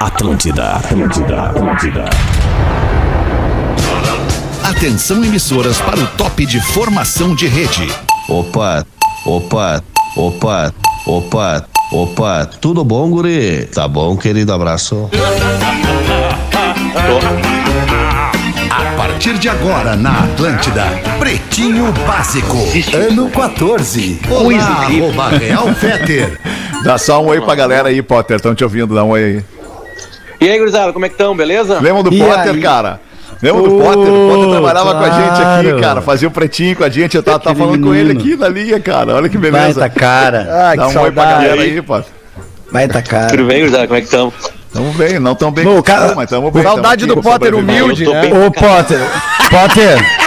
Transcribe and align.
Atlântida, 0.00 0.76
Atlântida, 0.76 1.42
Atlântida. 1.42 2.04
Atenção 4.62 5.24
emissoras 5.24 5.80
para 5.80 5.98
o 5.98 6.06
top 6.16 6.46
de 6.46 6.60
formação 6.60 7.34
de 7.34 7.48
rede. 7.48 7.92
Opa, 8.28 8.86
opa, 9.26 9.82
opa, 10.16 10.72
opa, 11.04 11.64
opa, 11.90 12.46
tudo 12.60 12.84
bom, 12.84 13.10
guri? 13.10 13.66
Tá 13.74 13.88
bom, 13.88 14.16
querido, 14.16 14.52
abraço. 14.52 15.10
A 18.70 18.96
partir 18.96 19.36
de 19.36 19.48
agora 19.48 19.96
na 19.96 20.20
Atlântida, 20.20 20.84
Pretinho 21.18 21.92
Básico, 22.06 22.56
ano 22.94 23.28
14. 23.30 24.20
Olá, 24.30 24.86
arroba 24.86 25.28
Real 25.30 25.74
Feter. 25.74 26.38
Dá 26.84 26.96
só 26.96 27.20
um 27.20 27.26
oi 27.26 27.40
pra 27.40 27.56
galera 27.56 27.88
aí, 27.88 28.00
Potter. 28.00 28.36
Estão 28.36 28.54
te 28.54 28.62
ouvindo, 28.62 28.94
dá 28.94 29.02
um 29.02 29.08
oi 29.08 29.24
aí. 29.24 29.57
E 30.40 30.48
aí, 30.48 30.58
gurizada, 30.58 30.92
como 30.92 31.04
é 31.04 31.08
que 31.08 31.14
estão? 31.14 31.36
Beleza? 31.36 31.78
Lembra 31.80 32.02
do 32.02 32.12
E 32.14 32.18
Potter, 32.18 32.54
aí? 32.54 32.60
cara? 32.60 33.00
Lembra 33.42 33.62
do 33.62 33.70
Potter? 33.70 34.12
O 34.12 34.28
Potter 34.30 34.50
trabalhava 34.50 34.94
com 34.94 35.04
a 35.04 35.10
gente 35.10 35.42
aqui, 35.42 35.64
claro. 35.68 35.80
cara. 35.80 36.00
Fazia 36.02 36.28
o 36.28 36.30
pretinho 36.30 36.76
com 36.76 36.84
a 36.84 36.88
gente. 36.88 37.16
Eu 37.16 37.22
tava, 37.22 37.38
tava 37.38 37.56
falando 37.56 37.82
com 37.86 37.94
ele 37.94 38.14
menino. 38.14 38.20
aqui 38.20 38.36
na 38.36 38.48
linha, 38.48 38.80
cara. 38.80 39.14
Olha 39.14 39.28
que 39.28 39.38
beleza. 39.38 39.80
Baita 39.80 40.00
cara. 40.00 40.48
Ah, 40.50 40.74
Dá 40.76 40.88
que 40.88 40.98
um 40.98 41.02
oi 41.02 41.10
pra 41.12 41.22
saudade. 41.22 41.44
galera 41.44 41.62
aí, 41.62 41.82
Potter. 41.82 42.12
Baita 42.72 43.02
cara. 43.02 43.26
Tudo 43.28 43.44
bem, 43.44 43.60
gurizada? 43.60 43.86
Como 43.86 43.96
é 43.96 44.00
que 44.00 44.06
estão? 44.06 44.32
Tamo 44.72 44.92
bem, 44.92 45.18
não 45.18 45.34
tão 45.34 45.50
bem 45.50 45.64
Bom, 45.64 45.82
cara, 45.82 46.14
mas 46.14 46.28
tamo 46.28 46.50
bem. 46.50 46.62
Saudade 46.62 47.06
tamo 47.06 47.16
do 47.16 47.22
Potter 47.22 47.54
humilde, 47.54 48.06
né? 48.06 48.22
Ô, 48.46 48.50
Potter, 48.50 49.00
Potter. 49.50 50.17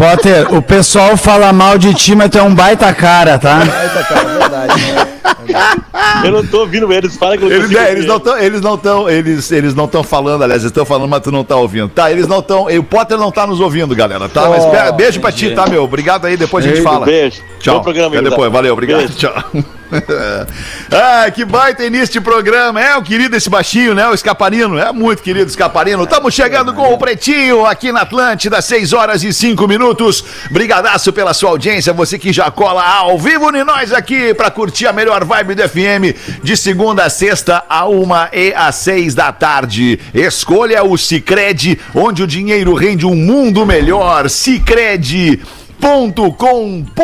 Potter, 0.00 0.54
o 0.54 0.62
pessoal 0.62 1.14
fala 1.14 1.52
mal 1.52 1.76
de 1.76 1.92
ti, 1.92 2.14
mas 2.14 2.30
tu 2.30 2.38
é 2.38 2.42
um 2.42 2.54
baita 2.54 2.90
cara, 2.94 3.38
tá? 3.38 3.56
Baita 3.58 4.02
cara, 4.04 4.30
é 4.30 4.38
verdade. 4.38 6.24
Eu 6.24 6.32
não 6.32 6.46
tô 6.46 6.60
ouvindo 6.60 6.90
eles, 6.90 7.18
fala 7.18 7.36
que 7.36 7.44
eu 7.44 7.50
não 7.50 7.56
Eles, 7.56 7.76
é, 7.76 7.90
eles 7.92 8.04
ver. 8.04 8.08
não 8.08 8.16
estão, 8.16 8.38
eles 8.38 8.60
não 8.62 8.74
estão, 8.76 9.10
eles, 9.10 9.52
eles 9.52 9.74
não 9.74 9.84
estão 9.84 10.02
falando, 10.02 10.42
aliás, 10.42 10.62
eles 10.62 10.70
estão 10.70 10.86
falando, 10.86 11.06
mas 11.10 11.20
tu 11.20 11.30
não 11.30 11.44
tá 11.44 11.54
ouvindo. 11.56 11.90
Tá, 11.90 12.10
eles 12.10 12.26
não 12.26 12.38
estão, 12.38 12.64
o 12.66 12.82
Potter 12.82 13.18
não 13.18 13.30
tá 13.30 13.46
nos 13.46 13.60
ouvindo, 13.60 13.94
galera, 13.94 14.26
tá? 14.26 14.48
Mas 14.48 14.64
Oh, 14.64 14.70
pera- 14.70 14.92
beijo 14.92 15.20
pra 15.20 15.30
ti, 15.32 15.50
tá, 15.50 15.66
meu? 15.66 15.84
Obrigado 15.84 16.24
aí, 16.26 16.34
depois 16.34 16.64
a 16.64 16.68
gente 16.68 16.80
fala. 16.82 17.04
Beijo. 17.04 17.42
Tchau. 17.58 17.76
Bom 17.76 17.82
programa, 17.82 18.06
Até 18.08 18.16
gurizada. 18.16 18.30
depois, 18.36 18.50
valeu, 18.52 18.72
obrigado. 18.72 18.98
Beijo. 19.00 19.14
Tchau. 19.18 19.34
ah, 20.92 21.30
que 21.30 21.44
baita 21.44 21.84
início 21.84 22.12
de 22.12 22.20
programa. 22.20 22.80
É 22.80 22.96
o 22.96 23.02
querido 23.02 23.36
esse 23.36 23.50
baixinho, 23.50 23.94
né? 23.94 24.06
O 24.06 24.14
Escaparino. 24.14 24.78
É 24.78 24.92
muito 24.92 25.22
querido 25.22 25.50
Escaparino. 25.50 26.04
Estamos 26.04 26.32
chegando 26.32 26.72
com 26.72 26.92
o 26.92 26.98
Pretinho 26.98 27.66
aqui 27.66 27.90
na 27.92 28.02
Atlântida, 28.02 28.60
6 28.62 28.92
horas 28.92 29.24
e 29.24 29.32
5 29.32 29.66
minutos. 29.66 30.24
Brigadaço 30.50 31.12
pela 31.12 31.34
sua 31.34 31.50
audiência. 31.50 31.92
Você 31.92 32.18
que 32.18 32.32
já 32.32 32.50
cola 32.50 32.82
ao 32.82 33.18
vivo 33.18 33.54
em 33.54 33.64
nós 33.64 33.92
aqui 33.92 34.32
para 34.34 34.50
curtir 34.50 34.86
a 34.86 34.92
melhor 34.92 35.24
vibe 35.24 35.54
do 35.54 35.68
FM 35.68 36.42
de 36.42 36.56
segunda 36.56 37.04
a 37.04 37.10
sexta, 37.10 37.64
a 37.68 37.86
uma 37.86 38.28
e 38.32 38.52
às 38.54 38.76
seis 38.76 39.14
da 39.14 39.32
tarde. 39.32 39.98
Escolha 40.14 40.84
o 40.84 40.96
Cicred, 40.96 41.80
onde 41.94 42.22
o 42.22 42.26
dinheiro 42.26 42.74
rende 42.74 43.06
um 43.06 43.16
mundo 43.16 43.66
melhor. 43.66 44.28
Cicred 44.30 45.40
com.br 45.80 46.94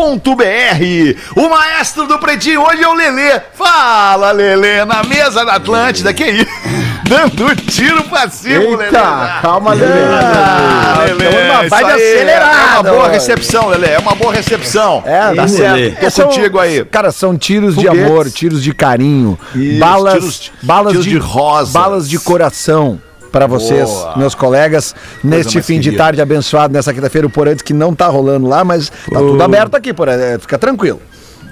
O 1.34 1.48
maestro 1.48 2.06
do 2.06 2.19
Pretinho 2.19 2.62
hoje 2.62 2.82
é 2.82 2.88
o 2.88 2.94
Lelê. 2.94 3.41
Fala, 3.55 4.32
Lelê, 4.32 4.84
na 4.84 5.02
mesa 5.02 5.44
da 5.44 5.55
Atlântida. 5.55 6.12
Que 6.12 6.24
isso? 6.24 6.46
Dando 7.08 7.54
tiro 7.56 8.02
pra 8.04 8.28
cima, 8.28 8.58
Lelê. 8.77 8.84
Eita, 8.86 9.38
calma, 9.41 9.72
Lelê. 9.74 9.92
Ah, 9.92 11.04
Lelê, 11.06 11.69
vibe 11.69 11.84
aí, 11.92 11.92
acelerada 12.14 12.56
É 12.56 12.72
uma 12.74 12.82
boa 12.82 13.08
recepção, 13.08 13.69
Lelê. 13.69 13.88
É 13.91 13.98
uma 13.98 14.14
boa 14.14 14.32
recepção. 14.32 15.02
É, 15.06 15.34
tá 15.34 15.44
isso, 15.44 15.56
certo. 15.56 15.74
Lelê. 15.77 15.91
Tô 15.92 16.10
São- 16.10 16.27
contigo 16.27 16.58
aí. 16.58 16.84
Cara, 16.84 17.12
são 17.12 17.36
tiros 17.38 17.74
Foguetes. 17.77 17.97
de 17.98 18.04
amor, 18.04 18.30
tiros 18.30 18.62
de 18.62 18.74
carinho, 18.74 19.38
Isso, 19.54 19.78
balas, 19.78 20.14
tiros- 20.14 20.52
balas 20.62 20.91
tiros 20.92 21.04
de 21.06 21.16
rosas. 21.19 21.72
balas 21.72 22.08
de 22.08 22.19
coração 22.19 23.00
para 23.36 23.46
vocês, 23.46 23.86
Boa. 23.86 24.16
meus 24.16 24.34
colegas, 24.34 24.94
neste 25.22 25.56
mais 25.56 25.66
fim 25.66 25.74
de 25.78 25.90
querida. 25.90 26.02
tarde 26.04 26.22
abençoado 26.22 26.72
nessa 26.72 26.94
quinta-feira, 26.94 27.26
o 27.26 27.30
Porã 27.30 27.52
diz 27.52 27.60
que 27.60 27.74
não 27.74 27.94
tá 27.94 28.06
rolando 28.08 28.47
lá, 28.47 28.64
mas 28.64 28.88
tá 28.88 29.19
tudo 29.19 29.42
aberto 29.42 29.74
aqui, 29.74 29.92
Porã, 29.92 30.12
é, 30.12 30.38
fica 30.38 30.58
tranquilo. 30.58 31.00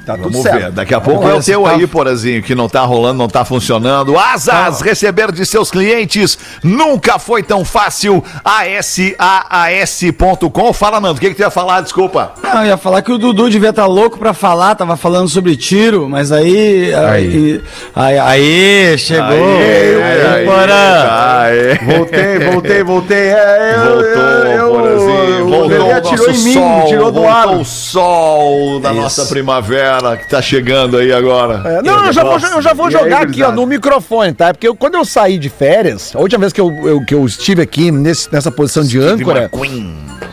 Tá 0.04 0.14
tudo 0.16 0.30
Vamos 0.30 0.42
certo. 0.42 0.60
ver. 0.60 0.70
Daqui 0.72 0.92
a 0.94 1.00
pouco 1.00 1.22
Vamos 1.22 1.48
é 1.48 1.52
o 1.52 1.54
teu 1.54 1.62
tá- 1.64 1.70
aí, 1.76 1.86
Porazinho, 1.86 2.42
que 2.42 2.54
não 2.54 2.68
tá 2.68 2.82
rolando, 2.82 3.16
não 3.18 3.28
tá 3.28 3.42
funcionando. 3.44 4.18
Asas, 4.18 4.80
receber 4.82 5.32
de 5.32 5.44
seus 5.46 5.70
clientes 5.70 6.36
nunca 6.62 7.18
foi 7.18 7.42
tão 7.42 7.64
fácil. 7.64 8.22
ASAAS.com. 8.44 10.72
Fala, 10.72 11.00
Nando, 11.00 11.16
o 11.16 11.20
que, 11.20 11.30
que 11.30 11.36
tu 11.36 11.42
ia 11.42 11.50
falar? 11.50 11.80
Desculpa. 11.80 12.32
Não, 12.42 12.60
eu 12.62 12.66
ia 12.66 12.76
falar 12.76 13.00
que 13.02 13.12
o 13.12 13.18
Dudu 13.18 13.48
devia 13.48 13.70
estar 13.70 13.86
louco 13.86 14.18
pra 14.18 14.34
falar, 14.34 14.74
tava 14.74 14.96
falando 14.96 15.28
sobre 15.28 15.56
tiro, 15.56 16.08
mas 16.08 16.32
aí. 16.32 16.92
Aí, 16.94 17.62
aí, 17.94 18.18
aí, 18.18 18.98
chegou. 18.98 19.58
aí, 19.58 20.44
Porã. 20.44 21.08
Aê. 21.10 21.78
Voltei, 21.96 22.38
voltei, 22.50 22.82
voltei. 22.82 23.28
É, 23.28 23.74
eu- 23.76 23.84
Voltou, 23.94 24.22
eu- 24.50 24.70
Porazinho. 24.70 25.46
o 25.46 25.48
Voltou 25.48 25.86
o 25.86 26.00
nosso 26.00 26.30
em 26.30 26.44
mim, 26.44 26.54
sol. 26.54 26.84
tirou 26.86 27.12
do 27.12 27.20
voltou 27.22 27.28
ar. 27.28 27.48
o 27.48 27.64
sol 27.64 28.80
da 28.80 28.92
nossa 28.92 29.24
primavera 29.26 29.93
que 30.16 30.28
tá 30.28 30.40
chegando 30.42 30.96
aí 30.96 31.12
agora. 31.12 31.62
É, 31.78 31.82
não, 31.82 32.04
eu 32.06 32.12
já 32.12 32.22
vou, 32.22 32.38
eu 32.38 32.62
já 32.62 32.72
vou 32.74 32.90
E 32.90 32.96
aí, 32.96 33.02
jogar 33.02 33.22
aqui, 33.22 33.42
ó, 33.42 33.52
no 33.52 33.66
microfone, 33.66 34.32
tá? 34.32 34.52
Porque 34.52 34.66
eu- 34.68 34.74
quando 34.74 34.94
eu 34.94 35.04
saí 35.04 35.38
de 35.38 35.48
férias, 35.48 36.14
a 36.14 36.18
última 36.20 36.40
vez 36.40 36.52
que 36.52 36.60
eu, 36.60 36.70
eu- 36.86 37.04
que 37.04 37.14
eu 37.14 37.24
estive 37.24 37.62
aqui 37.62 37.90
nesse- 37.90 38.32
nessa 38.32 38.50
posição 38.50 38.82
de 38.82 38.98
âncora, 39.00 39.50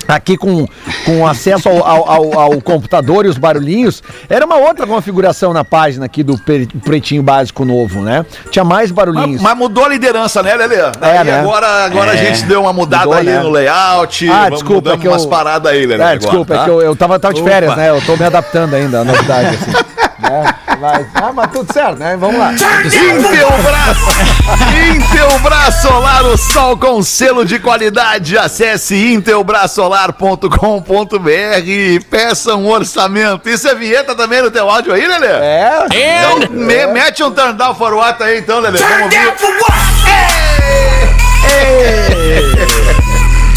aqui 0.07 0.35
com, 0.37 0.67
com 1.05 1.27
acesso 1.27 1.69
ao, 1.69 1.85
ao- 1.85 2.11
ao- 2.11 2.39
ao 2.39 2.61
computador 2.61 3.25
e 3.25 3.29
os 3.29 3.37
barulhinhos, 3.37 4.03
era 4.29 4.45
uma 4.45 4.57
outra 4.57 4.85
configuração 4.85 5.53
na 5.53 5.63
página 5.63 6.05
aqui 6.05 6.23
do 6.23 6.37
Pre- 6.37 6.67
Pretinho 6.83 7.23
Básico 7.23 7.63
Novo, 7.63 8.01
né? 8.01 8.25
Tinha 8.49 8.63
mais 8.65 8.89
Mas, 8.89 8.91
barulhinhos. 8.91 9.41
mas 9.41 9.57
mudou 9.57 9.85
a 9.85 9.89
liderança, 9.89 10.41
né, 10.43 10.55
Lelê? 10.55 10.81
Aí 11.01 11.23
né? 11.23 11.39
Agora, 11.39 11.85
agora 11.85 12.11
a 12.11 12.15
gente 12.15 12.43
deu 12.45 12.61
uma 12.61 12.73
mudada 12.73 13.05
Mudou, 13.05 13.19
aí 13.19 13.25
né? 13.25 13.39
no 13.39 13.49
layout. 13.49 14.29
Ah, 14.29 14.49
desculpa, 14.49 14.93
é 14.93 14.97
que 14.97 15.07
eu- 15.07 15.11
umas 15.11 15.25
paradas 15.25 15.71
aí, 15.71 15.85
Lelê. 15.85 16.01
É, 16.01 16.05
agora, 16.05 16.17
desculpa, 16.19 16.55
tá? 16.55 16.61
é 16.61 16.63
que 16.65 16.69
eu, 16.69 16.81
eu 16.81 16.95
tava, 16.95 17.19
tava 17.19 17.33
de 17.33 17.43
férias, 17.43 17.71
Opa. 17.71 17.81
né? 17.81 17.89
Eu 17.89 18.01
tô 18.01 18.17
me 18.17 18.23
adaptando 18.25 18.73
ainda 18.75 19.01
à 19.01 19.03
novidade, 19.03 19.50
assim. 19.51 19.71
né? 20.19 20.53
Mas, 20.79 21.05
ah, 21.15 21.31
mas 21.33 21.51
tudo 21.51 21.71
certo, 21.71 21.99
né? 21.99 22.17
Vamos 22.17 22.39
lá. 22.39 22.53
Intelbras! 22.53 23.97
Intelbras 24.95 25.75
Solar, 25.81 26.25
o 26.25 26.37
sol 26.37 26.77
com 26.77 27.01
selo 27.03 27.45
de 27.45 27.59
qualidade. 27.59 28.37
Acesse 28.37 28.95
intelbrasolar.com.br 29.13 31.29
e 31.65 31.99
peça 32.09 32.55
um 32.55 32.67
orçamento. 32.69 33.47
Isso 33.49 33.67
é 33.67 33.75
vinheta 33.75 34.15
também 34.15 34.41
no 34.41 34.49
teu 34.51 34.69
áudio 34.69 34.93
aí, 34.93 35.05
Lelê? 35.07 35.27
É, 35.27 35.85
Então, 35.91 36.39
me- 36.51 36.87
mete 36.87 37.23
um 37.23 37.31
turn 37.31 37.53
down 37.53 37.75
for 37.75 37.93
what 37.93 38.21
aí 38.23 38.39
então, 38.39 38.59
Lelê. 38.59 38.79
Vamos 38.79 39.01
ouvir. 39.03 39.33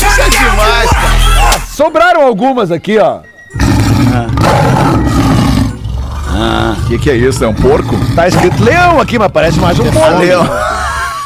Isso 0.07 0.21
é 0.21 0.29
demais, 0.29 0.91
cara. 0.91 1.61
sobraram 1.75 2.23
algumas 2.23 2.71
aqui, 2.71 2.99
ó. 2.99 3.21
O 6.83 6.87
que, 6.89 6.99
que 6.99 7.11
é 7.11 7.15
isso? 7.17 7.45
É 7.45 7.49
um 7.49 7.55
porco? 7.55 7.97
Tá 8.15 8.27
escrito 8.29 8.63
leão 8.63 9.01
aqui, 9.01 9.19
mas 9.19 9.31
parece 9.31 9.59
mais 9.59 9.79
um 9.79 9.85
porco. 9.91 10.23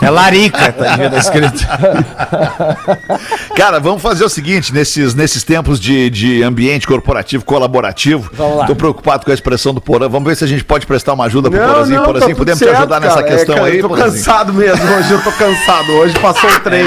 É 0.01 0.11
larica, 0.11 0.73
tá 0.73 0.95
estar 0.95 1.19
escrito. 1.19 1.67
Cara, 3.57 3.81
vamos 3.81 4.01
fazer 4.01 4.25
o 4.25 4.29
seguinte, 4.29 4.73
nesses, 4.73 5.13
nesses 5.13 5.43
tempos 5.43 5.81
de, 5.81 6.09
de 6.09 6.41
ambiente 6.45 6.87
corporativo 6.87 7.45
colaborativo, 7.45 8.31
Vamos 8.33 8.59
lá. 8.59 8.67
tô 8.67 8.77
preocupado 8.77 9.25
com 9.25 9.33
a 9.33 9.35
expressão 9.35 9.75
do 9.75 9.81
Porã, 9.81 10.09
vamos 10.09 10.29
ver 10.29 10.37
se 10.37 10.45
a 10.45 10.47
gente 10.47 10.63
pode 10.63 10.87
prestar 10.87 11.15
uma 11.15 11.25
ajuda 11.25 11.51
pro 11.51 11.59
Não, 11.59 11.67
Porazinho. 11.69 11.99
não, 11.99 12.05
Porazinho, 12.07 12.31
tá 12.31 12.39
podemos 12.39 12.59
certo, 12.61 12.71
te 12.75 12.77
ajudar 12.77 13.01
nessa 13.01 13.15
cara. 13.17 13.27
questão 13.27 13.55
É, 13.57 13.59
cara, 13.59 13.71
aí, 13.73 13.77
Eu 13.79 13.83
tô 13.83 13.89
Porazinho? 13.89 14.25
cansado 14.25 14.55
mesmo, 14.55 14.85
hoje 14.95 15.11
eu 15.11 15.21
tô 15.23 15.33
cansado. 15.33 15.93
Hoje 15.95 16.19
passou 16.21 16.49
o 16.51 16.61
trem. 16.61 16.85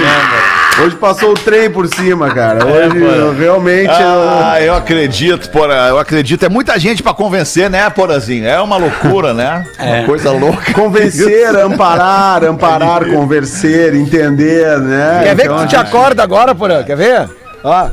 Hoje 0.83 0.95
passou 0.95 1.31
o 1.31 1.33
trem 1.33 1.69
por 1.69 1.87
cima, 1.87 2.29
cara. 2.33 2.65
Hoje 2.65 2.97
eu 2.97 3.37
realmente. 3.37 3.91
Ah, 3.91 4.57
eu 4.61 4.73
acredito, 4.73 5.49
Porã, 5.49 5.87
eu 5.89 5.99
acredito. 5.99 6.43
É 6.45 6.49
muita 6.49 6.79
gente 6.79 7.03
pra 7.03 7.13
convencer, 7.13 7.69
né, 7.69 7.89
Porazinho? 7.89 8.47
É 8.47 8.59
uma 8.61 8.77
loucura, 8.77 9.33
né? 9.33 9.63
Uma 9.79 10.03
coisa 10.05 10.31
louca. 10.31 10.71
eu- 10.71 10.75
Convencer, 10.75 11.55
amparar, 11.55 12.43
amparar, 12.43 13.05
convencer, 13.05 13.93
entender, 13.95 14.77
né? 14.79 15.21
Quer 15.23 15.35
ver 15.35 15.43
Então, 15.45 15.57
que 15.57 15.63
tu 15.63 15.67
te 15.69 15.75
acorda 15.75 16.23
agora, 16.23 16.55
Porã? 16.55 16.83
Quer 16.83 16.97
ver? 16.97 17.29
Ó. 17.63 17.89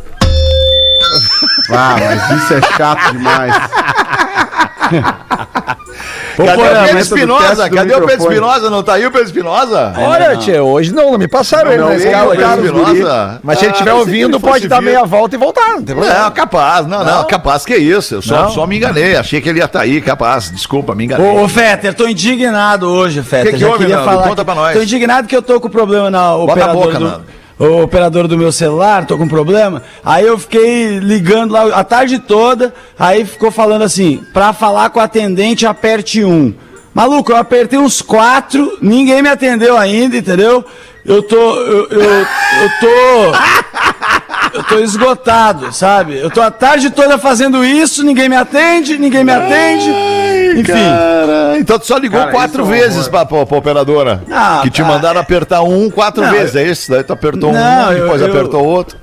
Ah, 1.71 1.97
mas 1.99 2.43
isso 2.43 2.55
é 2.55 2.61
chato 2.77 3.13
demais. 3.13 3.55
Cadê 6.47 6.63
o 6.63 6.85
Pedro 6.85 6.99
Espinosa? 6.99 7.71
Cadê 7.71 7.95
o 7.95 8.07
Pedro. 8.07 8.27
Espinosa? 8.29 8.71
Não 8.71 8.83
tá 8.83 8.95
aí 8.95 9.07
o 9.07 9.11
Pedro 9.11 9.27
Espinosa? 9.27 9.93
Olha, 9.97 10.37
tia, 10.37 10.63
hoje 10.63 10.93
não, 10.93 11.11
não 11.13 11.19
me 11.19 11.27
passaram 11.29 11.73
ele 11.73 11.81
não, 11.83 11.89
na 11.89 11.97
escala. 11.97 12.37
Pedro 12.37 12.65
Espinosa? 12.65 13.41
Mas 13.43 13.59
se 13.59 13.65
ele 13.65 13.71
Ah, 13.71 13.73
estiver 13.73 13.91
que 13.93 13.97
ouvindo, 13.99 14.41
pode 14.41 14.69
dar 14.69 14.81
meia 14.81 15.05
volta 15.05 15.35
e 15.35 15.39
voltar. 15.39 15.69
Não 15.71 15.83
tem 15.83 15.95
problema. 15.97 16.21
Não, 16.21 16.31
capaz, 16.31 16.87
não, 16.87 17.05
não, 17.05 17.25
capaz 17.27 17.65
que 17.65 17.75
é 17.75 17.79
isso. 17.79 18.15
Eu 18.15 18.23
só, 18.23 18.49
só 18.49 18.67
me 18.67 18.77
enganei. 18.77 19.17
Achei 19.17 19.41
que 19.41 19.49
ele 19.49 19.59
ia 19.59 19.65
estar 19.65 19.81
aí, 19.81 20.01
capaz. 20.01 20.51
Desculpa, 20.51 20.95
me 20.95 21.05
enganei. 21.05 21.27
Ô, 21.27 21.49
Fetter, 21.49 21.95
tô 21.95 22.07
indignado 22.07 22.89
hoje, 22.89 23.23
Fetter. 23.23 23.47
Que 23.47 23.53
que 23.53 23.59
Já 23.59 23.67
houve, 23.67 23.79
queria 23.81 23.97
Nando? 23.97 24.09
falar. 24.11 24.23
Conta 24.29 24.37
que- 24.37 24.45
pra 24.45 24.55
nós. 24.55 24.77
Tô 24.77 24.83
indignado 24.83 25.27
que 25.29 25.37
eu 25.37 25.43
tô 25.43 25.61
com 25.61 25.69
problema 25.69 26.11
na 26.11 26.21
a 26.21 26.37
operadora 26.37 26.75
boca, 26.75 26.99
do... 26.99 27.05
Nando. 27.05 27.25
O 27.59 27.83
operador 27.83 28.29
do 28.29 28.39
meu 28.39 28.53
celular, 28.53 29.05
tô 29.05 29.19
com 29.19 29.27
problema. 29.27 29.83
Aí 30.05 30.25
eu 30.25 30.39
fiquei 30.39 30.99
ligando 30.99 31.53
lá 31.53 31.65
a 31.75 31.83
tarde 31.83 32.21
toda, 32.21 32.73
aí 32.97 33.25
ficou 33.25 33.51
falando 33.51 33.83
assim, 33.83 34.23
pra 34.33 34.53
falar 34.53 34.91
com 34.91 35.01
o 35.01 35.03
atendente 35.03 35.67
aperte 35.67 36.25
um. 36.25 36.55
Maluco, 36.95 37.33
eu 37.33 37.37
apertei 37.37 37.79
uns 37.79 38.01
quatro, 38.01 38.79
ninguém 38.81 39.23
me 39.23 39.29
atendeu 39.29 39.77
ainda, 39.77 40.17
entendeu? 40.17 40.65
Eu 41.05 41.23
tô. 41.23 41.37
Eu, 41.37 41.89
eu, 41.91 42.01
eu 42.03 42.71
tô. 42.81 43.59
Eu 44.55 44.65
tô 44.65 44.79
esgotado, 44.79 45.73
sabe? 45.73 46.17
Eu 46.17 46.31
tô 46.31 46.41
a 46.41 46.51
tarde 46.51 46.91
toda 46.91 47.19
fazendo 47.19 47.65
isso, 47.65 48.03
ninguém 48.03 48.29
me 48.29 48.37
atende, 48.37 48.99
ninguém 48.99 49.23
me 49.23 49.33
atende. 49.33 50.18
Enfim. 50.61 50.73
Cara, 50.73 51.57
então 51.59 51.79
tu 51.79 51.87
só 51.87 51.97
ligou 51.99 52.19
Cara, 52.21 52.33
quatro 52.33 52.65
é 52.65 52.69
vezes 52.69 53.09
pra, 53.09 53.25
pra, 53.25 53.45
pra 53.47 53.59
operadora. 53.59 54.23
Ah, 54.31 54.61
que 54.63 54.71
te 54.71 54.83
tá. 54.83 54.89
mandaram 54.89 55.21
apertar 55.21 55.63
um 55.63 55.91
quatro 55.91 56.23
Não, 56.25 56.31
vezes, 56.33 56.57
é 56.57 56.65
isso? 56.65 56.91
Daí 56.91 57.03
tu 57.05 57.13
apertou 57.13 57.53
Não, 57.53 57.89
um, 57.89 57.93
eu- 57.93 58.03
depois 58.03 58.21
eu- 58.23 58.29
apertou 58.29 58.65
outro. 58.65 58.97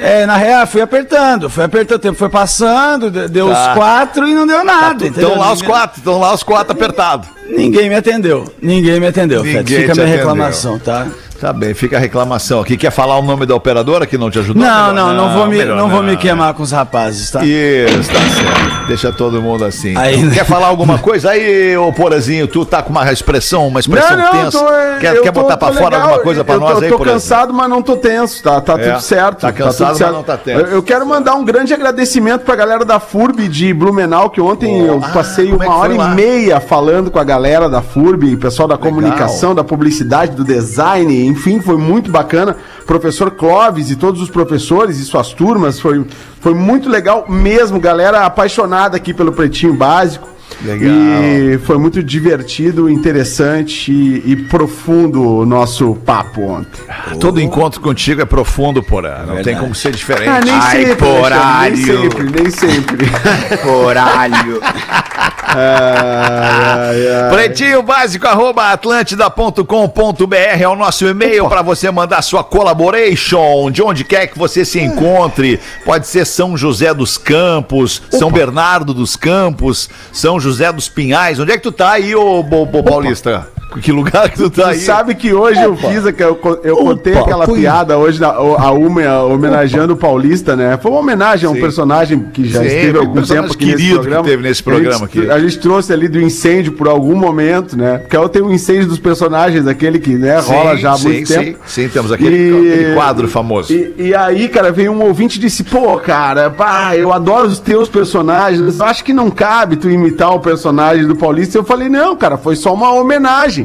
É, 0.00 0.24
na 0.26 0.36
real, 0.36 0.64
fui 0.64 0.80
apertando, 0.80 1.50
fui 1.50 1.64
apertando, 1.64 1.96
o 1.96 2.00
tempo 2.00 2.16
foi 2.16 2.28
passando, 2.28 3.10
de- 3.10 3.26
deu 3.26 3.48
Tá. 3.50 3.70
os 3.72 3.74
quatro 3.76 4.28
e 4.28 4.32
não 4.34 4.46
deu 4.46 4.64
nada. 4.64 5.04
entendeu? 5.06 5.28
Estão 5.30 5.40
lá 5.40 5.52
os 5.52 5.60
quatro, 5.60 5.98
estão 5.98 6.20
lá 6.20 6.32
os 6.32 6.42
quatro 6.44 6.72
apertados. 6.72 7.26
Ninguém 7.50 7.88
me 7.88 7.96
atendeu, 7.96 8.52
ninguém 8.62 9.00
me 9.00 9.08
atendeu, 9.08 9.42
Ninguém 9.42 9.64
Fred. 9.64 9.76
Fica 9.76 9.92
a 9.92 9.94
minha 9.96 10.06
atendeu. 10.06 10.18
reclamação, 10.18 10.78
tá? 10.78 11.06
Tá 11.40 11.52
bem, 11.52 11.72
fica 11.72 11.96
a 11.96 12.00
reclamação 12.00 12.60
aqui. 12.60 12.76
Quer 12.76 12.90
falar 12.90 13.16
o 13.16 13.22
nome 13.22 13.46
da 13.46 13.54
operadora 13.54 14.04
que 14.06 14.18
não 14.18 14.28
te 14.28 14.40
ajudou? 14.40 14.60
Não, 14.60 14.92
não, 14.92 15.14
não 15.14 15.34
vou 15.34 15.46
me, 15.46 15.58
melhor 15.58 15.76
não 15.76 15.88
vou 15.88 16.02
me 16.02 16.16
queimar 16.16 16.52
com 16.52 16.64
os 16.64 16.72
rapazes, 16.72 17.30
tá? 17.30 17.44
Isso, 17.44 18.10
tá 18.10 18.18
certo. 18.18 18.86
Deixa 18.88 19.12
todo 19.12 19.40
mundo 19.40 19.64
assim. 19.64 19.96
Aí- 19.96 20.20
né? 20.20 20.34
Quer 20.34 20.44
falar 20.44 20.66
alguma 20.66 20.98
coisa? 20.98 21.30
Aí, 21.30 21.76
ô 21.76 21.92
Porazinho, 21.92 22.48
tu 22.48 22.64
tá 22.64 22.82
com 22.82 22.90
uma 22.90 23.12
expressão, 23.12 23.68
uma 23.68 23.78
expressão 23.78 24.16
tensa. 24.32 24.58
quer 25.00 25.14
eu 25.16 25.22
quer 25.22 25.30
botar 25.30 25.56
pra 25.56 25.68
tô 25.68 25.74
fora 25.74 25.90
legal. 25.90 26.02
alguma 26.02 26.22
coisa 26.24 26.42
pra 26.42 26.54
eu 26.54 26.60
nós 26.60 26.78
tô, 26.78 26.84
aí, 26.84 26.88
tô 26.90 26.98
Porazinho? 26.98 27.20
cansado, 27.20 27.54
mas 27.54 27.70
não 27.70 27.82
tô 27.82 27.96
tenso, 27.96 28.42
tá? 28.42 28.60
Tá 28.60 28.72
É, 28.72 28.90
tudo 28.90 29.00
certo. 29.00 29.40
tá 29.42 29.52
cansado, 29.52 29.76
tudo 29.76 29.88
mas 29.90 29.98
certo. 29.98 30.12
não 30.14 30.22
tá 30.24 30.36
tenso. 30.36 30.60
Eu, 30.60 30.66
eu 30.72 30.82
quero 30.82 31.06
mandar 31.06 31.34
um 31.36 31.44
grande 31.44 31.72
agradecimento 31.72 32.40
pra 32.42 32.56
galera 32.56 32.84
da 32.84 32.98
FURB 32.98 33.46
de 33.46 33.72
Blumenau, 33.72 34.28
que 34.28 34.40
ontem 34.40 34.86
eu 34.86 35.00
Ah, 35.04 35.08
passei 35.10 35.48
é 35.50 35.54
uma 35.54 35.64
que 35.64 35.70
hora 35.70 35.86
foi 35.86 35.94
e 35.94 35.98
lá? 35.98 36.08
meia 36.08 36.58
falando 36.58 37.12
com 37.12 37.18
a 37.20 37.24
galera 37.24 37.68
da 37.68 37.80
FURB, 37.80 38.36
pessoal 38.38 38.66
da 38.66 38.76
comunicação, 38.76 39.54
da 39.54 39.62
publicidade, 39.62 40.34
do 40.34 40.42
design, 40.42 41.27
enfim, 41.28 41.60
foi 41.60 41.76
muito 41.76 42.10
bacana. 42.10 42.56
Professor 42.86 43.30
Clóvis 43.30 43.90
e 43.90 43.96
todos 43.96 44.20
os 44.20 44.30
professores 44.30 44.98
e 44.98 45.04
suas 45.04 45.32
turmas, 45.32 45.78
foi, 45.78 46.04
foi 46.40 46.54
muito 46.54 46.88
legal 46.88 47.26
mesmo, 47.28 47.78
galera 47.78 48.24
apaixonada 48.24 48.96
aqui 48.96 49.12
pelo 49.12 49.32
Pretinho 49.32 49.74
Básico. 49.74 50.28
Legal. 50.62 50.92
E 50.92 51.58
foi 51.58 51.78
muito 51.78 52.02
divertido, 52.02 52.90
interessante 52.90 53.92
e, 53.92 54.32
e 54.32 54.36
profundo 54.36 55.22
o 55.22 55.46
nosso 55.46 55.94
papo 55.94 56.42
ontem. 56.42 56.82
Todo 57.20 57.40
encontro 57.40 57.80
contigo 57.80 58.22
é 58.22 58.24
profundo, 58.24 58.82
Porã. 58.82 59.24
Não 59.26 59.42
tem 59.42 59.56
como 59.56 59.74
ser 59.74 59.92
diferente. 59.92 60.28
Ah, 60.28 60.40
nem 60.44 60.54
Ai, 60.54 60.86
sempre, 60.86 60.96
poralho. 60.96 61.76
nem 61.76 61.84
sempre, 61.84 62.42
nem 62.42 62.50
sempre. 62.50 63.06
Coralho. 63.62 64.60
Ai, 65.48 67.06
ai, 67.06 67.22
ai. 67.22 67.30
Pretinho 67.30 67.82
básico, 67.82 68.26
arroba 68.26 68.70
atlântida.com.br 68.72 70.34
é 70.34 70.68
o 70.68 70.76
nosso 70.76 71.06
e-mail 71.06 71.48
para 71.48 71.62
você 71.62 71.90
mandar 71.90 72.22
sua 72.22 72.44
collaboration 72.44 73.70
de 73.70 73.82
onde 73.82 74.04
quer 74.04 74.26
que 74.26 74.38
você 74.38 74.64
se 74.64 74.80
encontre. 74.80 75.58
Pode 75.84 76.06
ser 76.06 76.26
São 76.26 76.56
José 76.56 76.92
dos 76.92 77.16
Campos, 77.16 78.02
São 78.10 78.30
Bernardo 78.30 78.92
dos 78.92 79.16
Campos, 79.16 79.88
São 80.12 80.38
José 80.38 80.70
dos 80.72 80.88
Pinhais. 80.88 81.40
Onde 81.40 81.52
é 81.52 81.56
que 81.56 81.62
tu 81.62 81.72
tá 81.72 81.92
aí, 81.92 82.14
ô, 82.14 82.40
ô, 82.40 82.62
ô 82.62 82.82
Paulista? 82.82 83.48
Que 83.82 83.92
lugar 83.92 84.30
que 84.30 84.36
tu 84.38 84.48
tá 84.48 84.62
Tu 84.62 84.68
aí? 84.70 84.78
sabe 84.80 85.14
que 85.14 85.32
hoje 85.34 85.62
eu 85.62 85.76
fiz, 85.76 86.04
a- 86.06 86.10
eu, 86.18 86.40
eu 86.64 86.76
contei 86.78 87.12
Opa, 87.12 87.22
aquela 87.22 87.44
fui. 87.46 87.60
piada 87.60 87.98
hoje, 87.98 88.22
a 88.24 88.70
Uma 88.72 89.22
homenageando 89.24 89.92
o 89.92 89.96
Paulista, 89.96 90.56
né? 90.56 90.78
Foi 90.80 90.90
uma 90.90 91.00
homenagem 91.00 91.46
a 91.46 91.50
um 91.50 91.54
Sim. 91.54 91.60
personagem 91.60 92.18
que 92.32 92.48
já 92.48 92.60
Sim, 92.60 92.66
esteve 92.66 92.98
há 92.98 93.00
um 93.02 93.04
algum 93.04 93.22
tempo 93.22 93.52
aqui 93.52 93.66
nesse 93.66 93.76
querido 93.76 93.94
que 93.94 94.00
programa. 94.00 94.24
teve 94.24 94.42
nesse 94.42 94.60
A 94.60 94.64
programa 94.64 94.98
gente- 95.06 95.18
aqui. 95.20 95.30
A 95.30 95.38
gente 95.38 95.58
trouxe 95.58 95.92
ali 95.92 96.08
do 96.08 96.18
incêndio 96.20 96.72
por 96.72 96.88
algum 96.88 97.14
momento, 97.14 97.76
né? 97.76 97.98
Porque 97.98 98.16
eu 98.16 98.28
tenho 98.28 98.46
o 98.46 98.52
incêndio 98.52 98.86
dos 98.88 98.98
personagens, 98.98 99.66
aquele 99.66 99.98
que 99.98 100.14
né, 100.16 100.40
Sim, 100.40 100.52
rola 100.52 100.76
já 100.76 100.92
há 100.92 100.96
sim, 100.96 101.08
muito 101.08 101.28
sim, 101.28 101.34
tempo. 101.34 101.58
Sim, 101.66 101.88
temos 101.88 102.10
aquele, 102.10 102.36
E- 102.36 102.72
aquele 102.72 102.94
quadro 102.94 103.28
famoso. 103.28 103.72
E, 103.72 103.94
e 103.98 104.14
aí, 104.14 104.48
cara, 104.48 104.72
veio 104.72 104.92
um 104.92 105.02
ouvinte 105.02 105.36
e 105.36 105.40
disse: 105.40 105.62
Pô, 105.62 105.98
cara, 105.98 106.48
pá, 106.50 106.96
eu 106.96 107.12
adoro 107.12 107.46
os 107.46 107.58
teus 107.60 107.88
personagens, 107.88 108.80
acho 108.80 109.04
que 109.04 109.12
não 109.12 109.30
cabe 109.30 109.76
tu 109.76 109.90
imitar 109.90 110.34
o 110.34 110.40
personagem 110.40 111.06
do 111.06 111.14
Paulista. 111.14 111.58
Eu 111.58 111.64
falei: 111.64 111.88
Não, 111.90 112.16
cara, 112.16 112.38
foi 112.38 112.56
só 112.56 112.72
uma 112.72 112.90
homenagem. 112.92 113.57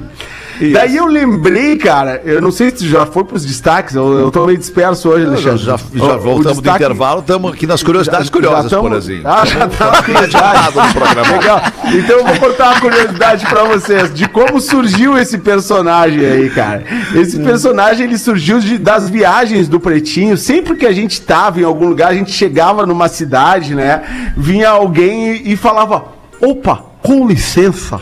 Daí 0.72 0.96
eu 0.96 1.08
lembrei, 1.08 1.76
cara, 1.78 2.22
eu 2.24 2.40
não 2.40 2.52
sei 2.52 2.70
se 2.70 2.88
já 2.88 3.08
foi 3.08 3.24
pros 3.24 3.44
destaques, 3.44 3.96
eu, 3.96 4.20
eu 4.20 4.32
tô 4.32 4.46
meio 4.46 4.58
disperso 4.58 5.10
hoje, 5.10 5.24
Já, 5.26 5.30
Alexandre. 5.32 5.58
já, 5.58 5.78
já 5.78 6.16
o 6.16 6.20
voltamos 6.20 6.58
do 6.58 6.62
destaque- 6.62 6.84
intervalo, 6.84 7.20
estamos 7.22 7.52
aqui 7.52 7.66
nas 7.66 7.82
curiosidades 7.82 8.28
já 8.28 8.32
curiosas, 8.32 8.70
tamo- 8.70 8.84
Porazinho. 8.84 9.22
Ah, 9.26 9.44
já 9.46 9.68
tá 9.68 10.04
nas. 10.08 11.32
Legal. 11.32 11.62
Então 11.94 12.18
eu 12.20 12.26
vou 12.26 12.36
contar 12.38 12.70
uma 12.72 12.80
curiosidade 12.82 13.46
pra 13.48 13.64
vocês 13.64 14.14
de 14.14 14.28
como 14.30 14.62
surgiu 14.62 15.18
esse 15.18 15.40
personagem 15.40 16.24
aí, 16.24 16.50
cara. 16.52 16.84
Esse 17.16 17.40
personagem 17.40 18.06
ele 18.06 18.18
surgiu 18.20 18.60
de- 18.60 18.78
das 18.78 19.10
viagens 19.10 19.68
do 19.68 19.80
Pretinho. 19.80 20.38
Sempre 20.38 20.76
que 20.76 20.86
a 20.86 20.92
gente 20.94 21.20
tava 21.22 21.60
em 21.60 21.64
algum 21.64 21.88
lugar, 21.90 22.12
a 22.12 22.14
gente 22.14 22.32
chegava 22.32 22.86
numa 22.86 23.08
cidade, 23.08 23.74
né? 23.74 24.34
Vinha 24.38 24.70
alguém 24.70 25.34
e, 25.36 25.54
e 25.54 25.56
falava: 25.58 26.06
"Opa, 26.40 26.84
com 27.02 27.28
licença". 27.28 28.00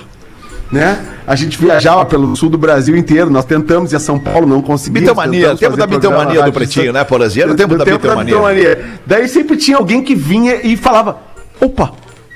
Né? 0.72 0.98
A 1.28 1.36
gente 1.36 1.58
viajava 1.58 2.06
pelo 2.06 2.34
sul 2.36 2.50
do 2.50 2.58
Brasil 2.58 2.96
inteiro, 2.96 3.30
nós 3.30 3.44
tentamos 3.44 3.92
ir 3.92 3.98
a 3.98 4.00
São 4.00 4.18
Paulo, 4.18 4.48
não 4.48 4.62
conseguimos. 4.62 5.02
Bitomania, 5.10 5.50
tentamos 5.50 5.60
tempo 5.60 5.78
da 5.78 5.86
bitomania 5.88 6.44
do 6.44 6.54
Pretinho, 6.54 6.94
né, 6.94 7.04
Porazinho? 7.04 7.44
Era 7.44 7.52
o 7.52 7.56
tempo 7.56 7.78
da 7.78 7.84
bitomania. 7.84 8.24
bitomania. 8.24 8.86
Daí 9.06 9.28
sempre 9.28 9.58
tinha 9.58 9.76
alguém 9.78 10.02
que 10.02 10.16
vinha 10.16 10.62
e 10.64 10.78
falava: 10.78 11.18
opa, 11.60 11.92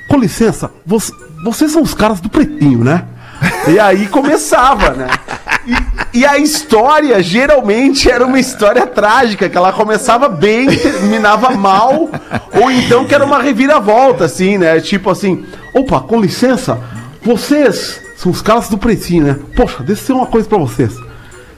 com 0.09 0.17
licença, 0.19 0.69
voc- 0.85 1.13
vocês 1.45 1.71
são 1.71 1.81
os 1.81 1.93
caras 1.93 2.19
do 2.19 2.27
Pretinho, 2.29 2.83
né? 2.83 3.05
E 3.69 3.79
aí 3.79 4.07
começava, 4.07 4.91
né? 4.91 5.07
E, 6.13 6.19
e 6.19 6.25
a 6.25 6.37
história 6.37 7.21
geralmente 7.23 8.09
era 8.11 8.25
uma 8.25 8.39
história 8.39 8.85
trágica, 8.85 9.47
que 9.49 9.57
ela 9.57 9.71
começava 9.73 10.27
bem, 10.29 10.67
terminava 10.67 11.51
mal, 11.51 12.09
ou 12.53 12.71
então 12.71 13.05
que 13.05 13.15
era 13.15 13.23
uma 13.25 13.41
reviravolta, 13.41 14.25
assim, 14.25 14.57
né? 14.57 14.79
Tipo 14.81 15.09
assim, 15.09 15.45
opa, 15.73 16.01
com 16.01 16.19
licença, 16.19 16.79
vocês 17.23 18.01
são 18.15 18.31
os 18.31 18.41
caras 18.41 18.69
do 18.69 18.77
Pretinho, 18.77 19.25
né? 19.25 19.35
Poxa, 19.55 19.77
deixa 19.83 19.91
eu 19.91 19.95
dizer 19.95 20.13
uma 20.13 20.25
coisa 20.25 20.47
pra 20.47 20.57
vocês. 20.57 20.93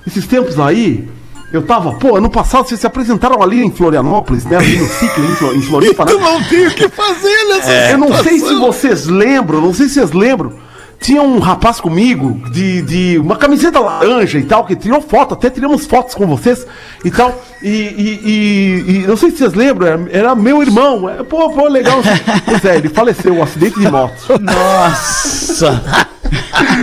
Esses 0.05 0.25
tempos 0.25 0.59
aí, 0.59 1.07
eu 1.53 1.61
tava, 1.63 1.93
pô, 1.93 2.15
ano 2.17 2.29
passado 2.29 2.67
vocês 2.67 2.79
se 2.79 2.87
apresentaram 2.87 3.41
ali 3.41 3.61
em 3.63 3.71
Florianópolis, 3.71 4.45
né? 4.45 4.57
Ali 4.57 4.77
no 4.77 4.87
ciclo, 4.87 5.23
em, 5.25 5.35
Flo- 5.35 5.53
em 5.55 5.61
Floripa, 5.61 6.05
né? 6.05 6.13
não 6.19 6.43
tem 6.43 6.67
o 6.67 6.71
que 6.71 6.87
fazer 6.89 7.43
nessa 7.49 7.71
Eu 7.91 7.97
não 7.97 8.13
sei 8.23 8.39
se 8.39 8.55
vocês 8.55 9.05
lembram, 9.05 9.61
não 9.61 9.73
sei 9.73 9.87
se 9.87 9.95
vocês 9.95 10.11
lembram. 10.11 10.53
Tinha 10.99 11.21
um 11.21 11.37
rapaz 11.37 11.79
comigo 11.79 12.41
de, 12.51 12.81
de 12.81 13.19
uma 13.19 13.35
camiseta 13.35 13.79
laranja 13.79 14.39
e 14.39 14.43
tal, 14.43 14.65
que 14.65 14.75
tirou 14.75 14.99
foto, 14.99 15.35
até 15.35 15.47
tiramos 15.47 15.85
fotos 15.85 16.15
com 16.15 16.25
vocês 16.25 16.65
e 17.05 17.11
tal. 17.11 17.39
E, 17.61 17.67
e, 17.69 18.21
e- 18.25 18.91
e 19.03 19.07
não 19.07 19.15
sei 19.15 19.29
se 19.29 19.37
vocês 19.37 19.53
lembram, 19.53 19.85
era, 19.87 20.07
era 20.09 20.35
meu 20.35 20.59
irmão. 20.59 21.07
É, 21.07 21.21
pô, 21.21 21.51
pô, 21.51 21.67
legal. 21.67 21.99
Pois 22.45 22.65
é, 22.65 22.77
ele 22.77 22.89
faleceu, 22.89 23.31
um 23.35 23.43
acidente 23.43 23.79
de 23.79 23.87
moto. 23.91 24.15
Nossa. 24.41 26.07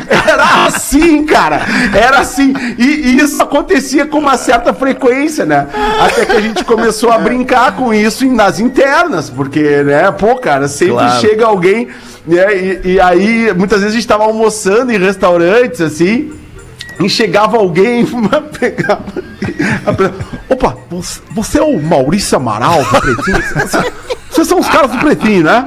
Era 0.09 0.67
assim, 0.67 1.25
cara. 1.25 1.61
Era 1.95 2.19
assim. 2.21 2.53
E, 2.79 2.85
e 2.85 3.17
isso 3.19 3.43
acontecia 3.43 4.07
com 4.07 4.19
uma 4.19 4.37
certa 4.37 4.73
frequência, 4.75 5.45
né? 5.45 5.67
Até 6.01 6.25
que 6.27 6.33
a 6.33 6.41
gente 6.41 6.65
começou 6.65 7.11
a 7.13 7.19
brincar 7.19 7.73
com 7.77 7.93
isso 7.93 8.27
nas 8.27 8.59
internas, 8.61 9.31
porque, 9.31 9.83
né, 9.83 10.11
pô, 10.13 10.37
cara, 10.37 10.69
sempre 10.69 10.95
Claro. 10.95 11.21
chega 11.21 11.47
alguém, 11.47 11.89
né? 12.27 12.55
E, 12.57 12.81
e 12.95 13.01
aí, 13.01 13.53
muitas 13.55 13.81
vezes 13.81 13.95
a 13.95 13.99
gente 13.99 14.09
tava 14.09 14.25
almoçando 14.25 14.93
em 14.93 14.99
restaurantes, 14.99 15.81
assim. 15.81 16.33
E 17.01 17.09
chegava 17.09 17.57
alguém, 17.57 18.07
pegava. 18.59 19.03
Opa, 20.49 20.77
você, 21.35 21.59
é 21.59 21.63
o 21.63 21.81
Maurício 21.83 22.37
Amaral 22.37 22.85
do 22.85 23.01
Pretinho? 23.01 23.43
Você- 23.55 23.93
Vocês 24.35 24.49
são 24.49 24.59
os 24.59 24.69
caras 24.69 24.91
do 24.91 24.99
Pretinho, 24.99 25.45
né? 25.45 25.65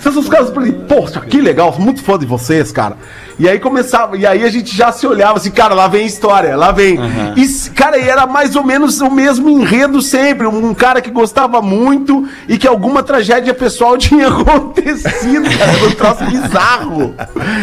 Vocês 0.00 0.14
são 0.14 0.22
os 0.22 0.28
caras 0.28 0.50
Pretinho. 0.50 0.80
Poxa, 0.88 1.20
que 1.20 1.40
legal, 1.40 1.74
muito 1.78 2.02
fã 2.02 2.18
de 2.18 2.26
vocês, 2.26 2.70
cara. 2.72 2.96
E 3.38 3.48
aí 3.48 3.58
começava, 3.58 4.16
e 4.18 4.26
aí 4.26 4.44
a 4.44 4.50
gente 4.50 4.76
já 4.76 4.92
se 4.92 5.06
olhava 5.06 5.38
assim, 5.38 5.50
cara, 5.50 5.74
lá 5.74 5.88
vem 5.88 6.04
história, 6.06 6.54
lá 6.56 6.72
vem. 6.72 6.98
E, 7.36 7.42
s- 7.42 7.70
cara, 7.70 7.96
e 7.96 8.06
era 8.08 8.26
mais 8.26 8.54
ou 8.54 8.62
menos 8.62 9.00
o 9.00 9.10
mesmo 9.10 9.48
enredo 9.48 10.02
sempre. 10.02 10.46
Um 10.46 10.74
cara 10.74 11.00
que 11.00 11.10
gostava 11.10 11.62
muito 11.62 12.28
e 12.48 12.58
que 12.58 12.66
alguma 12.68 13.02
tragédia 13.02 13.54
pessoal 13.54 13.96
tinha 13.98 14.28
acontecido, 14.28 15.44
cara. 15.58 15.72
Era 15.72 15.86
um 15.86 15.90
troço 15.92 16.24
bizarro. 16.24 17.14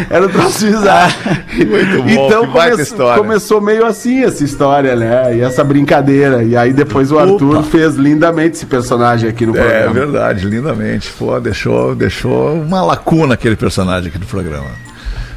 Era 0.10 0.26
um 0.26 0.30
troço 0.30 0.66
bizarro. 0.66 1.14
Muito 1.58 2.04
bom, 2.04 2.10
então 2.28 2.48
come- 2.48 3.18
começou 3.18 3.62
meio 3.62 3.86
assim 3.86 4.24
essa 4.24 4.44
história, 4.44 4.96
né? 4.96 5.36
E 5.38 5.42
essa 5.42 5.64
brincadeira. 5.64 6.44
E 6.44 6.56
aí 6.56 6.72
depois 6.74 7.12
o 7.12 7.20
Arthur 7.20 7.64
fez 7.64 7.96
lindamente 7.96 8.56
esse 8.58 8.66
personagem 8.66 9.30
aqui 9.30 9.46
no 9.46 9.56
É 9.58 9.62
programa. 9.62 9.94
verdade, 9.94 10.46
lindamente. 10.46 11.12
Pô, 11.18 11.40
deixou, 11.40 11.87
deixou 11.96 12.54
uma 12.54 12.82
lacuna 12.82 13.34
aquele 13.34 13.56
personagem 13.56 14.10
aqui 14.10 14.18
do 14.18 14.26
programa. 14.26 14.70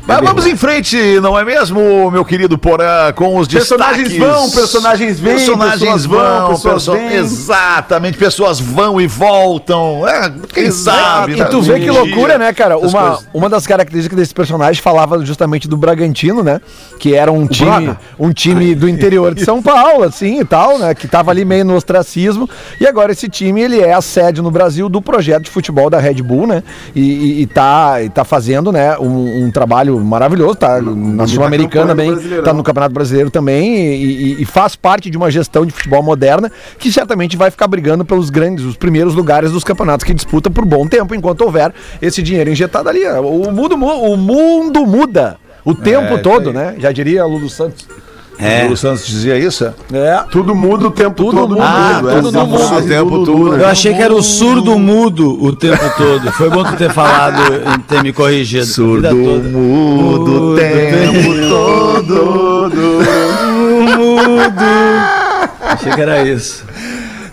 Mas 0.07 0.21
vamos 0.21 0.47
em 0.47 0.57
frente, 0.57 0.97
não 1.21 1.39
é 1.39 1.45
mesmo, 1.45 2.11
meu 2.11 2.25
querido 2.25 2.59
Porã, 2.59 3.13
com 3.15 3.37
os 3.37 3.47
Personagens 3.47 4.09
destaques. 4.09 4.35
vão, 4.35 4.51
personagens 4.51 5.21
vêm, 5.21 5.37
personagens 5.37 5.81
pessoas 5.81 6.05
vão, 6.07 6.49
pessoas. 6.49 7.13
Exatamente, 7.13 8.19
pessoas 8.19 8.61
vão 8.61 9.01
e 9.01 9.07
voltam. 9.07 10.07
É, 10.09 10.33
quem 10.53 10.71
sabe? 10.71 11.39
E 11.41 11.45
tu 11.47 11.61
vê 11.63 11.79
que 11.81 11.91
loucura, 11.91 12.39
né, 12.39 12.53
cara? 12.53 12.75
essas 12.77 12.93
Uma, 12.93 13.09
coisas. 13.11 13.29
uma 13.33 13.49
das 13.49 13.67
características 13.67 14.19
desse 14.19 14.35
personagem 14.35 14.83
falava 14.83 15.25
justamente 15.25 15.69
do 15.69 15.77
Bragantino, 15.77 16.43
né? 16.43 16.61
Que 16.99 17.15
era 17.15 17.31
um 17.31 17.47
time, 17.47 17.71
Braga. 17.71 18.01
um 18.19 18.33
time 18.33 18.75
do 18.75 18.89
interior 18.89 19.35
de 19.35 19.45
São 19.45 19.63
Paulo, 19.63 20.05
assim 20.05 20.41
e 20.41 20.45
tal, 20.45 20.79
né? 20.79 20.95
Que 20.95 21.07
tava 21.07 21.31
ali 21.31 21.45
meio 21.45 21.65
no 21.65 21.77
ostracismo. 21.77 22.49
E 22.81 22.87
agora 22.87 23.13
esse 23.13 23.29
time, 23.29 23.61
ele 23.63 23.81
é 23.81 23.93
a 23.93 24.01
sede 24.01 24.43
no 24.43 24.51
Brasil 24.51 24.89
do 24.89 25.01
projeto 25.01 25.45
de 25.45 25.51
futebol 25.51 25.89
da 25.91 25.99
Red 25.99 26.23
Bull, 26.23 26.47
né? 26.47 26.63
E, 26.95 27.01
e, 27.01 27.43
e 27.43 27.47
tá, 27.47 28.03
e 28.03 28.09
tá 28.09 28.25
fazendo, 28.25 28.73
né, 28.73 28.97
um, 28.99 29.45
um 29.45 29.51
trabalho 29.51 29.90
maravilhoso, 29.99 30.55
tá 30.55 30.81
na 30.81 31.27
Sul-Americana 31.27 31.87
também, 31.89 32.11
tá 32.45 32.53
no 32.53 32.63
Campeonato 32.63 32.95
Brasileiro 32.95 33.31
também 33.31 33.77
e, 33.77 34.05
e- 34.05 34.43
e 34.43 34.45
faz 34.45 34.77
parte 34.77 35.11
de 35.11 35.17
uma 35.17 35.31
gestão 35.31 35.65
de 35.67 35.73
futebol 35.73 36.03
moderna 36.03 36.51
que 36.79 36.93
certamente 36.93 37.37
vai 37.37 37.51
ficar 37.51 37.67
brigando 37.67 38.05
pelos 38.05 38.31
grandes, 38.31 38.65
os 38.65 38.77
primeiros 38.77 39.15
lugares 39.15 39.51
dos 39.53 39.65
campeonatos 39.65 40.05
que 40.05 40.15
disputa 40.15 40.51
por 40.51 40.65
bom 40.65 40.87
tempo, 40.87 41.15
enquanto 41.15 41.41
houver 41.43 41.73
esse 42.01 42.23
dinheiro 42.23 42.51
injetado 42.51 42.89
ali. 42.89 43.05
O 43.07 43.51
mundo, 43.51 43.77
mu- 43.77 44.13
o 44.13 44.17
mundo 44.17 44.87
muda 44.87 45.37
o 45.65 45.75
tempo 45.75 46.19
todo, 46.23 46.53
né? 46.53 46.75
Já 46.79 46.91
diria 46.93 47.25
Lulu 47.25 47.49
Santos. 47.49 47.87
O 48.41 48.63
Lulu 48.65 48.77
Santos 48.77 49.07
dizia 49.07 49.37
isso? 49.39 49.65
é? 49.67 49.73
É. 49.93 50.25
Tudo 50.31 50.55
muda 50.55 50.87
o 50.87 50.91
tempo 50.91 51.25
Tudo 51.25 51.37
todo. 51.41 51.51
muda, 51.51 51.63
Ah, 51.65 51.99
tudo 52.01 52.29
essa 52.29 52.45
no 52.45 52.57
frase 52.59 52.73
mundo, 52.73 52.85
o 52.85 52.89
tempo 52.89 53.11
tudo 53.11 53.27
todo. 53.51 53.57
Eu 53.59 53.67
achei 53.69 53.93
que 53.95 54.01
era 54.03 54.15
o 54.15 54.23
surdo 54.23 54.79
mudo 54.79 55.43
o 55.45 55.55
tempo 55.55 55.83
todo. 55.99 56.33
Foi 56.33 56.49
bom 56.49 56.65
tu 56.65 56.77
ter 56.77 56.91
falado 56.93 57.41
e 57.55 57.79
ter 57.83 58.03
me 58.03 58.13
corrigido. 58.13 58.65
Surdo 58.65 59.09
A 59.09 59.13
vida 59.13 59.25
toda. 59.33 59.49
mudo 59.51 60.53
o 60.53 60.57
tempo 60.57 61.49
todo. 61.49 63.01
Mudo. 63.99 64.65
Achei 65.63 65.93
que 65.93 66.01
era 66.01 66.23
isso. 66.27 66.65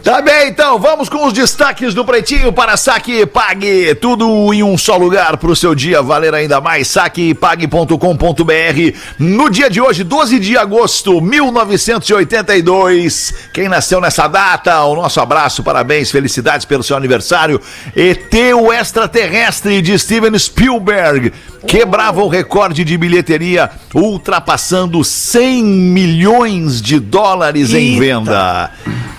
Tá 0.08 0.22
bem, 0.22 0.48
então 0.48 0.80
vamos 0.80 1.10
com 1.10 1.28
os 1.28 1.34
destaques 1.34 1.94
do 1.94 2.06
Pretinho 2.06 2.54
para 2.54 2.78
Saque 2.78 3.12
e 3.12 3.26
Pague. 3.26 3.94
Tudo 3.96 4.54
em 4.54 4.64
um 4.64 4.78
só 4.78 4.96
lugar 4.96 5.36
para 5.36 5.52
o 5.52 5.56
seu 5.56 5.76
dia 5.76 6.02
valer 6.02 6.34
ainda 6.34 6.62
mais. 6.62 6.88
Saquepague.com.br. 6.88 8.98
No 9.20 9.50
dia 9.50 9.70
de 9.70 9.82
hoje, 9.82 10.06
12 10.06 10.40
de 10.40 10.58
agosto 10.58 11.20
1982. 11.20 13.34
Quem 13.54 13.68
nasceu 13.68 14.00
nessa 14.00 14.30
data, 14.30 14.82
o 14.84 14.96
nosso 14.96 15.20
abraço, 15.20 15.62
parabéns, 15.62 16.10
felicidades 16.10 16.66
pelo 16.66 16.84
seu 16.84 16.96
aniversário. 16.96 17.60
ET 17.94 18.34
o 18.56 18.72
extraterrestre 18.72 19.82
de 19.82 20.00
Steven 20.00 20.40
Spielberg 20.40 21.34
quebrava 21.68 22.24
o 22.24 22.30
recorde 22.30 22.86
de 22.86 22.98
bilheteria, 22.98 23.70
ultrapassando 23.94 25.04
100 25.04 25.66
milhões 25.66 26.82
de 26.82 26.98
dólares 26.98 27.74
em 27.74 28.00
venda. 28.00 28.72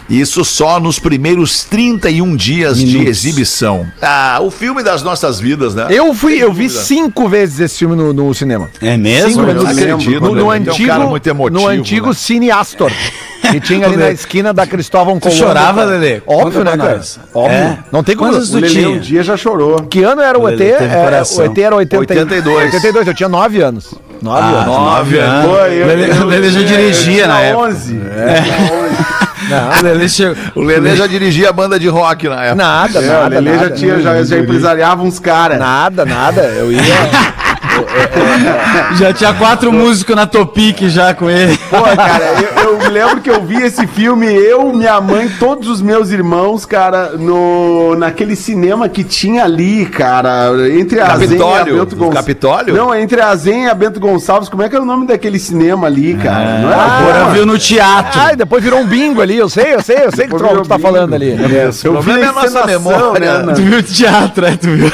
Isso 0.09 0.43
só 0.45 0.81
nos 0.81 0.99
primeiros 0.99 1.65
31 1.65 2.35
dias 2.35 2.79
de 2.79 3.07
exibição. 3.07 3.87
Ah, 4.01 4.39
o 4.41 4.51
filme 4.51 4.83
das 4.83 5.03
nossas 5.03 5.39
vidas, 5.39 5.75
né? 5.75 5.87
Eu 5.91 6.15
fui, 6.15 6.43
eu 6.43 6.51
vi 6.53 6.71
cinco 6.71 7.29
vezes 7.29 7.61
esse 7.61 7.79
filme 7.79 7.95
no, 7.95 8.13
no 8.15 8.33
cinema. 8.33 8.71
É 8.81 8.97
mesmo? 8.97 9.31
Cinco 9.31 9.43
vezes 9.45 9.63
no, 9.63 9.69
acredito, 9.69 10.01
cinema. 10.03 10.27
no, 10.29 10.35
né? 10.35 10.41
no 10.41 10.41
Ele 10.41 10.41
é 10.41 10.45
um 10.45 10.51
antigo, 10.73 10.89
cara 10.89 11.05
muito 11.07 11.27
emotivo, 11.27 11.61
no 11.61 11.69
antigo 11.69 12.07
né? 12.09 12.13
Cine 12.15 12.51
Astor. 12.51 12.91
Que 13.51 13.61
tinha 13.61 13.87
ali 13.87 13.97
na 13.99 14.11
esquina 14.11 14.53
da 14.53 14.67
Cristóvão 14.67 15.21
Colombo. 15.21 15.39
chorava, 15.39 15.85
Lelê? 15.85 16.23
Óbvio, 16.27 16.59
Conta 16.65 16.65
né, 16.65 16.77
cara? 16.77 16.97
nós. 16.97 17.21
Óbvio. 17.35 17.57
É? 17.57 17.79
Não 17.93 18.03
tem 18.03 18.17
como. 18.17 18.31
Quantos 18.33 18.49
O 18.49 18.53
tu 18.53 18.61
Lelê 18.61 18.69
tinha? 18.73 18.89
um 18.89 18.99
dia 18.99 19.23
já 19.23 19.37
chorou. 19.37 19.83
Que 19.85 20.03
ano 20.03 20.23
era 20.23 20.39
o 20.39 20.49
ET? 20.49 20.59
Lelê 20.59 20.71
É, 20.73 21.23
o 21.37 21.43
ET 21.45 21.59
era 21.59 21.77
80, 21.77 21.99
82. 21.99 22.65
82, 22.75 23.07
eu 23.09 23.15
tinha 23.15 23.29
9 23.29 23.61
anos. 23.61 23.95
9 24.21 24.41
Ah, 24.43 24.47
anos. 24.63 24.67
nove 24.67 25.19
anos. 25.19 25.47
Pô, 25.51 25.57
eu- 25.67 25.87
Lelê- 25.87 26.11
eu- 26.11 26.25
Lelê 26.27 26.51
já 26.51 26.61
eu- 26.61 26.67
dirigia 26.67 27.23
eu 27.23 27.29
na 27.29 27.37
tinha 27.37 27.47
época. 27.51 27.67
11. 27.69 28.01
O 29.81 29.85
Lelê 29.85 30.09
chegou. 30.09 30.37
O 30.55 30.63
Lelê 30.63 30.97
já 30.97 31.07
dirigia 31.07 31.49
a 31.51 31.53
banda 31.53 31.79
de 31.79 31.89
rock 31.89 32.29
na 32.29 32.45
época. 32.45 32.55
Nada, 32.55 32.99
É, 33.03 33.09
o 33.09 33.23
nada. 33.23 33.41
Lelê 33.41 33.59
já, 33.59 33.71
tinha, 33.71 34.01
já, 34.01 34.23
já 34.25 34.39
empresariava 34.39 35.03
uns 35.03 35.19
caras. 35.19 35.59
Nada, 35.59 36.05
nada. 36.05 36.43
Eu 36.43 36.73
ia. 36.73 36.83
Já 38.99 39.13
tinha 39.13 39.33
quatro 39.35 39.73
músicos 39.73 40.15
na 40.17 40.27
Topic 40.27 40.83
já 40.89 41.15
com 41.15 41.29
ele. 41.31 41.57
Pô, 41.71 41.83
cara, 41.83 42.25
eu, 42.65 42.73
eu 42.73 42.79
me 42.79 42.89
lembro 42.89 43.21
que 43.21 43.31
eu 43.31 43.43
vi 43.43 43.63
esse 43.63 43.87
filme, 43.87 44.27
eu, 44.27 44.73
minha 44.73 45.01
mãe, 45.01 45.29
todos 45.39 45.69
os 45.69 45.81
meus 45.83 46.11
irmãos, 46.11 46.65
cara, 46.65 47.11
no, 47.19 47.95
naquele 47.97 48.35
cinema 48.37 48.89
que 48.89 49.05
tinha 49.05 49.45
ali, 49.45 49.87
cara, 49.87 50.51
entre 50.71 51.01
a 51.01 51.17
Zen 51.17 51.21
e 51.21 51.25
a 51.25 51.39
Capitólio? 51.39 51.79
Bento 51.79 51.97
Gonçalves. 51.97 52.19
Capitólio? 52.19 52.75
Não, 52.75 52.95
entre 52.95 53.21
a 53.21 53.35
Zen 53.37 53.65
e 53.65 53.69
a 53.69 53.75
Bento 53.75 54.01
Gonçalves, 54.01 54.49
como 54.49 54.63
é 54.63 54.69
que 54.69 54.75
era 54.75 54.83
o 54.83 54.87
nome 54.87 55.07
daquele 55.07 55.39
cinema 55.39 55.87
ali, 55.87 56.15
cara? 56.15 56.59
Não 56.61 56.73
era 56.73 56.83
Agora 56.83 57.25
viu 57.33 57.47
no 57.47 57.59
teatro. 57.59 58.21
Ai, 58.21 58.37
depois 58.37 58.63
virou 58.63 58.81
um 58.81 58.87
bingo 58.87 59.21
ali. 59.21 59.37
Eu 59.37 59.49
sei, 59.49 59.75
eu 59.75 59.83
sei, 59.83 59.97
eu 60.05 60.11
sei 60.13 60.27
que 60.27 60.33
Depois 60.33 60.43
tu, 60.43 60.49
virou 60.49 60.63
tu 60.63 60.69
tá 60.69 60.77
bingo. 60.77 60.89
falando 60.89 61.15
ali. 61.15 61.31
Eu 61.85 61.93
O 61.93 62.03
problema 62.03 62.25
é 62.25 62.29
a 62.29 62.33
nossa 62.33 62.67
memória. 62.67 63.43
né, 63.43 63.53
Tu 63.55 63.63
viu 63.63 63.79
o 63.79 63.83
teatro, 63.83 64.47
é, 64.47 64.57
tu 64.57 64.69
viu? 64.69 64.93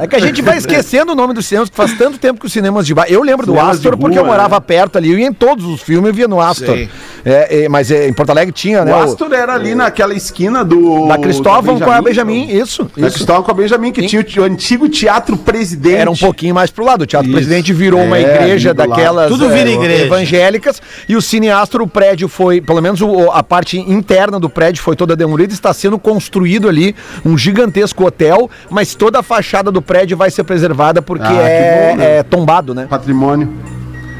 É 0.00 0.06
que 0.06 0.16
a 0.16 0.20
gente 0.20 0.42
vai 0.42 0.56
esquecendo 0.56 1.12
o 1.12 1.14
nome 1.14 1.34
dos 1.34 1.46
cinemas, 1.46 1.68
que 1.68 1.76
faz 1.76 1.96
tanto 1.96 2.18
tempo 2.18 2.40
que 2.40 2.46
os 2.46 2.52
cinemas 2.52 2.86
de 2.86 2.94
bairro. 2.94 3.12
Eu 3.12 3.22
lembro 3.22 3.46
do 3.46 3.52
Cinemas 3.52 3.80
de 3.80 3.86
Astor 3.86 3.98
porque 3.98 4.18
eu 4.18 4.24
morava 4.24 4.56
né? 4.56 4.64
perto 4.66 4.96
ali. 4.96 5.10
Eu 5.10 5.18
ia 5.18 5.26
em 5.26 5.32
todos 5.32 5.64
os 5.64 5.80
filmes, 5.82 6.08
eu 6.08 6.14
via 6.14 6.28
no 6.28 6.40
Astor. 6.40 6.76
Sim. 6.76 6.88
É, 7.24 7.64
é, 7.64 7.68
mas 7.68 7.90
é, 7.90 8.08
em 8.08 8.12
Porto 8.12 8.30
Alegre 8.30 8.52
tinha, 8.52 8.84
né? 8.84 8.92
O 8.92 8.96
o- 8.98 9.02
Astor 9.02 9.32
era 9.32 9.54
ali 9.54 9.74
naquela 9.74 10.14
esquina 10.14 10.64
do. 10.64 11.06
Da 11.06 11.18
Cristóvão 11.18 11.78
com 11.78 11.90
a 11.90 12.02
Benjamin, 12.02 12.48
isso. 12.50 12.84
Da 12.96 13.06
isso. 13.06 13.16
Cristóvão 13.16 13.42
com 13.42 13.50
a 13.50 13.54
Benjamin, 13.54 13.92
que 13.92 14.06
tinha 14.06 14.22
o, 14.22 14.40
o 14.40 14.44
antigo 14.44 14.88
Teatro 14.88 15.36
Presidente. 15.36 15.96
Era 15.96 16.10
um 16.10 16.16
pouquinho 16.16 16.54
mais 16.54 16.70
pro 16.70 16.84
lado. 16.84 17.02
O 17.02 17.06
Teatro 17.06 17.28
Isso. 17.28 17.36
Presidente 17.36 17.72
virou 17.72 18.00
uma 18.02 18.18
É, 18.18 18.22
igreja 18.22 18.74
daquelas 18.74 19.28
Tudo 19.28 19.48
vira 19.48 19.70
eh, 19.70 19.74
igreja. 19.74 20.04
evangélicas. 20.06 20.82
E 21.08 21.16
o 21.16 21.22
Cine 21.22 21.50
Astro, 21.50 21.84
o 21.84 21.88
prédio 21.88 22.28
foi, 22.28 22.60
pelo 22.60 22.80
menos 22.82 23.00
o- 23.00 23.30
a 23.30 23.42
parte 23.42 23.78
interna 23.78 24.40
do 24.40 24.50
prédio 24.50 24.82
foi 24.82 24.96
toda 24.96 25.14
demolida. 25.16 25.52
Está 25.52 25.72
sendo 25.72 25.98
construído 25.98 26.68
ali 26.68 26.94
um 27.24 27.36
gigantesco 27.38 28.04
hotel, 28.04 28.50
mas 28.70 28.94
toda 28.94 29.20
a 29.20 29.22
fachada 29.22 29.70
do 29.70 29.80
prédio 29.80 30.16
vai 30.16 30.30
ser 30.30 30.44
preservada 30.44 31.00
porque 31.00 31.26
Ah, 31.26 31.42
é, 31.48 31.90
bom, 31.92 31.96
né? 31.98 32.16
é 32.18 32.22
tombado, 32.22 32.74
né? 32.74 32.86
Patrimônio. 32.88 33.48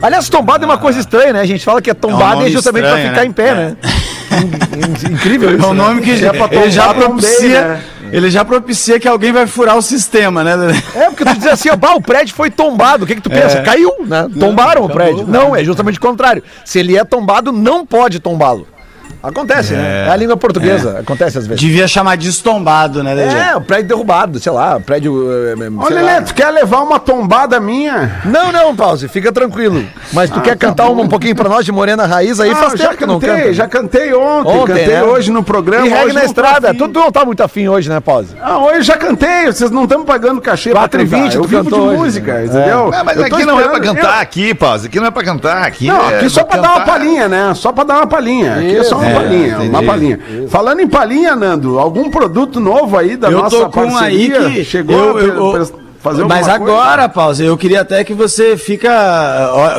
Aliás, 0.03 0.29
tombado 0.29 0.65
é 0.65 0.67
uma 0.67 0.79
coisa 0.79 0.99
estranha, 1.01 1.33
né? 1.33 1.41
A 1.41 1.47
gente 1.47 1.65
fala 1.65 1.81
que 1.81 1.91
é 1.91 1.95
tombado 1.95 2.45
é 2.45 2.51
justamente 2.51 2.85
estranho, 2.85 3.03
pra 3.03 3.11
ficar 3.11 3.21
né? 3.23 3.27
em 3.27 3.33
pé, 3.33 3.55
né? 3.55 3.77
In- 4.33 5.07
in- 5.11 5.15
Incrível 5.15 5.57
isso. 5.57 5.65
É 5.65 5.69
um 5.69 5.75
né? 5.75 5.83
nome 5.85 6.01
que 6.03 6.17
Se 6.19 6.25
é 6.27 6.29
ele 6.31 6.71
já 6.71 6.93
propicia. 6.95 7.61
né? 7.69 7.83
Ele 8.13 8.31
já 8.31 8.45
propicia 8.45 9.01
que 9.01 9.09
alguém 9.09 9.33
vai 9.33 9.47
furar 9.47 9.75
o 9.77 9.81
sistema, 9.81 10.45
né? 10.45 10.55
É, 10.95 11.05
porque 11.07 11.25
tu 11.25 11.35
diz 11.35 11.47
assim, 11.47 11.71
ó, 11.71 11.77
bah, 11.77 11.95
o 11.95 12.01
prédio 12.03 12.35
foi 12.35 12.51
tombado. 12.51 13.05
O 13.05 13.07
que 13.07 13.15
que 13.15 13.23
tu 13.23 13.31
pensa? 13.31 13.59
É. 13.59 13.63
Caiu, 13.63 13.91
né? 14.07 14.29
Tombaram 14.39 14.85
o 14.85 14.89
prédio. 14.91 15.27
Não, 15.27 15.57
é 15.57 15.65
justamente 15.65 15.97
o 15.99 16.01
contrário. 16.01 16.43
Se 16.65 16.79
ele 16.79 16.95
é 16.99 17.05
tombado, 17.05 17.53
não 17.53 17.87
pode 17.87 18.21
tombá-lo. 18.21 18.67
Acontece, 19.23 19.75
né? 19.75 20.07
É 20.09 20.11
a 20.11 20.17
língua 20.17 20.37
portuguesa. 20.37 20.99
Acontece 21.01 21.39
às 21.39 21.47
vezes. 21.47 21.61
Devia 21.61 21.87
chamar 21.87 22.17
de 22.17 22.29
estombado, 22.29 23.03
né, 23.03 23.15
Lelê? 23.15 23.33
É, 23.33 23.57
o 23.57 23.61
prédio 23.61 23.89
derrubado, 23.89 24.39
sei 24.41 24.51
lá, 24.53 24.77
o 24.77 24.81
prédio. 24.81 25.15
lá. 25.77 25.89
Lelê, 25.89 26.21
tu 26.23 26.35
quer 26.35 26.51
levar 26.51 26.81
uma 26.83 26.99
tombada 26.99 27.61
minha? 27.61 28.21
Não, 28.25 28.51
não, 28.51 28.75
pause, 28.75 29.07
fica 29.09 29.31
tranquilo. 29.31 29.85
Mas 30.13 30.31
tu 30.31 30.41
quer 30.41 30.57
cantar 30.57 30.89
um, 30.91 31.01
um 31.01 31.09
pouquinho 31.09 31.35
pra 31.37 31.49
nós 31.49 31.65
de 31.65 31.71
Morena 31.73 32.07
Raiz 32.07 32.41
aí? 32.41 32.51
Ah, 32.51 32.57
faz 32.57 32.73
já 32.79 32.87
tempo 32.89 32.99
que 32.99 33.07
não 33.07 33.21
cantei, 33.21 33.37
canta. 33.43 33.53
já 33.55 33.69
cantei 33.69 34.15
ontem, 34.15 34.51
Ontem, 34.53 34.67
cantei 34.75 34.87
né? 34.87 35.03
hoje 35.05 35.31
no 35.31 35.43
programa. 35.43 35.87
E 35.87 35.93
hoje 35.95 36.15
na 36.15 36.25
estrada. 36.25 36.75
Tu, 36.75 36.89
tu 36.89 36.99
não 37.01 37.13
tá 37.13 37.25
muito 37.25 37.43
afim 37.43 37.69
hoje, 37.69 37.89
né, 37.89 38.01
pause? 38.01 38.35
Ah, 38.43 38.59
hoje 38.59 38.79
eu 38.79 38.83
já 38.83 38.97
cantei, 38.97 39.47
vocês 39.47 39.71
não 39.71 39.85
estão 39.85 40.05
pagando 40.05 40.41
cachê 40.41 40.71
pra 40.71 40.81
4 40.81 41.01
e 41.01 41.05
cantar. 41.07 41.23
20 41.25 41.35
Eu 41.37 41.43
tu 41.43 41.49
vivo 41.49 41.63
de 41.65 41.75
hoje. 41.75 41.97
música, 41.97 42.33
É. 42.41 42.45
entendeu? 42.47 42.91
Ah, 42.93 43.05
mas 43.05 43.17
Eu 43.17 43.25
aqui 43.27 43.45
não 43.45 43.61
é 43.61 43.69
pra 43.69 43.81
cantar 43.81 44.21
aqui, 44.21 44.55
Paz. 44.55 44.85
Aqui 44.85 44.99
não 44.99 45.07
é 45.07 45.11
pra 45.11 45.23
cantar 45.23 45.63
aqui. 45.67 45.87
Não, 45.87 46.11
é 46.11 46.17
aqui 46.17 46.29
só 46.31 46.43
pra 46.45 46.61
dar 46.61 46.71
uma 46.77 46.81
palhinha, 46.85 47.29
né? 47.29 47.53
Só 47.55 47.73
pra 47.73 47.85
dar 47.85 47.97
uma 47.99 48.07
palhinha. 48.07 48.55
Aqui 48.57 48.77
é 48.79 48.83
só 48.85 48.97
uma 48.99 49.12
Isso. 49.13 49.23
palhinha, 49.23 49.55
É, 49.55 49.59
uma 49.69 49.83
palhinha. 49.83 50.21
Falando 50.49 50.81
em 50.81 50.87
palhinha, 50.89 51.37
Nando, 51.37 51.79
algum 51.79 52.11
produto 52.11 52.59
novo 52.61 52.97
aí 52.97 53.17
da 53.17 53.31
Eu 53.31 53.39
nossa 53.39 53.69
parceria? 53.69 54.51
que 54.51 54.65
chegou 54.65 54.97
eu- 54.97 55.19
eu- 55.19 55.53
pre- 55.53 55.83
fazer 56.03 56.25
Mas 56.25 56.49
alguma 56.49 56.59
coisa? 56.67 56.83
agora, 56.83 57.09
Pause, 57.09 57.45
eu 57.45 57.57
queria 57.57 57.81
até 57.83 58.03
que 58.03 58.13
você 58.13 58.57
fica, 58.57 58.91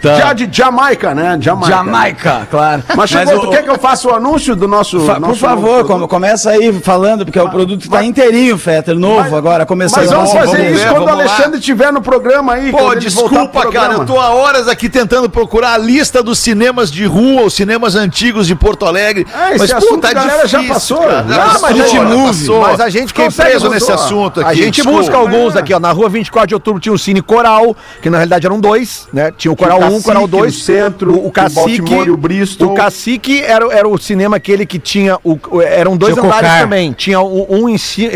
Tá. 0.01 0.15
Já 0.15 0.33
de 0.33 0.49
Jamaica, 0.51 1.13
né? 1.13 1.37
Jamaica. 1.39 1.67
Jamaica, 1.75 2.47
claro. 2.49 2.83
Mas 2.95 3.09
chegou, 3.09 3.35
o- 3.37 3.39
tu 3.41 3.49
quer 3.51 3.63
que 3.63 3.69
eu 3.69 3.77
faça 3.77 4.07
o 4.07 4.15
anúncio 4.15 4.55
do 4.55 4.67
nosso... 4.67 4.99
Fa- 5.01 5.13
por 5.15 5.21
nosso 5.21 5.39
favor, 5.39 5.77
novo 5.77 5.87
come- 5.87 6.07
começa 6.07 6.49
aí 6.49 6.73
falando, 6.81 7.23
porque 7.25 7.39
o 7.39 7.49
produto 7.49 7.89
tá 7.89 8.03
inteirinho, 8.03 8.57
Fetter, 8.57 8.97
novo 8.97 9.21
Mas- 9.21 9.33
agora, 9.33 9.65
começando. 9.65 9.99
Mas 10.01 10.09
vamos 10.11 10.31
Vamos 10.33 10.45
fazer 10.49 10.57
ver, 10.63 10.71
isso 10.73 10.83
quando 10.87 11.03
o 11.03 11.05
vamos. 11.05 11.21
Alexandre 11.21 11.59
estiver 11.59 11.91
no 11.93 12.01
programa 12.01 12.53
aí. 12.53 12.71
Pô, 12.71 12.95
desculpa, 12.95 13.69
cara, 13.71 13.93
eu 13.93 14.05
tô 14.05 14.19
há 14.19 14.29
horas 14.31 14.67
aqui 14.67 14.89
tentando 14.89 15.29
procurar 15.29 15.73
a 15.73 15.77
lista 15.77 16.23
dos 16.23 16.39
cinemas 16.39 16.91
de 16.91 17.05
rua, 17.05 17.43
os 17.43 17.53
cinemas 17.53 17.95
antigos 17.95 18.47
de 18.47 18.55
Porto 18.55 18.85
Alegre. 18.85 19.27
Ah, 19.33 19.53
esse 19.53 19.73
assunto 19.73 20.05
a 20.05 20.13
galera 20.13 20.47
já 20.47 20.63
passou. 20.63 20.99
cara. 21.01 21.25
Já 21.27 21.35
Já 21.35 21.43
passou, 21.43 21.61
passou, 21.61 21.77
já 21.77 21.85
já 21.87 21.99
passou. 22.05 22.25
passou. 22.25 22.61
Mas 22.61 22.79
a 22.79 22.89
gente 22.89 23.07
Fiquei 23.07 23.29
preso 23.29 23.69
nesse 23.69 23.91
assunto 23.91 24.39
aqui. 24.41 24.49
A 24.49 24.53
gente 24.53 24.75
desculpa. 24.75 24.97
busca 24.99 25.17
alguns 25.17 25.55
aqui, 25.55 25.73
ó. 25.73 25.79
Na 25.79 25.91
rua 25.91 26.09
24 26.09 26.47
de 26.47 26.53
outubro 26.53 26.79
tinha 26.79 26.93
o 26.93 26.97
Cine 26.97 27.21
Coral, 27.21 27.75
que 28.01 28.09
na 28.09 28.17
realidade 28.17 28.45
eram 28.45 28.59
dois, 28.59 29.07
né? 29.13 29.31
Tinha 29.37 29.51
o 29.51 29.55
Coral 29.55 29.79
Tinha 29.91 29.93
o 29.93 29.97
1, 29.97 29.97
o 29.99 30.03
Coral 30.03 30.21
Cacique, 30.21 30.37
2. 30.39 30.55
o 30.55 30.59
Centro, 30.59 31.11
o, 31.11 31.15
o 31.23 31.27
o 31.27 31.31
Cacique. 31.31 31.93
O 32.09 32.17
Bristol. 32.17 32.71
O 32.71 32.73
Cacique 32.75 33.41
era, 33.41 33.65
era 33.73 33.87
o 33.87 33.97
cinema 33.97 34.37
aquele 34.37 34.65
que 34.65 34.79
tinha. 34.79 35.17
O, 35.23 35.37
o- 35.49 35.61
eram 35.61 35.97
dois 35.97 36.13
Tinha 36.13 36.23
o 36.23 36.27
andares 36.27 36.47
Cocar. 36.49 36.61
também. 36.63 36.91
Tinha 36.93 37.19
um, 37.21 37.45
um 37.49 37.69
em 37.69 37.77
cima. 37.77 38.11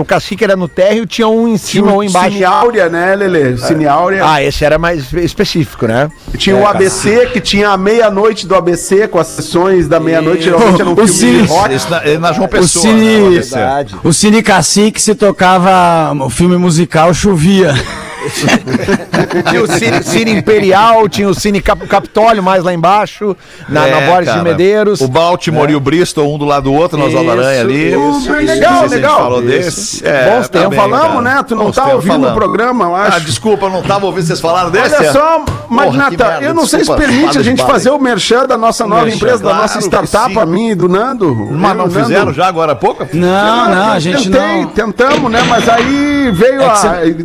O 0.00 0.04
Cacique 0.04 0.44
era 0.44 0.56
no 0.56 0.68
térreo, 0.68 1.06
tinha 1.06 1.28
um 1.28 1.48
em 1.48 1.56
cima 1.56 1.92
o 1.92 1.94
ou 1.96 2.04
embaixo. 2.04 2.32
Cine 2.32 2.44
Áurea, 2.44 2.88
né, 2.88 3.14
Lele? 3.16 3.56
Cine 3.58 3.86
Áurea. 3.86 4.22
Ah, 4.24 4.42
esse 4.42 4.64
era 4.64 4.78
mais 4.78 5.00
espe- 5.00 5.24
específico, 5.24 5.86
né? 5.86 6.08
Tinha 6.36 6.56
o 6.56 6.66
ABC, 6.66 7.26
que 7.32 7.40
tinha 7.40 7.70
a 7.70 7.76
meia-noite 7.76 8.46
do 8.46 8.54
ABC, 8.54 9.08
com 9.08 9.18
as 9.18 9.26
sessões 9.28 9.88
da 9.88 9.98
meia-noite, 10.00 10.44
geralmente 10.44 10.80
era 10.80 10.90
um 10.90 10.92
O 10.92 10.96
filme 10.96 11.12
Cine- 11.12 11.42
de 11.42 11.48
rock. 11.48 11.74
Isso 11.74 11.90
na, 11.90 12.00
na 12.18 12.32
João 12.32 12.46
O 12.46 12.48
Pessoa. 12.48 12.82
Cine, 12.82 13.18
né, 13.30 13.36
ABC. 13.38 13.96
o 14.04 14.12
Cine 14.12 14.42
Cacique 14.42 15.00
se 15.00 15.14
tocava 15.14 16.12
o 16.24 16.30
filme 16.30 16.56
musical 16.56 17.12
chovia. 17.14 17.74
Tinha 19.48 19.62
o 19.62 19.66
Cine, 19.66 20.02
Cine 20.02 20.30
Imperial, 20.32 21.08
tinha 21.08 21.28
o 21.28 21.34
Cine 21.34 21.60
Cap- 21.60 21.86
Capitólio 21.86 22.42
mais 22.42 22.62
lá 22.64 22.72
embaixo, 22.72 23.36
na, 23.68 23.82
na 23.82 23.86
É, 24.00 24.06
Borges 24.06 24.26
cara. 24.26 24.38
de 24.38 24.44
Medeiros. 24.44 25.00
O 25.00 25.08
Baltimore 25.08 25.70
e 25.70 25.76
o 25.76 25.80
Bristol, 25.80 26.32
um 26.34 26.38
do 26.38 26.44
lado 26.44 26.64
do 26.64 26.72
outro, 26.74 26.98
nas 26.98 27.08
Isso, 27.12 27.30
Aranha 27.30 27.60
ali. 27.60 27.88
isso, 27.90 28.18
isso, 28.18 28.32
legal, 28.32 28.80
gente 28.82 28.90
legal. 28.90 29.18
falou 29.18 29.38
Isso. 29.40 29.48
desse. 29.48 30.02
Bons 30.02 30.48
tempos, 30.48 30.68
bem, 30.70 30.78
falamos, 30.78 31.22
cara. 31.22 31.36
né? 31.36 31.44
Tu 31.46 31.54
não 31.56 31.64
Bons 31.66 31.76
tá 31.76 31.86
ouvindo 31.86 32.10
o 32.10 32.14
falamos. 32.14 32.34
programa, 32.38 32.84
eu 32.86 32.94
acho. 32.96 33.16
Ah, 33.16 33.20
desculpa, 33.20 33.66
eu 33.66 33.70
não 33.70 33.82
tava 33.82 34.06
ouvindo 34.06 34.26
vocês 34.26 34.40
falaram 34.40 34.70
desse. 34.70 34.94
Olha 34.96 35.12
só, 35.12 35.38
Porra, 35.40 35.44
que 35.68 35.74
Magnata, 35.74 36.24
merda, 36.28 36.44
eu 36.46 36.54
não 36.54 36.66
sei 36.66 36.84
se 36.84 36.94
permite 36.94 37.38
a 37.38 37.42
gente 37.42 37.62
fazer 37.64 37.90
o 37.90 37.98
merchan 37.98 38.46
da 38.46 38.56
nossa 38.56 38.86
nova 38.86 39.02
Merchan, 39.02 39.16
empresa, 39.16 39.36
da 39.38 39.42
claro 39.50 39.62
nossa 39.62 39.78
que 39.78 39.84
startup, 39.84 40.38
a 40.38 40.46
mim 40.46 40.70
e 40.70 40.74
do 40.74 40.88
Nando. 40.88 41.34
Mas 41.52 41.76
não 41.76 41.86
o 41.86 41.90
fizeram 41.90 42.32
já 42.32 42.46
agora 42.46 42.72
há 42.72 42.76
pouco? 42.76 43.06
Não, 43.12 43.68
não, 43.68 43.92
a 43.92 43.98
gente 43.98 44.30
Tentei, 44.30 44.60
não. 44.62 44.66
tentamos, 44.68 45.30
né? 45.30 45.42
Mas 45.48 45.68
aí 45.68 46.30
veio 46.32 46.62
É 46.62 46.66
a. 46.66 46.74
cê- 46.74 47.16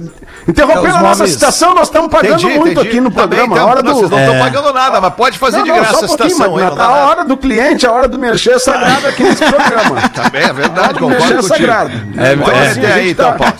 Interrompendo 0.84 0.88
É, 0.88 0.90
os 0.90 0.96
a 0.96 1.02
nossa 1.02 1.20
móveis- 1.24 1.34
citação, 1.34 1.74
nós 1.76 1.88
estamos 1.88 2.10
pagando 2.12 2.34
Entendi, 2.42 2.60
muito 2.60 2.72
entendi. 2.74 2.88
aqui 2.88 3.00
no 3.02 3.12
Também 3.12 3.40
programa. 3.40 3.60
a 3.62 3.66
hora 3.66 3.82
não, 3.84 3.94
do. 3.94 3.98
Vocês 4.00 4.10
não 4.12 4.20
estão 4.20 4.36
É. 4.36 4.40
pagando 4.40 4.74
nada, 4.74 5.02
mas 5.02 5.14
pode 5.14 5.38
fazer 5.40 5.58
Não, 5.58 5.64
de 5.64 5.70
não, 5.70 5.78
graça 5.78 5.92
só 5.94 6.00
a 6.00 6.04
um 6.04 6.08
pouquinho, 6.08 6.30
citação 6.30 6.58
aí. 6.58 6.64
A 6.78 6.90
hora 7.08 7.24
do 7.26 7.38
cliente, 7.38 7.86
a 7.88 7.92
hora 7.92 8.08
do 8.08 8.20
merchan 8.20 8.52
é 8.54 8.60
sagrada 8.60 9.10
aqui 9.10 9.24
nesse 9.24 9.44
programa. 9.46 10.10
Também 10.14 10.42
é 10.44 10.50
A 10.50 10.54
verdade, 10.54 10.94
concordo 11.00 11.16
é 11.16 11.28
contigo. 11.36 11.44
sagrado. 11.44 11.92
É, 12.18 12.34
Então, 12.34 12.52
é. 12.52 12.68
assim, 12.68 12.86
a 12.86 12.88
aí, 12.88 13.02
gente 13.02 13.12
então, 13.12 13.32
tá- 13.32 13.38
Paulo. 13.38 13.54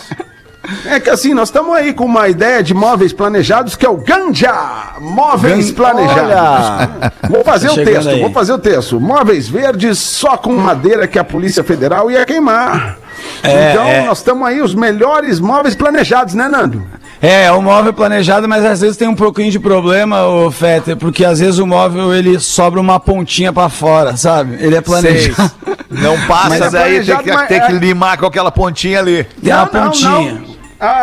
É 0.86 0.98
que 0.98 1.10
assim, 1.10 1.34
nós 1.34 1.50
estamos 1.50 1.76
aí 1.76 1.92
com 1.94 2.06
uma 2.06 2.30
ideia 2.30 2.64
de 2.64 2.74
móveis 2.74 3.12
planejados 3.12 3.76
que 3.76 3.86
é 3.86 3.90
o 3.90 3.98
Ganja 3.98 4.54
Móveis 4.98 5.72
Gan- 5.72 5.76
Planejados. 5.76 6.88
Vou 7.30 7.44
fazer 7.44 7.68
Tá 7.68 7.74
o 7.74 7.84
texto, 7.84 8.10
aí. 8.10 8.22
vou 8.22 8.32
fazer 8.32 8.54
o 8.54 8.58
texto. 8.58 9.00
Móveis 9.00 9.50
verdes 9.50 10.00
só 10.00 10.38
com 10.38 10.54
madeira 10.56 11.06
que 11.06 11.20
a 11.20 11.24
Polícia 11.24 11.66
Federal 11.66 12.10
ia 12.10 12.26
queimar. 12.26 12.98
É, 13.44 13.72
então, 13.72 13.84
é. 13.86 14.06
nós 14.06 14.20
estamos 14.20 14.48
aí, 14.48 14.62
os 14.62 14.74
melhores 14.74 15.40
móveis 15.42 15.76
planejados, 15.76 16.34
né, 16.34 16.48
Nando? 16.48 16.82
É, 17.26 17.50
o 17.54 17.62
móvel 17.62 17.94
planejado, 17.94 18.50
mas 18.50 18.66
às 18.66 18.82
vezes 18.82 18.98
tem 18.98 19.08
um 19.08 19.16
pouquinho 19.16 19.50
de 19.50 19.58
problema, 19.58 20.28
o 20.28 20.52
Fetter, 20.52 20.98
porque 20.98 21.24
às 21.24 21.40
vezes 21.40 21.58
o 21.58 21.66
móvel 21.66 22.14
ele 22.14 22.38
sobra 22.38 22.82
uma 22.82 23.00
pontinha 23.00 23.54
pra 23.54 23.70
fora, 23.70 24.18
sabe? 24.18 24.58
Ele 24.60 24.76
é 24.76 24.82
planejado. 24.82 25.50
Não 25.90 26.20
passa 26.28 26.50
Mas 26.50 26.62
é 26.62 26.70
daí, 26.70 27.06
tem 27.06 27.18
que, 27.20 27.32
mas 27.32 27.48
tem 27.48 27.58
é- 27.60 27.66
que 27.66 27.72
limar 27.72 28.18
com 28.18 28.26
aquela 28.26 28.52
pontinha 28.52 29.00
ali. 29.00 29.24
Tem 29.42 29.54
uma 29.54 29.66
pontinha. 29.66 30.44
A, 30.50 30.53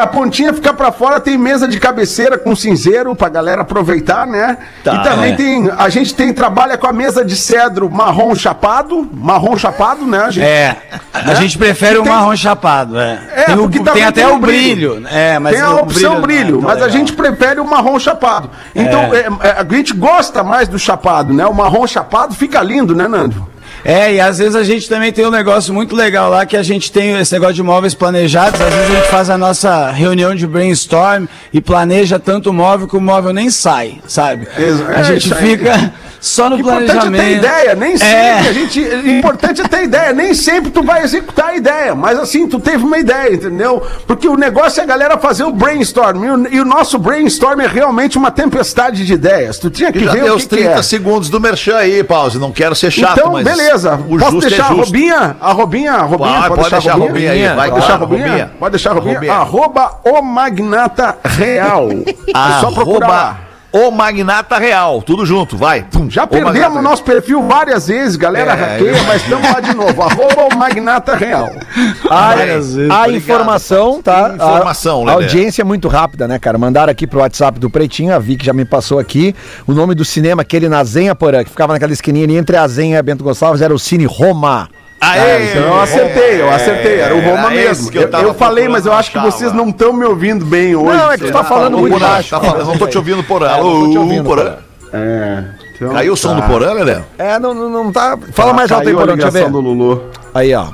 a 0.03 0.07
pontinha 0.07 0.53
fica 0.53 0.73
pra 0.75 0.93
fora, 0.93 1.19
tem 1.19 1.39
mesa 1.39 1.67
de 1.67 1.81
cabeceira 1.81 2.37
com 2.39 2.55
cinzeiro 2.55 3.15
pra 3.17 3.29
galera 3.29 3.63
aproveitar, 3.63 4.27
né? 4.27 4.59
Tá, 4.85 4.95
e 4.95 5.03
também 5.03 5.33
é. 5.33 5.37
tem, 5.37 5.71
a 5.77 5.89
gente 5.89 6.15
tem, 6.15 6.33
trabalha 6.33 6.77
com 6.77 6.87
a 6.87 6.93
mesa 6.93 7.25
de 7.25 7.35
cedro 7.37 7.89
marrom 7.91 8.35
chapado, 8.35 9.09
marrom 9.13 9.57
chapado, 9.57 10.05
né? 10.05 10.19
A 10.25 10.31
gente, 10.31 10.45
É, 10.47 10.77
a 11.13 11.35
gente 11.35 11.57
prefere 11.57 11.99
o 11.99 12.03
tem- 12.03 12.13
marrom 12.13 12.37
chapado, 12.37 12.99
é. 12.99 13.19
É, 13.35 13.43
tem, 13.45 13.55
o- 13.55 13.63
porque 13.63 13.81
tem 13.81 14.05
até 14.05 14.25
tem 14.25 14.33
o 14.35 14.39
brilho. 14.39 14.95
brilho. 14.97 15.09
É, 15.11 15.39
mas 15.39 15.55
tem 15.55 15.63
a 15.63 15.75
opção 15.75 16.21
brilho, 16.21 16.49
é 16.49 16.51
tão 16.53 16.61
mas 16.61 16.71
a 16.73 16.75
legal. 16.87 16.91
gente 16.91 17.13
prefere 17.15 17.61
o 17.61 17.65
marrom 17.65 17.99
chapado. 17.99 18.51
Então, 18.75 19.15
é, 19.15 19.29
é, 19.49 19.57
a 19.61 19.65
gente 19.75 19.95
gosta 19.95 20.43
mais 20.43 20.69
do 20.69 20.79
chapado, 20.79 21.33
né? 21.33 21.47
O 21.47 21.55
marrom 21.55 21.87
chapado 21.87 22.35
fica 22.35 22.63
lindo, 22.63 22.95
né, 22.95 23.09
Nando? 23.09 23.49
É, 23.85 24.15
e 24.15 24.21
às 24.21 24.39
vezes 24.39 24.55
a 24.57 24.63
gente 24.63 24.89
também 24.89 25.13
tem 25.13 25.25
um 25.27 25.31
negócio 25.31 25.73
muito 25.73 25.95
legal 25.97 26.31
lá 26.31 26.45
que 26.45 26.57
a 26.57 26.63
gente 26.63 26.91
tem 26.93 27.19
esse 27.19 27.33
negócio 27.33 27.55
de 27.55 27.63
móveis 27.63 27.95
planejados. 27.95 28.61
Às 28.61 28.73
vezes 28.73 28.91
a 28.91 28.95
gente 28.95 29.09
faz 29.09 29.31
a 29.31 29.39
nossa 29.39 29.91
reunião 29.91 30.35
de 30.35 30.47
brainstorm 30.47 31.27
e 31.53 31.61
planeja 31.61 32.19
tanto 32.19 32.51
o 32.51 32.53
móvel 32.53 32.87
que 32.87 32.97
o 32.97 33.01
móvel 33.01 33.33
nem 33.33 33.49
sai, 33.51 33.99
sabe? 34.07 34.47
Exa- 34.59 34.89
a 34.89 35.01
é 35.01 35.05
gente 35.05 35.35
fica 35.35 35.93
só 36.21 36.51
no 36.51 36.57
O 36.57 36.61
importante 36.61 36.91
é 36.91 36.93
planejamento. 36.93 37.23
ter 37.25 37.37
ideia, 37.37 37.75
nem 37.75 37.97
sempre 37.97 38.15
É. 38.17 38.39
a 38.39 38.53
gente. 38.53 38.81
O 38.81 39.09
importante 39.19 39.61
é 39.63 39.65
ter 39.69 39.85
ideia, 39.85 40.13
nem 40.13 40.35
sempre 40.35 40.71
tu 40.71 40.83
vai 40.83 41.03
executar 41.03 41.49
a 41.51 41.57
ideia, 41.57 41.95
mas 41.95 42.19
assim, 42.19 42.47
tu 42.47 42.61
teve 42.61 42.85
uma 42.85 42.99
ideia, 42.99 43.33
entendeu? 43.35 43.83
Porque 44.07 44.29
o 44.29 44.37
negócio 44.37 44.81
é 44.81 44.85
a 44.85 44.87
galera 44.87 45.17
fazer 45.17 45.45
o 45.45 45.53
brainstorm, 45.53 46.23
e 46.25 46.31
o, 46.31 46.55
e 46.57 46.61
o 46.61 46.65
nosso 46.65 46.99
brainstorm 46.99 47.61
é 47.61 47.67
realmente 47.67 48.19
uma 48.19 48.31
tempestade 48.31 49.07
de 49.07 49.15
ideias. 49.15 49.59
Tu 49.59 49.71
tinha 49.71 49.91
que 49.91 50.05
Já 50.05 50.13
ver 50.13 50.31
o 50.31 50.35
os 50.37 50.43
que, 50.43 50.49
que 50.51 50.57
30 50.57 50.71
é. 50.79 50.83
segundos 50.83 51.31
do 51.31 51.41
merchan 51.41 51.77
aí, 51.77 52.05
pause. 52.05 52.39
Não 52.39 52.53
quero 52.53 52.75
ser 52.75 52.91
chato, 52.91 53.19
Então, 53.19 53.33
mas. 53.33 53.45
beleza. 53.45 53.70
O 53.75 54.19
Posso 54.19 54.31
justo 54.33 54.49
deixar 54.49 54.63
é 54.63 54.67
a 54.67 54.69
justo. 54.69 54.85
Robinha? 54.87 55.37
A 55.41 55.53
Robinha, 55.53 55.93
a 55.93 56.03
Robinha, 56.03 56.43
Pode, 56.43 56.49
pode 56.49 56.71
deixar 56.71 56.91
a 56.91 56.95
Robinha 56.95 57.33
aí, 57.33 57.49
vai, 57.49 57.57
pode 57.57 57.73
deixar 57.73 57.95
a 57.95 57.99
claro, 57.99 58.01
Robinha? 58.11 58.27
Robinha. 58.29 58.51
Pode 58.59 58.71
deixar 58.73 58.91
a 58.91 58.95
Robinha? 58.95 59.15
Robinha. 59.15 59.33
Arroba 59.33 60.01
o 60.05 60.23
Magnata 60.23 61.19
Real. 61.25 61.89
É 61.91 62.61
só 62.61 62.71
procurar 62.71 63.50
o 63.73 63.91
Magnata 63.91 64.59
Real. 64.59 65.01
Tudo 65.03 65.25
junto, 65.25 65.57
vai. 65.57 65.83
Pum, 65.85 66.11
Já 66.11 66.25
o 66.25 66.29
perdemos 66.29 66.53
Magnata 66.55 66.79
o 66.79 66.83
nosso 66.83 67.05
perfil 67.05 67.43
várias 67.47 67.87
vezes, 67.89 68.17
galera 68.17 68.53
É, 68.53 68.55
hackeia, 68.55 68.91
eu- 68.97 69.05
mas 69.05 69.23
estamos 69.23 69.49
lá 69.51 69.61
de 69.61 69.75
novo. 69.75 70.03
Arroba 70.03 70.55
o 70.55 70.59
Magnata 70.59 71.15
Real. 71.17 71.51
A, 72.11 72.35
Várias 72.35 72.75
vezes. 72.75 72.91
a 72.91 73.01
Obrigado, 73.03 73.17
informação, 73.17 74.03
tá? 74.03 74.33
Informação, 74.35 75.07
a, 75.09 75.13
a 75.13 75.15
audiência 75.15 75.63
é 75.63 75.65
muito 75.65 75.89
rápida, 75.89 76.27
né, 76.27 76.39
cara? 76.39 76.59
Mandaram 76.59 76.91
aqui 76.91 77.07
pro 77.07 77.21
WhatsApp 77.21 77.59
do 77.61 77.71
Pretinho, 77.71 78.15
a 78.15 78.19
Vic 78.19 78.45
já 78.45 78.53
me 78.53 78.65
passou 78.65 78.99
aqui. 78.99 79.35
O 79.67 79.73
nome 79.73 79.95
do 79.95 80.05
cinema, 80.05 80.43
aquele 80.43 80.69
na 80.69 80.83
Zenha 80.85 81.15
Porã, 81.15 81.45
que 81.45 81.51
ficava 81.51 81.73
naquela 81.73 81.93
esquininha 81.93 82.25
ali 82.25 82.37
entre 82.37 82.57
a 82.57 82.67
Zenha 82.67 82.97
e 82.97 82.99
a 82.99 83.03
Bento 83.03 83.23
Gonçalves, 83.23 83.63
era 83.63 83.73
o 83.75 83.79
Cine 83.79 84.05
Roma. 84.07 84.69
Aê! 85.01 85.51
Então 85.51 85.63
eu 85.63 85.81
acertei, 85.81 86.41
eu 86.43 86.51
acertei, 86.51 87.01
era 87.01 87.15
o 87.15 87.21
Roma 87.21 87.39
Era 87.39 87.51
mesmo. 87.51 87.91
que 87.91 87.97
eu 87.99 88.03
Eu, 88.03 88.11
tava 88.11 88.25
eu 88.25 88.35
falei, 88.35 88.69
mas 88.69 88.85
eu 88.85 88.93
acho 88.93 89.11
que 89.11 89.19
vocês 89.19 89.53
não 89.53 89.71
estão 89.71 89.93
me 89.95 90.05
ouvindo 90.05 90.45
bem 90.45 90.77
hoje. 90.77 90.97
Não, 90.97 91.11
é 91.13 91.17
que 91.19 91.25
tu 91.25 91.33
tá 91.33 91.43
falando 91.43 91.77
Ô, 91.79 91.81
muito 91.81 91.99
baixo. 91.99 92.31
tá 92.31 92.41
falando, 92.41 92.67
não 92.67 92.79
tô 92.79 92.87
te 92.87 92.99
ouvindo, 92.99 93.25
Porã. 93.25 93.47
É, 93.47 93.53
Alô, 93.55 93.99
ouvindo, 93.99 94.25
Porã. 94.25 94.57
É, 94.93 95.45
então 95.75 95.93
Caiu 95.93 96.13
o 96.13 96.17
som 96.17 96.35
tá. 96.35 96.41
do 96.41 96.47
Porã, 96.53 96.73
Lelé? 96.75 97.03
É, 97.17 97.39
não, 97.39 97.55
não, 97.55 97.71
não 97.71 97.93
tá. 97.93 98.19
Fala 98.33 98.53
mais 98.53 98.71
alto 98.71 98.89
aí, 98.89 98.95
Porã, 98.95 99.15
deixa 99.15 99.29
eu 99.29 99.33
ver. 99.33 99.51
do 99.51 99.61
Lulu. 99.61 100.11
Aí, 100.35 100.55
ó. 100.55 100.67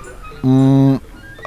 Hum, 0.45 0.99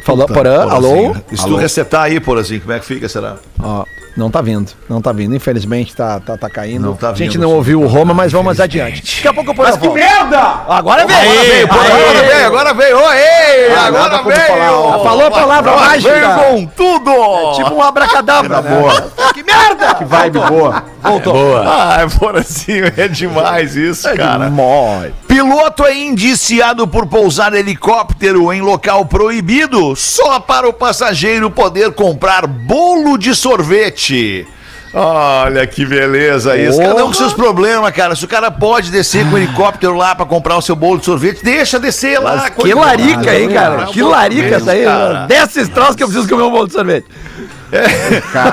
falou, 0.03 0.25
Porã, 0.27 0.69
alô? 0.69 1.13
Se 1.33 1.45
tu 1.45 1.55
resetar 1.57 2.03
aí, 2.03 2.19
Porãzinho, 2.19 2.61
como 2.61 2.73
é 2.73 2.79
que 2.79 2.85
fica, 2.85 3.09
será? 3.09 3.35
Ó, 3.61 3.83
não 4.17 4.29
tá 4.29 4.41
vindo, 4.41 4.71
não 4.89 5.01
tá 5.01 5.11
vindo. 5.11 5.35
Infelizmente 5.35 5.95
tá, 5.95 6.19
tá, 6.19 6.37
tá 6.37 6.49
caindo. 6.49 6.85
Não 6.87 6.95
tá 6.95 7.09
a 7.11 7.13
gente 7.13 7.33
vindo, 7.33 7.41
não 7.43 7.55
ouviu 7.55 7.81
o 7.81 7.87
Roma, 7.87 8.13
mas 8.13 8.31
vamos 8.31 8.59
adiante. 8.59 9.15
Daqui 9.17 9.27
a 9.27 9.33
pouco 9.33 9.51
o 9.51 9.55
Porã 9.55 9.69
Mas 9.69 9.77
que 9.77 9.89
merda! 9.89 10.39
Agora 10.67 11.05
veio! 11.05 11.19
Agora 11.19 11.43
veio, 11.43 11.65
agora 11.65 12.23
veio, 12.23 12.45
agora 12.45 12.73
veio. 12.73 12.97
Oi, 12.97 13.73
Ah, 13.75 13.85
agora 13.87 14.03
nada 14.03 14.17
como 14.23 14.35
veio. 14.35 14.47
falar, 14.47 14.71
ó. 14.71 15.03
Falou 15.03 15.25
a 15.27 15.31
palavra 15.31 15.75
mágica. 15.75 16.11
Veio 16.11 16.35
com 16.35 16.65
tudo. 16.67 17.53
Tipo 17.55 17.73
um 17.75 17.81
abracadabra, 17.81 18.61
né? 18.61 18.69
boa. 18.69 19.11
Que 19.33 19.43
merda! 19.43 19.95
Que 19.95 20.05
vibe 20.05 20.39
boa. 20.39 20.83
Voltou. 21.01 21.57
Ah, 21.57 22.05
Porãzinho, 22.19 22.91
é 22.97 23.07
demais 23.07 23.75
isso, 23.75 24.13
cara. 24.15 24.49
Mole. 24.49 25.13
Piloto 25.39 25.86
é 25.86 25.97
indiciado 25.97 26.86
por 26.86 27.08
pousar 27.08 27.54
helicóptero 27.54 28.52
em 28.52 28.60
local 28.60 29.06
proibido 29.06 29.95
só 29.95 30.38
para 30.38 30.67
o 30.67 30.73
passageiro 30.73 31.49
poder 31.49 31.93
comprar 31.93 32.45
bolo 32.45 33.17
de 33.17 33.34
sorvete. 33.34 34.45
Olha 34.93 35.65
que 35.65 35.86
beleza 35.86 36.58
isso. 36.58 36.78
Cada 36.78 37.06
um 37.06 37.08
com 37.08 37.13
seus 37.13 37.32
problemas, 37.32 37.89
cara. 37.91 38.17
Se 38.17 38.25
o 38.25 38.28
cara 38.28 38.52
pode 38.52 38.91
descer 38.91 39.25
com 39.30 39.36
o 39.36 39.38
helicóptero 39.38 39.95
lá 39.95 40.13
pra 40.13 40.25
comprar 40.25 40.58
o 40.58 40.62
seu 40.62 40.75
bolo 40.75 40.99
de 40.99 41.06
sorvete, 41.06 41.41
deixa 41.41 41.80
descer 41.80 42.19
lá. 42.19 42.49
Que 42.49 42.73
larica 42.73 43.32
aí, 43.32 43.47
cara. 43.47 43.86
Que 43.86 44.02
larica 44.02 44.58
essa 44.58 44.71
aí. 44.71 44.84
Desce 45.30 45.62
esse 45.62 45.71
troço 45.71 45.95
que 45.95 46.04
eu 46.04 46.08
preciso 46.10 46.28
comer 46.28 46.43
um 46.43 46.52
bolo 46.52 46.67
de 46.67 46.73
sorvete. 46.73 47.08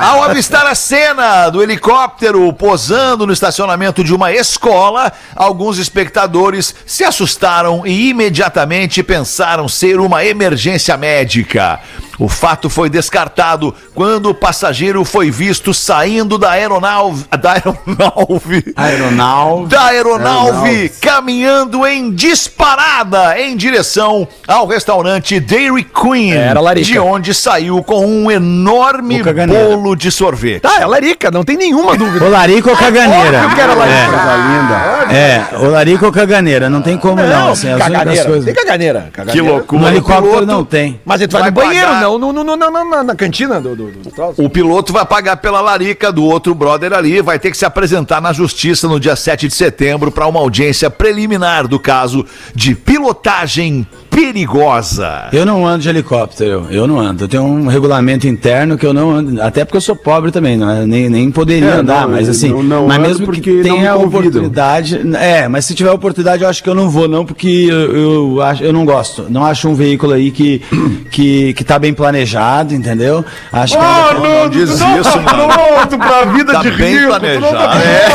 Ao 0.01 0.23
avistar 0.23 0.67
a 0.67 0.75
cena 0.75 1.49
do 1.49 1.63
helicóptero 1.63 2.53
posando 2.53 3.27
no 3.27 3.33
estacionamento 3.33 4.05
de 4.05 4.15
uma 4.15 4.33
escola, 4.33 5.13
alguns 5.35 5.79
espectadores 5.79 6.75
se 6.87 7.05
assustaram 7.05 7.87
e 7.87 8.11
imediatamente 8.11 9.03
pensaram 9.03 9.69
ser 9.69 9.99
uma 9.99 10.25
emergência 10.25 10.97
médica. 10.97 11.81
O 12.19 12.29
fato 12.29 12.71
foi 12.71 12.89
descartado 12.89 13.75
quando 13.95 14.31
o 14.31 14.35
passageiro 14.35 15.05
foi 15.05 15.31
visto 15.31 15.75
saindo 15.75 16.39
da 16.39 16.51
aeronave. 16.53 17.25
Da 17.41 17.53
aeronave. 17.53 18.73
Aeronau. 18.75 19.67
Da 19.67 19.87
aeronave 19.87 20.89
caminhando 21.01 21.87
em 21.87 22.11
disparada 22.11 23.39
em 23.41 23.57
direção 23.57 24.27
ao 24.49 24.67
restaurante 24.67 25.39
Dairy 25.41 25.85
Queen, 25.85 26.33
Era 26.33 26.61
larica. 26.61 26.87
de 26.87 26.99
onde 26.99 27.35
saiu 27.35 27.83
com 27.83 28.07
um 28.07 28.31
enorme 28.31 29.23
bolo 29.23 29.95
de 29.95 30.11
sorvete. 30.11 30.63
Tá, 30.63 30.81
é 30.81 30.87
larica, 30.87 31.31
não 31.31 31.45
tem 31.45 31.57
nenhuma 31.57 31.97
dúvida. 31.97 32.25
O 32.25 32.31
larico 32.31 32.71
ou 32.71 32.77
caganeira? 32.77 33.39
Óbvio 33.43 33.55
que 33.55 33.61
era 33.61 33.75
larica. 33.75 34.07
Coisa 34.07 34.37
linda. 34.37 35.15
É, 35.15 35.47
o 35.59 35.71
larico 35.71 36.07
ou 36.07 36.13
caganeira, 36.13 36.71
não 36.71 36.81
tem 36.83 36.97
como 36.97 37.17
não, 37.23 37.51
assim, 37.53 37.69
as 37.69 37.75
únicas 37.75 37.93
caganeira. 37.93 38.25
coisas. 38.25 38.45
Tem 38.45 38.55
caganeira. 38.55 39.01
Que 39.07 39.11
caganeira. 39.13 39.49
loucura. 39.53 39.83
No 39.83 39.89
helicóptero 39.89 40.47
não 40.47 40.65
tem. 40.65 41.01
Mas 41.05 41.21
ele 41.21 41.31
vai, 41.33 41.43
Vai 41.43 41.51
no 41.51 41.55
banheiro, 41.57 41.87
pagar. 41.87 42.01
Não 42.19 42.33
no- 42.33 42.57
na, 42.57 43.03
na 43.05 43.15
cantina 43.15 43.61
do, 43.61 43.75
do, 43.77 43.91
do. 43.91 44.45
O 44.45 44.49
piloto 44.49 44.93
vai 44.93 45.05
pagar 45.05 45.37
pela 45.39 45.61
larica 45.61 46.11
do 46.13 46.25
outro 46.25 46.55
brother 46.55 46.93
ali, 46.93 47.21
vai 47.21 47.39
ter 47.39 47.51
que 47.51 47.57
se 47.57 47.65
apresentar 47.65 48.21
na 48.21 48.33
justiça 48.33 48.87
no 48.89 48.99
dia 49.01 49.17
7 49.17 49.49
de 49.49 49.55
setembro 49.55 50.11
para 50.13 50.27
uma 50.27 50.41
audiência 50.41 50.89
preliminar 50.91 51.67
do 51.69 51.79
caso 51.81 52.25
de 52.55 52.75
pilotagem 52.75 53.87
perigosa. 54.17 55.29
Eu 55.33 55.45
não 55.45 55.67
ando 55.67 55.81
de 55.83 55.89
helicóptero, 55.91 56.67
eu 56.71 56.87
não 56.87 56.99
ando. 56.99 57.25
Eu 57.25 57.29
tenho 57.29 57.43
um 57.45 57.67
regulamento 57.67 58.27
interno 58.27 58.79
que 58.79 58.87
eu 58.87 58.95
não 58.95 59.11
ando, 59.11 59.43
até 59.43 59.65
porque 59.65 59.77
eu 59.77 59.81
sou 59.81 59.95
pobre 59.95 60.31
também, 60.31 60.57
não 60.57 60.71
é? 60.71 60.87
nem, 60.87 61.09
nem 61.11 61.31
poderia 61.31 61.69
É, 61.69 61.73
andar, 61.75 62.03
não, 62.03 62.11
mas 62.11 62.29
assim, 62.29 62.49
não- 62.49 62.63
não 62.63 62.87
mas 62.87 62.99
mesmo 62.99 63.27
porque 63.27 63.51
não 63.53 63.63
tenha 63.63 63.93
a 63.93 63.97
oportunidade, 63.97 65.01
é, 65.17 65.47
mas 65.49 65.65
se 65.67 65.75
tiver 65.75 65.91
oportunidade 65.91 66.43
eu 66.43 66.49
acho 66.49 66.63
que 66.63 66.69
eu 66.71 66.75
não 66.75 66.89
vou 66.89 67.07
não, 67.09 67.25
porque 67.27 67.67
eu, 67.71 67.97
eu 68.35 68.43
acho, 68.43 68.63
eu 68.65 68.73
não 68.73 68.85
gosto, 68.85 69.27
não 69.29 69.45
acho 69.45 69.69
um 69.69 69.75
veículo 69.75 70.13
aí 70.15 70.31
que 70.31 70.63
que, 71.11 71.53
que 71.55 71.65
tá 71.65 71.79
bem 71.79 71.93
planejado, 71.93 72.75
entendeu? 72.75 73.25
Acho 73.53 73.77
que 73.77 73.85
Ah, 73.85 74.11
anda- 74.13 74.21
não, 74.29 74.49
diz 74.49 74.71
tu 74.71 74.79
não 74.79 75.01
isso, 75.01 75.13
tá 75.13 75.19
mano. 75.37 75.49
pronto 75.53 75.99
pra 75.99 76.25
vida 76.25 76.53
Tá 76.53 76.63
de 76.63 76.71
bem 76.73 76.95
rico. 76.97 77.07
Tu 77.21 77.41
não 77.41 77.53
tá 77.53 77.69
planejado. 77.69 78.15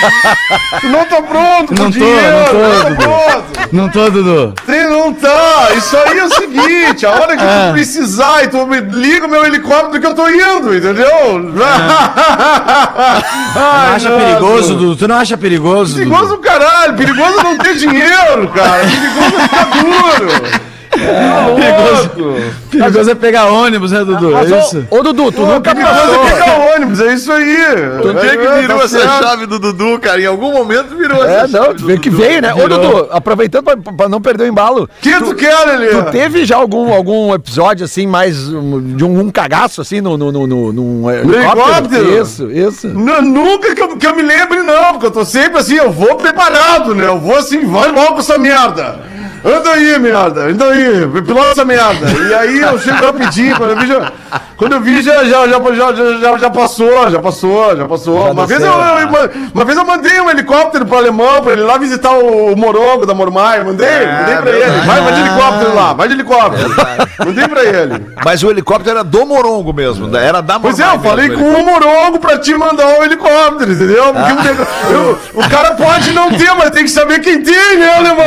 pronto. 0.00 0.80
Tu 0.80 0.88
não 0.88 1.04
tá 1.04 1.22
pronto 1.22 1.74
Não 1.74 1.84
tô, 1.84 1.98
dinheiro. 1.98 2.32
não 2.32 2.44
tô, 2.44 2.52
tu 2.52 2.56
não 2.56 2.68
tá 2.88 2.88
Dudu. 2.88 3.72
não 3.72 3.88
tô, 3.88 4.10
Dudu. 4.10 4.54
Você 4.66 4.86
não 4.88 5.12
tá. 5.14 5.41
Isso 5.76 5.96
aí 5.96 6.18
é 6.18 6.24
o 6.24 6.30
seguinte, 6.30 7.06
a 7.06 7.10
hora 7.10 7.36
que 7.36 7.42
Ah. 7.42 7.66
tu 7.68 7.72
precisar, 7.74 8.44
e 8.44 8.48
tu 8.48 8.66
me 8.66 8.80
liga 8.80 9.26
o 9.26 9.30
meu 9.30 9.44
helicóptero 9.44 10.00
que 10.00 10.06
eu 10.06 10.14
tô 10.14 10.28
indo, 10.28 10.74
entendeu? 10.76 11.06
Tu 13.52 13.58
não 13.58 13.94
acha 13.94 14.10
perigoso, 14.10 14.74
Dudu? 14.74 14.96
Tu 14.96 15.08
não 15.08 15.16
acha 15.16 15.36
perigoso, 15.38 15.94
Dudu? 15.94 16.10
Perigoso 16.10 16.34
o 16.34 16.38
caralho, 16.38 16.94
perigoso 16.94 17.42
não 17.42 17.58
ter 17.58 17.74
dinheiro, 17.76 18.48
cara. 18.54 18.80
Perigoso 18.84 19.36
é 19.36 19.42
ficar 19.42 19.64
duro. 19.82 20.62
Perigoso. 21.02 22.52
Perigoso 22.70 23.10
é 23.10 23.14
pegar 23.14 23.46
ônibus, 23.46 23.92
né, 23.92 24.04
Dudu? 24.04 24.30
Mas, 24.32 24.50
É 24.52 24.58
isso? 24.58 24.86
ô, 24.90 25.02
Dudu, 25.02 25.32
tu 25.32 25.42
nunca 25.42 25.74
Perigoso 25.74 25.94
passou. 25.94 26.26
é 26.26 26.30
pegar 26.32 26.74
ônibus, 26.76 27.00
é 27.00 27.14
isso 27.14 27.32
aí. 27.32 27.56
Onde 28.04 28.26
é 28.26 28.36
que 28.36 28.46
É, 28.46 28.60
virou 28.60 28.78
tá 28.78 28.84
essa 28.84 28.98
certo. 29.00 29.22
chave 29.22 29.46
do 29.46 29.58
Dudu, 29.58 29.98
cara? 30.00 30.20
Em 30.20 30.26
algum 30.26 30.52
momento 30.52 30.96
virou 30.96 31.24
É, 31.24 31.44
essa 31.44 31.58
não, 31.58 31.66
chave 31.66 31.84
vê 31.84 31.98
que 31.98 32.10
Dudu. 32.10 32.22
veio, 32.22 32.42
né? 32.42 32.54
Ô, 32.54 32.68
Dudu, 32.68 33.08
aproveitando 33.10 33.64
pra, 33.64 33.76
pra 33.76 34.08
não 34.08 34.20
perder 34.20 34.44
o 34.44 34.46
embalo, 34.46 34.88
que 35.00 35.12
tu 35.18 35.34
quer, 35.34 35.54
Lelê? 35.66 35.88
tu 35.88 36.10
teve 36.10 36.44
já 36.44 36.56
algum, 36.56 36.92
algum 36.92 37.34
episódio, 37.34 37.84
assim, 37.84 38.06
mais 38.06 38.36
de 38.48 39.04
um, 39.04 39.20
um 39.20 39.30
cagaço, 39.30 39.80
assim, 39.80 40.00
no, 40.00 40.16
no, 40.16 40.32
no, 40.32 40.46
no, 40.46 40.72
num 40.72 41.10
helicóptero? 41.10 42.22
Isso, 42.22 42.50
isso. 42.50 42.86
N- 42.88 43.20
nunca 43.22 43.74
que 43.74 43.80
eu, 43.82 43.96
que 43.96 44.06
eu 44.06 44.14
me 44.16 44.22
lembre, 44.22 44.62
não, 44.62 44.92
porque 44.92 45.06
eu 45.06 45.10
tô 45.10 45.24
sempre 45.24 45.58
assim, 45.58 45.76
eu 45.76 45.90
vou 45.90 46.16
preparado, 46.16 46.94
né? 46.94 47.06
Eu 47.06 47.18
vou 47.18 47.36
assim, 47.36 47.64
vai 47.66 47.90
logo 47.90 48.14
com 48.14 48.18
essa 48.20 48.38
merda. 48.38 49.11
Anda 49.44 49.70
aí, 49.72 49.98
merda, 49.98 50.42
anda 50.42 50.64
aí, 50.66 51.06
pilota 51.26 51.50
essa 51.50 51.64
merda. 51.64 52.06
E 52.28 52.34
aí 52.34 52.60
eu 52.60 52.78
chego 52.78 53.04
rapidinho, 53.04 53.56
quando 53.56 53.70
eu 53.70 53.76
vi 53.80 53.86
já, 53.88 54.12
quando 54.56 54.72
eu 54.74 54.80
vi, 54.80 55.02
já, 55.02 55.24
já, 55.24 55.48
já, 55.48 55.58
já, 55.74 55.92
já, 56.20 56.38
já 56.38 56.50
passou, 56.50 57.10
já 57.10 57.18
passou, 57.18 57.76
já 57.76 57.84
passou. 57.84 58.30
uma, 58.30 58.46
vez 58.46 58.60
eu, 58.62 58.66
eu- 58.72 59.30
uma, 59.52 59.64
vez 59.64 59.76
eu 59.76 59.84
mandei 59.84 60.20
um 60.20 60.30
helicóptero 60.30 60.86
pro 60.86 60.96
alemão, 60.96 61.42
pra 61.42 61.52
ele 61.54 61.62
lá 61.62 61.76
visitar 61.76 62.12
o, 62.12 62.54
Morongo 62.56 63.04
da 63.04 63.14
Mormai, 63.14 63.64
mandei, 63.64 64.06
mandei 64.06 64.36
pra 64.36 64.50
ele. 64.50 64.80
Vai, 64.86 65.00
vai 65.00 65.12
de 65.12 65.20
helicóptero 65.20 65.74
lá, 65.74 65.92
vai 65.92 66.06
de 66.08 66.14
helicóptero. 66.14 66.74
Mandei 67.26 67.48
pra 67.48 67.64
ele. 67.64 68.06
Mas 68.24 68.42
o 68.44 68.50
helicóptero 68.50 68.90
era 68.98 69.02
do 69.04 69.26
Morongo 69.26 69.72
mesmo, 69.72 70.16
era 70.16 70.40
da 70.40 70.60
Pois 70.60 70.78
é, 70.78 70.84
eu 70.84 70.98
Mormai 70.98 71.10
falei 71.10 71.30
com 71.30 71.42
o 71.60 71.64
Morongo 71.64 72.20
pra 72.20 72.38
te 72.38 72.54
mandar 72.54 72.86
o 73.00 73.02
helicóptero, 73.02 73.72
entendeu? 73.72 74.04
Porque 74.14 75.34
o 75.34 75.48
cara 75.50 75.72
pode 75.72 76.12
não 76.12 76.30
ter, 76.30 76.52
mas 76.54 76.70
tem 76.70 76.84
que 76.84 76.90
saber 76.90 77.18
quem 77.20 77.42
tem, 77.42 77.76
né, 77.78 77.92
alemão? 77.96 78.24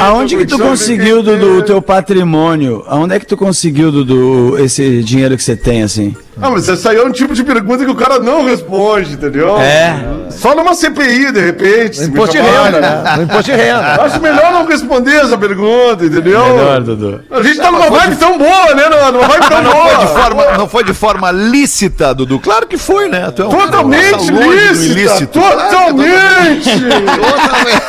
Aonde 0.00 0.36
que 0.36 0.46
tu 0.46 0.58
conseguiu, 0.58 1.22
Dudu, 1.22 1.58
o 1.58 1.62
teu 1.62 1.82
patrimônio? 1.82 2.84
Aonde 2.86 3.14
é 3.14 3.18
que 3.18 3.26
tu 3.26 3.36
conseguiu, 3.36 3.90
Dudu, 3.90 4.58
esse 4.58 5.02
dinheiro 5.02 5.36
que 5.36 5.42
você 5.42 5.56
tem, 5.56 5.82
assim? 5.82 6.14
Ah, 6.40 6.50
mas 6.50 6.68
essa 6.68 6.90
aí 6.90 6.96
é 6.96 7.04
um 7.04 7.12
tipo 7.12 7.34
de 7.34 7.44
pergunta 7.44 7.84
que 7.84 7.90
o 7.90 7.94
cara 7.94 8.18
não 8.18 8.44
responde, 8.44 9.14
entendeu? 9.14 9.58
É. 9.58 9.94
Só 10.38 10.54
numa 10.54 10.74
CPI, 10.74 11.32
de 11.32 11.40
repente. 11.40 12.00
me 12.00 12.06
Imposto 12.06 12.36
de 12.36 12.42
renda, 12.42 12.80
né? 12.80 13.02
No 13.16 13.22
imposto 13.22 13.42
de 13.44 13.52
renda. 13.52 14.02
Acho 14.02 14.20
melhor 14.20 14.52
não 14.52 14.66
responder 14.66 15.16
essa 15.16 15.36
pergunta, 15.38 16.04
entendeu? 16.04 16.40
Dudu. 16.84 17.20
A 17.30 17.42
gente 17.42 17.58
tá 17.58 17.70
numa 17.70 17.90
vibe 17.90 18.16
tão 18.16 18.38
boa, 18.38 18.74
né? 18.74 18.84
Numa 18.88 19.26
vibe 19.28 19.48
tão 19.48 19.62
Não 19.62 19.72
foi, 19.72 19.90
de 19.90 19.96
boa. 19.96 20.06
forma, 20.08 20.44
não 20.58 20.68
foi 20.68 20.84
de 20.84 20.94
forma 20.94 21.30
lícita, 21.30 22.14
Dudu? 22.14 22.38
Claro 22.40 22.66
que 22.66 22.76
foi, 22.76 23.08
né? 23.08 23.30
Tu 23.30 23.42
é 23.42 23.46
um- 23.46 23.50
Totalmente 23.50 24.30
lícita! 24.30 24.84
ilícito. 24.84 25.40
Totalmente! 25.40 26.70
Totalmente. 26.80 27.82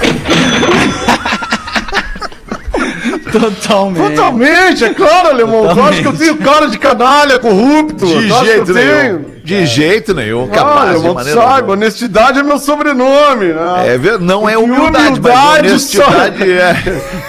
Totalmente, 4.08 4.84
é 4.84 4.94
claro, 4.94 5.28
alemão. 5.28 5.74
Tu 5.74 5.80
acha 5.82 6.02
que 6.02 6.08
eu 6.08 6.16
tenho 6.16 6.36
cara 6.36 6.68
de 6.68 6.78
canalha, 6.78 7.38
corrupto? 7.38 8.06
De 8.06 8.28
Tu 8.28 8.44
jeito 8.44 8.72
nenhum. 8.74 9.24
De 9.42 9.66
jeito 9.66 10.14
nenhum. 10.14 10.48
Ah, 10.52 10.54
Capaz 10.54 10.90
de 10.90 11.06
alemão, 11.06 11.14
sabe, 11.24 11.54
nenhuma. 11.54 11.72
honestidade 11.72 12.38
é 12.38 12.42
meu 12.42 12.58
sobrenome, 12.58 13.46
né? 13.46 13.94
É, 13.94 13.98
ver- 13.98 14.20
não 14.20 14.48
é 14.48 14.56
humildade, 14.56 15.18
mas 15.20 15.58
honestidade 15.60 16.38
só- 16.38 16.44
é. 16.44 16.76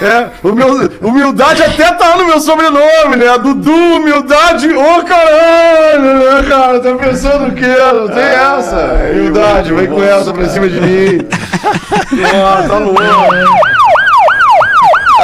É, 0.06 0.26
humil- 0.44 0.90
humildade 1.00 1.62
até 1.62 1.90
tá 1.92 2.16
no 2.16 2.26
meu 2.26 2.38
sobrenome, 2.38 3.16
né? 3.16 3.38
Dudu, 3.42 3.72
humildade, 3.72 4.68
ô 4.72 5.02
caralho, 5.04 6.02
né, 6.18 6.44
cara? 6.48 6.80
Tá 6.80 6.94
pensando 6.94 7.48
o 7.48 7.52
quê? 7.52 7.66
Não 7.94 8.08
tem 8.08 8.22
essa. 8.22 9.00
Humildade, 9.12 9.72
vem 9.72 9.86
com 9.86 10.02
essa 10.02 10.32
pra 10.32 10.48
cima 10.48 10.68
de 10.68 10.80
mim. 10.80 11.18
Ah, 12.34 12.64
tá 12.68 12.76
louco. 12.78 13.00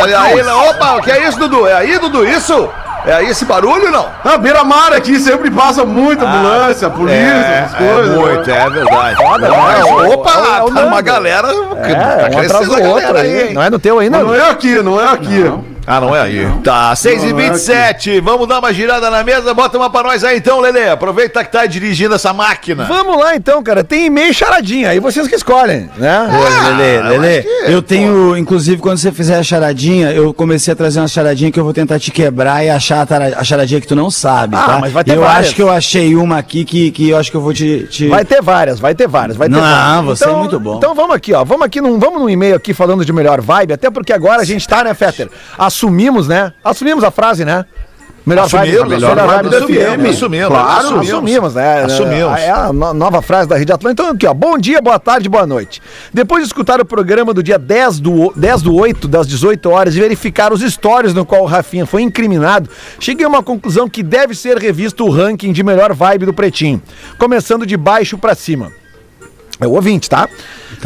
Aí, 0.04 0.14
aí, 0.14 0.42
opa, 0.70 0.96
o 0.96 1.02
que 1.02 1.10
é 1.10 1.26
isso, 1.28 1.38
Dudu? 1.38 1.66
É 1.66 1.74
aí, 1.74 1.98
Dudu? 1.98 2.24
Isso? 2.26 2.68
É 3.06 3.12
aí 3.14 3.28
esse 3.30 3.44
barulho, 3.44 3.90
não? 3.90 4.06
Ah, 4.24 4.36
beira-mar 4.36 4.92
aqui 4.92 5.18
sempre 5.18 5.50
passa 5.50 5.84
muita 5.84 6.26
ambulância, 6.26 6.90
polícia, 6.90 7.64
essas 7.64 7.74
coisas. 7.78 8.06
é 8.06 8.10
né? 8.10 8.16
muito, 8.16 8.50
é 8.50 8.70
verdade. 8.70 9.16
Foda, 9.16 9.48
Mas, 9.48 9.84
né? 9.84 9.92
opa, 10.14 10.30
É 10.30 10.34
o- 10.34 10.46
é 10.58 10.62
o 10.64 10.74
tá 10.74 10.84
uma 10.84 11.00
galera. 11.00 11.48
É, 11.48 11.94
tá 12.28 12.36
um 12.36 12.40
atrás 12.40 12.66
do 12.66 12.74
a 12.74 12.88
outro 12.88 13.16
aí. 13.16 13.54
Não 13.54 13.62
é 13.62 13.70
no 13.70 13.78
teu 13.78 13.98
ainda? 14.00 14.18
Não 14.18 14.34
é 14.34 14.50
aqui, 14.50 14.82
não 14.82 15.00
é 15.00 15.08
aqui. 15.12 15.44
Ah, 15.88 16.00
não 16.00 16.14
é 16.14 16.20
aí. 16.20 16.46
Tá, 16.62 16.94
6 16.94 17.22
e 17.22 17.26
Não, 17.26 17.32
não 17.32 17.40
é 17.40 17.42
27 17.50 18.20
Vamos 18.20 18.46
dar 18.48 18.58
uma 18.58 18.72
girada 18.72 19.08
na 19.10 19.22
mesa. 19.24 19.54
Bota 19.54 19.76
uma 19.78 19.88
pra 19.90 20.02
nós 20.02 20.22
aí 20.24 20.36
então, 20.38 20.60
Lelê. 20.60 20.88
Aproveita 20.90 21.42
que 21.44 21.50
tá 21.52 21.64
dirigindo 21.66 22.14
essa 22.14 22.32
máquina. 22.32 22.84
Vamos 22.84 23.18
lá 23.18 23.34
então, 23.34 23.62
cara. 23.62 23.82
Tem 23.82 24.06
e-mail 24.06 24.30
e 24.30 24.34
charadinha. 24.34 24.90
Aí 24.90 25.00
vocês 25.00 25.26
que 25.26 25.34
escolhem, 25.34 25.88
né? 25.96 26.28
Lelê, 26.76 27.02
Lelê, 27.02 27.38
acho 27.38 27.48
que, 27.66 27.72
eu 27.72 27.82
tenho, 27.82 28.36
inclusive, 28.36 28.80
quando 28.80 28.98
você 28.98 29.10
fizer 29.12 29.38
a 29.38 29.42
charadinha, 29.42 30.12
eu 30.12 30.32
comecei 30.34 30.72
a 30.72 30.76
trazer 30.76 31.00
uma 31.00 31.08
charadinha 31.08 31.50
que 31.50 31.58
eu 31.58 31.64
vou 31.64 31.72
tentar 31.72 31.98
te 31.98 32.10
quebrar 32.10 32.64
e 32.64 32.70
achar 32.70 33.06
a, 33.36 33.44
charadinha 33.44 33.80
que 33.80 33.86
tu 33.86 33.96
não 33.96 34.10
sabe, 34.10 34.56
Ah, 34.56 34.62
tá? 34.66 34.78
mas 34.78 34.92
vai 34.92 35.04
ter 35.04 35.16
eu 35.16 35.20
várias. 35.22 35.46
acho 35.46 35.54
que 35.54 35.62
eu 35.62 35.70
achei 35.70 36.14
uma 36.16 36.38
aqui 36.38 36.64
que, 36.64 36.90
que 36.90 37.08
eu 37.10 37.16
acho 37.16 37.30
que 37.30 37.36
eu 37.36 37.40
vou 37.40 37.52
te... 37.54 37.86
te- 37.90 38.08
Vai 38.08 38.24
ter 38.24 38.42
várias, 38.42 38.78
vai 38.78 38.94
ter 38.94 39.08
várias, 39.08 39.36
vai 39.36 39.48
ter 39.48 39.54
Não, 39.54 39.60
várias. 39.60 40.04
você 40.18 40.24
é 40.28 40.32
muito 40.34 40.58
bom. 40.60 40.76
Então 40.78 40.94
vamos 40.94 41.14
aqui, 41.16 41.32
ó. 41.32 41.44
Vamos 41.44 41.64
aqui 41.64 41.80
num, 41.80 41.98
vamos 41.98 42.20
num 42.20 42.28
e-mail 42.28 42.56
aqui 42.56 42.74
falando 42.74 43.04
de 43.04 43.12
melhor 43.12 43.40
vibe, 43.40 43.72
até 43.72 43.90
porque 43.90 44.12
agora 44.12 44.42
a 44.42 44.44
gente 44.44 44.66
tá, 44.68 44.84
né, 44.84 44.92
Fetter? 44.94 45.28
Assumimos, 45.82 46.26
né? 46.26 46.52
Assumimos 46.64 47.04
a 47.04 47.10
frase, 47.12 47.44
né? 47.44 47.64
Melhor 48.26 48.44
Assumimos, 48.44 48.78
vibe, 48.80 48.88
melhor 48.90 49.16
vibe 49.16 49.48
do 49.48 49.66
FM. 49.66 50.10
Assumimos, 50.10 50.48
Claro, 50.48 50.78
assumimos. 50.80 51.08
assumimos, 51.08 51.54
né? 51.54 51.82
Assumimos. 51.84 52.38
É 52.40 52.50
a 52.50 52.72
no- 52.72 52.92
nova 52.92 53.22
frase 53.22 53.48
da 53.48 53.56
Rede 53.56 53.72
Atlântica. 53.72 54.02
Então 54.02 54.14
aqui, 54.14 54.26
ó. 54.26 54.34
Bom 54.34 54.58
dia, 54.58 54.82
boa 54.82 54.98
tarde, 54.98 55.28
boa 55.30 55.46
noite. 55.46 55.80
Depois 56.12 56.42
de 56.42 56.48
escutar 56.48 56.78
o 56.80 56.84
programa 56.84 57.32
do 57.32 57.42
dia 57.44 57.58
10 57.58 58.00
do, 58.00 58.32
10 58.36 58.60
do 58.60 58.74
8, 58.74 59.06
das 59.08 59.26
18 59.26 59.70
horas, 59.70 59.96
e 59.96 60.00
verificar 60.00 60.52
os 60.52 60.60
stories 60.60 61.14
no 61.14 61.24
qual 61.24 61.42
o 61.42 61.46
Rafinha 61.46 61.86
foi 61.86 62.02
incriminado, 62.02 62.68
cheguei 63.00 63.24
a 63.24 63.28
uma 63.28 63.42
conclusão 63.42 63.88
que 63.88 64.02
deve 64.02 64.34
ser 64.34 64.58
revisto 64.58 65.06
o 65.06 65.10
ranking 65.10 65.52
de 65.52 65.62
melhor 65.62 65.94
vibe 65.94 66.26
do 66.26 66.34
Pretinho. 66.34 66.82
Começando 67.18 67.64
de 67.64 67.76
baixo 67.78 68.18
pra 68.18 68.34
cima. 68.34 68.72
É 69.60 69.66
o 69.66 69.70
ouvinte, 69.72 70.08
tá? 70.10 70.28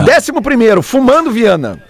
Décimo 0.05 0.41
primeiro, 0.43 0.81
Fumando 0.81 1.31
Viana. 1.31 1.83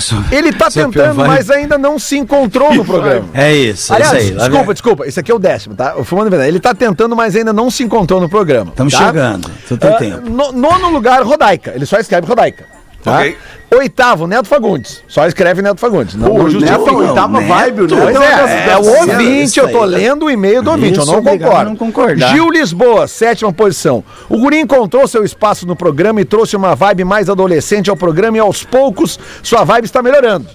Sou- 0.00 0.18
Ele 0.30 0.52
tá 0.52 0.70
tentando, 0.70 0.92
pior, 0.92 1.14
mas 1.14 1.50
ainda 1.50 1.76
não 1.78 1.98
se 1.98 2.16
encontrou 2.16 2.74
no 2.74 2.84
programa. 2.86 3.28
É 3.34 3.52
isso, 3.54 3.92
é 3.92 3.96
Aliás, 3.96 4.24
isso 4.24 4.32
aí. 4.32 4.38
desculpa, 4.38 4.72
desculpa. 4.74 5.06
Esse 5.06 5.20
aqui 5.20 5.30
é 5.30 5.34
o 5.34 5.38
décimo, 5.38 5.74
tá? 5.74 5.94
O 5.96 6.04
Fumando 6.04 6.30
Verdade. 6.30 6.50
Ele 6.50 6.60
tá 6.60 6.74
tentando, 6.74 7.14
mas 7.14 7.36
ainda 7.36 7.52
não 7.52 7.70
se 7.70 7.82
encontrou 7.84 8.20
no 8.20 8.28
programa. 8.28 8.70
Estamos 8.70 8.92
tá? 8.92 9.06
chegando. 9.06 9.50
Tu 9.68 9.76
tem 9.76 9.90
Ah, 9.90 9.96
tempo. 9.96 10.28
no- 10.30 10.52
nono 10.52 10.88
lugar, 10.90 11.22
Rodaica. 11.22 11.72
Ele 11.74 11.86
só 11.86 11.98
escreve 11.98 12.26
Rodaica. 12.26 12.73
Tá? 13.04 13.18
Ok. 13.18 13.36
Oitavo, 13.76 14.26
Neto 14.26 14.48
Fagundes. 14.48 15.02
Só 15.06 15.26
escreve 15.26 15.60
Neto 15.60 15.78
Fagundes. 15.80 16.14
Não, 16.14 16.28
Pô, 16.28 16.44
não. 16.48 16.60
Neto, 16.60 16.94
oitava 16.96 17.40
Neto. 17.40 17.48
vibe, 17.48 17.80
o 17.82 17.86
Neto. 17.86 17.96
Pois 18.00 18.16
é 18.16 18.18
das- 18.36 18.50
é, 18.50 18.68
é 18.70 18.76
o 18.78 18.98
ouvinte, 19.00 19.58
eu 19.60 19.70
tô 19.70 19.84
lendo 19.84 20.24
o 20.26 20.30
e-mail 20.30 20.62
do 20.62 20.70
ouvinte, 20.70 20.98
eu 20.98 21.04
não 21.04 21.22
concordo. 21.22 21.64
não 21.70 21.76
concordar. 21.76 22.28
Gil 22.32 22.48
Lisboa, 22.50 23.06
sétima 23.06 23.52
posição. 23.52 24.02
O 24.28 24.38
Guri 24.38 24.58
encontrou 24.60 25.06
seu 25.06 25.22
espaço 25.24 25.66
no 25.66 25.76
programa 25.76 26.20
e 26.20 26.24
trouxe 26.24 26.56
uma 26.56 26.74
vibe 26.74 27.04
mais 27.04 27.28
adolescente 27.28 27.90
ao 27.90 27.96
programa 27.96 28.36
e 28.38 28.40
aos 28.40 28.64
poucos 28.64 29.18
sua 29.42 29.64
vibe 29.64 29.84
está 29.84 30.00
melhorando. 30.02 30.46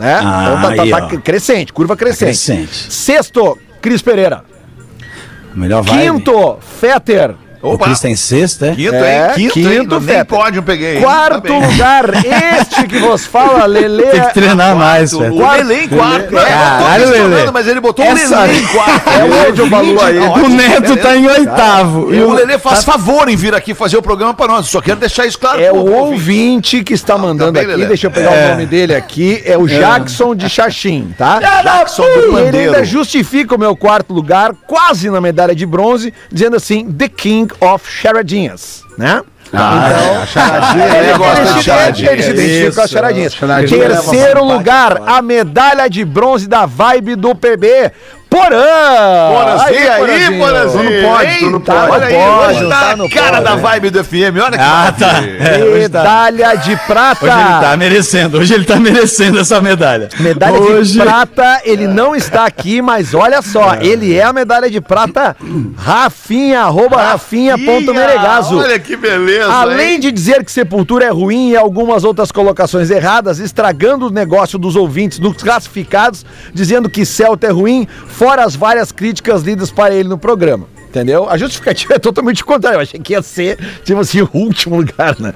Né? 0.00 0.14
Ah, 0.22 0.44
então 0.56 0.70
tá, 0.70 0.76
tá- 0.76 0.82
aí, 0.84 0.90
tá 0.90 1.20
crescente, 1.20 1.72
curva 1.72 1.96
crescente. 1.96 2.26
crescente. 2.28 2.92
Sexto, 2.92 3.58
Cris 3.82 4.00
Pereira. 4.00 4.44
Melhor 5.54 5.82
vibe. 5.82 6.00
Quinto, 6.00 6.58
Fetter. 6.80 7.34
O 7.62 7.76
Cris 7.78 8.00
tem 8.00 8.14
sexta, 8.14 8.66
é? 8.68 8.74
Quinto, 8.74 8.94
É, 8.94 9.26
hein? 9.28 9.32
Quinto, 9.34 9.54
quinto, 9.54 9.68
hein? 9.68 9.86
Nem 9.88 10.00
Fetter. 10.00 10.24
pódio 10.26 10.62
peguei. 10.62 11.00
Quarto 11.00 11.42
Tá 11.48 11.54
lugar, 11.66 12.04
este 12.62 12.86
que 12.86 12.98
vos 12.98 13.26
fala, 13.26 13.66
Lele. 13.66 14.02
Tem 14.10 14.20
que 14.22 14.34
treinar 14.34 14.76
mais, 14.76 15.12
O 15.12 15.18
velho. 15.20 15.36
Lelê 15.38 15.84
em 15.84 15.88
quarto. 15.88 16.36
É, 16.36 16.40
eu 16.40 16.46
Caralho, 16.46 17.04
tô 17.04 17.10
Lelê. 17.10 17.50
mas 17.50 17.66
ele 17.66 17.80
botou 17.80 18.04
Essa- 18.04 18.36
o 18.38 18.40
Lelê 18.42 18.58
em 18.60 18.66
quarto. 18.66 19.08
É 19.18 19.24
o 19.24 20.00
aí. 20.02 20.18
O 20.18 20.48
Neto 20.48 20.96
tá 20.96 21.16
em 21.16 21.26
oitavo. 21.26 22.14
E 22.14 22.20
o 22.22 22.32
Lelê 22.32 22.58
faz 22.58 22.84
favor 22.84 23.28
em 23.28 23.36
vir 23.36 23.54
aqui 23.54 23.74
fazer 23.74 23.96
o 23.96 24.02
programa 24.02 24.34
pra 24.34 24.46
nós. 24.46 24.66
Só 24.66 24.80
quero 24.80 25.00
deixar 25.00 25.26
isso 25.26 25.38
claro. 25.38 25.60
É 25.60 25.72
o 25.72 25.90
ouvinte. 25.92 26.82
que 26.84 26.92
está 26.94 27.18
mandando 27.18 27.52
bem, 27.52 27.62
aqui, 27.62 27.70
Lelê. 27.72 27.86
deixa 27.86 28.06
eu 28.06 28.10
pegar 28.10 28.30
o 28.30 28.48
nome 28.50 28.66
dele 28.66 28.94
aqui, 28.94 29.42
é 29.44 29.56
o 29.56 29.66
Jackson 29.66 30.34
de 30.34 30.48
Xaxim, 30.48 31.14
tá? 31.16 31.40
Jackson 31.62 32.02
do 32.02 32.08
E 32.08 32.12
ele 32.12 32.32
Pandeiro. 32.32 32.58
ainda 32.74 32.84
justifica 32.84 33.54
o 33.54 33.58
meu 33.58 33.74
quarto 33.76 34.12
lugar, 34.12 34.52
quase 34.66 35.10
na 35.10 35.20
medalha 35.20 35.54
de 35.54 35.66
bronze, 35.66 36.12
dizendo 36.30 36.56
assim, 36.56 36.90
The 36.92 37.08
King 37.08 37.47
of 37.60 37.88
Charadinhas, 37.90 38.82
né? 38.96 39.22
Ah, 39.50 40.20
a 40.22 40.26
charadinha, 40.26 40.84
Ele, 40.84 40.96
ele 41.08 41.18
gosta 41.18 41.40
ele 41.40 41.52
de 41.54 41.62
charadinha. 41.62 42.10
ele 42.12 42.22
se 42.22 42.30
identifica 42.32 42.72
com 42.74 42.80
as 42.82 42.90
charadinhas. 42.90 43.34
charadinha 43.34 43.88
leva 43.88 43.94
Terceiro 44.02 44.44
lugar, 44.44 45.02
a 45.06 45.22
medalha 45.22 45.88
de 45.88 46.04
bronze 46.04 46.46
da 46.46 46.66
vibe 46.66 47.16
do 47.16 47.34
PB. 47.34 47.90
Porã! 48.30 48.58
Porazinho 49.32 49.92
aí, 49.92 50.38
Porazinho. 50.38 50.84
Tu 50.84 51.02
não 51.02 51.10
pode, 51.10 51.38
tu 51.38 51.50
não 51.50 51.60
pode. 51.60 51.90
Olha 51.90 52.06
aí, 52.06 52.14
Pode, 52.14 52.56
hoje 52.56 52.68
tá 52.68 52.68
tá 52.68 53.04
a 53.04 53.08
cara 53.08 53.42
pode. 53.42 53.44
da 53.44 53.56
vibe 53.56 53.90
do 53.90 54.04
FM. 54.04 54.36
Olha 54.44 54.50
que 54.50 54.64
Ah, 54.64 54.94
tá. 54.98 55.22
É, 55.40 55.58
tá. 55.58 55.64
Medalha 55.72 56.54
de 56.56 56.76
prata. 56.86 57.24
Hoje 57.24 57.34
ele 57.40 57.60
tá 57.60 57.76
merecendo, 57.76 58.38
hoje 58.38 58.54
ele 58.54 58.64
tá 58.64 58.76
merecendo 58.76 59.38
essa 59.40 59.60
medalha. 59.60 60.08
Medalha 60.20 60.58
hoje... 60.60 60.92
de 60.92 60.98
prata, 60.98 61.60
ele 61.64 61.86
não 61.86 62.14
está 62.14 62.44
aqui, 62.44 62.82
mas 62.82 63.14
olha 63.14 63.40
só, 63.40 63.76
ele 63.80 64.14
é 64.14 64.24
a 64.24 64.32
medalha 64.32 64.70
de 64.70 64.80
prata 64.80 65.36
Rafinha, 65.76 66.60
arroba 66.62 66.96
Rafinha.meregazo. 67.02 68.58
Olha 68.58 68.78
que 68.78 68.96
beleza. 68.96 69.52
Além 69.52 69.94
hein? 69.94 70.00
de 70.00 70.12
dizer 70.12 70.44
que 70.44 70.52
Sepultura 70.52 71.04
é 71.06 71.10
ruim 71.10 71.50
e 71.50 71.56
algumas 71.56 72.04
outras 72.04 72.30
colocações 72.30 72.90
erradas, 72.90 73.38
estragando 73.38 74.06
o 74.08 74.10
negócio 74.10 74.58
dos 74.58 74.76
ouvintes, 74.76 75.18
dos 75.18 75.42
classificados, 75.42 76.24
dizendo 76.52 76.88
que 76.90 77.04
Celta 77.06 77.46
é 77.46 77.50
ruim, 77.50 77.86
fora 78.18 78.42
as 78.44 78.56
várias 78.56 78.90
críticas 78.90 79.42
lidas 79.42 79.70
para 79.70 79.94
ele 79.94 80.08
no 80.08 80.18
programa. 80.18 80.66
Entendeu? 80.88 81.30
A 81.30 81.38
justificativa 81.38 81.94
é 81.96 81.98
totalmente 82.00 82.44
contrária. 82.44 82.76
Eu 82.76 82.80
achei 82.80 82.98
que 82.98 83.12
ia 83.12 83.22
ser, 83.22 83.56
tipo 83.84 84.00
assim, 84.00 84.22
o 84.22 84.30
último 84.32 84.76
lugar, 84.76 85.18
né? 85.20 85.32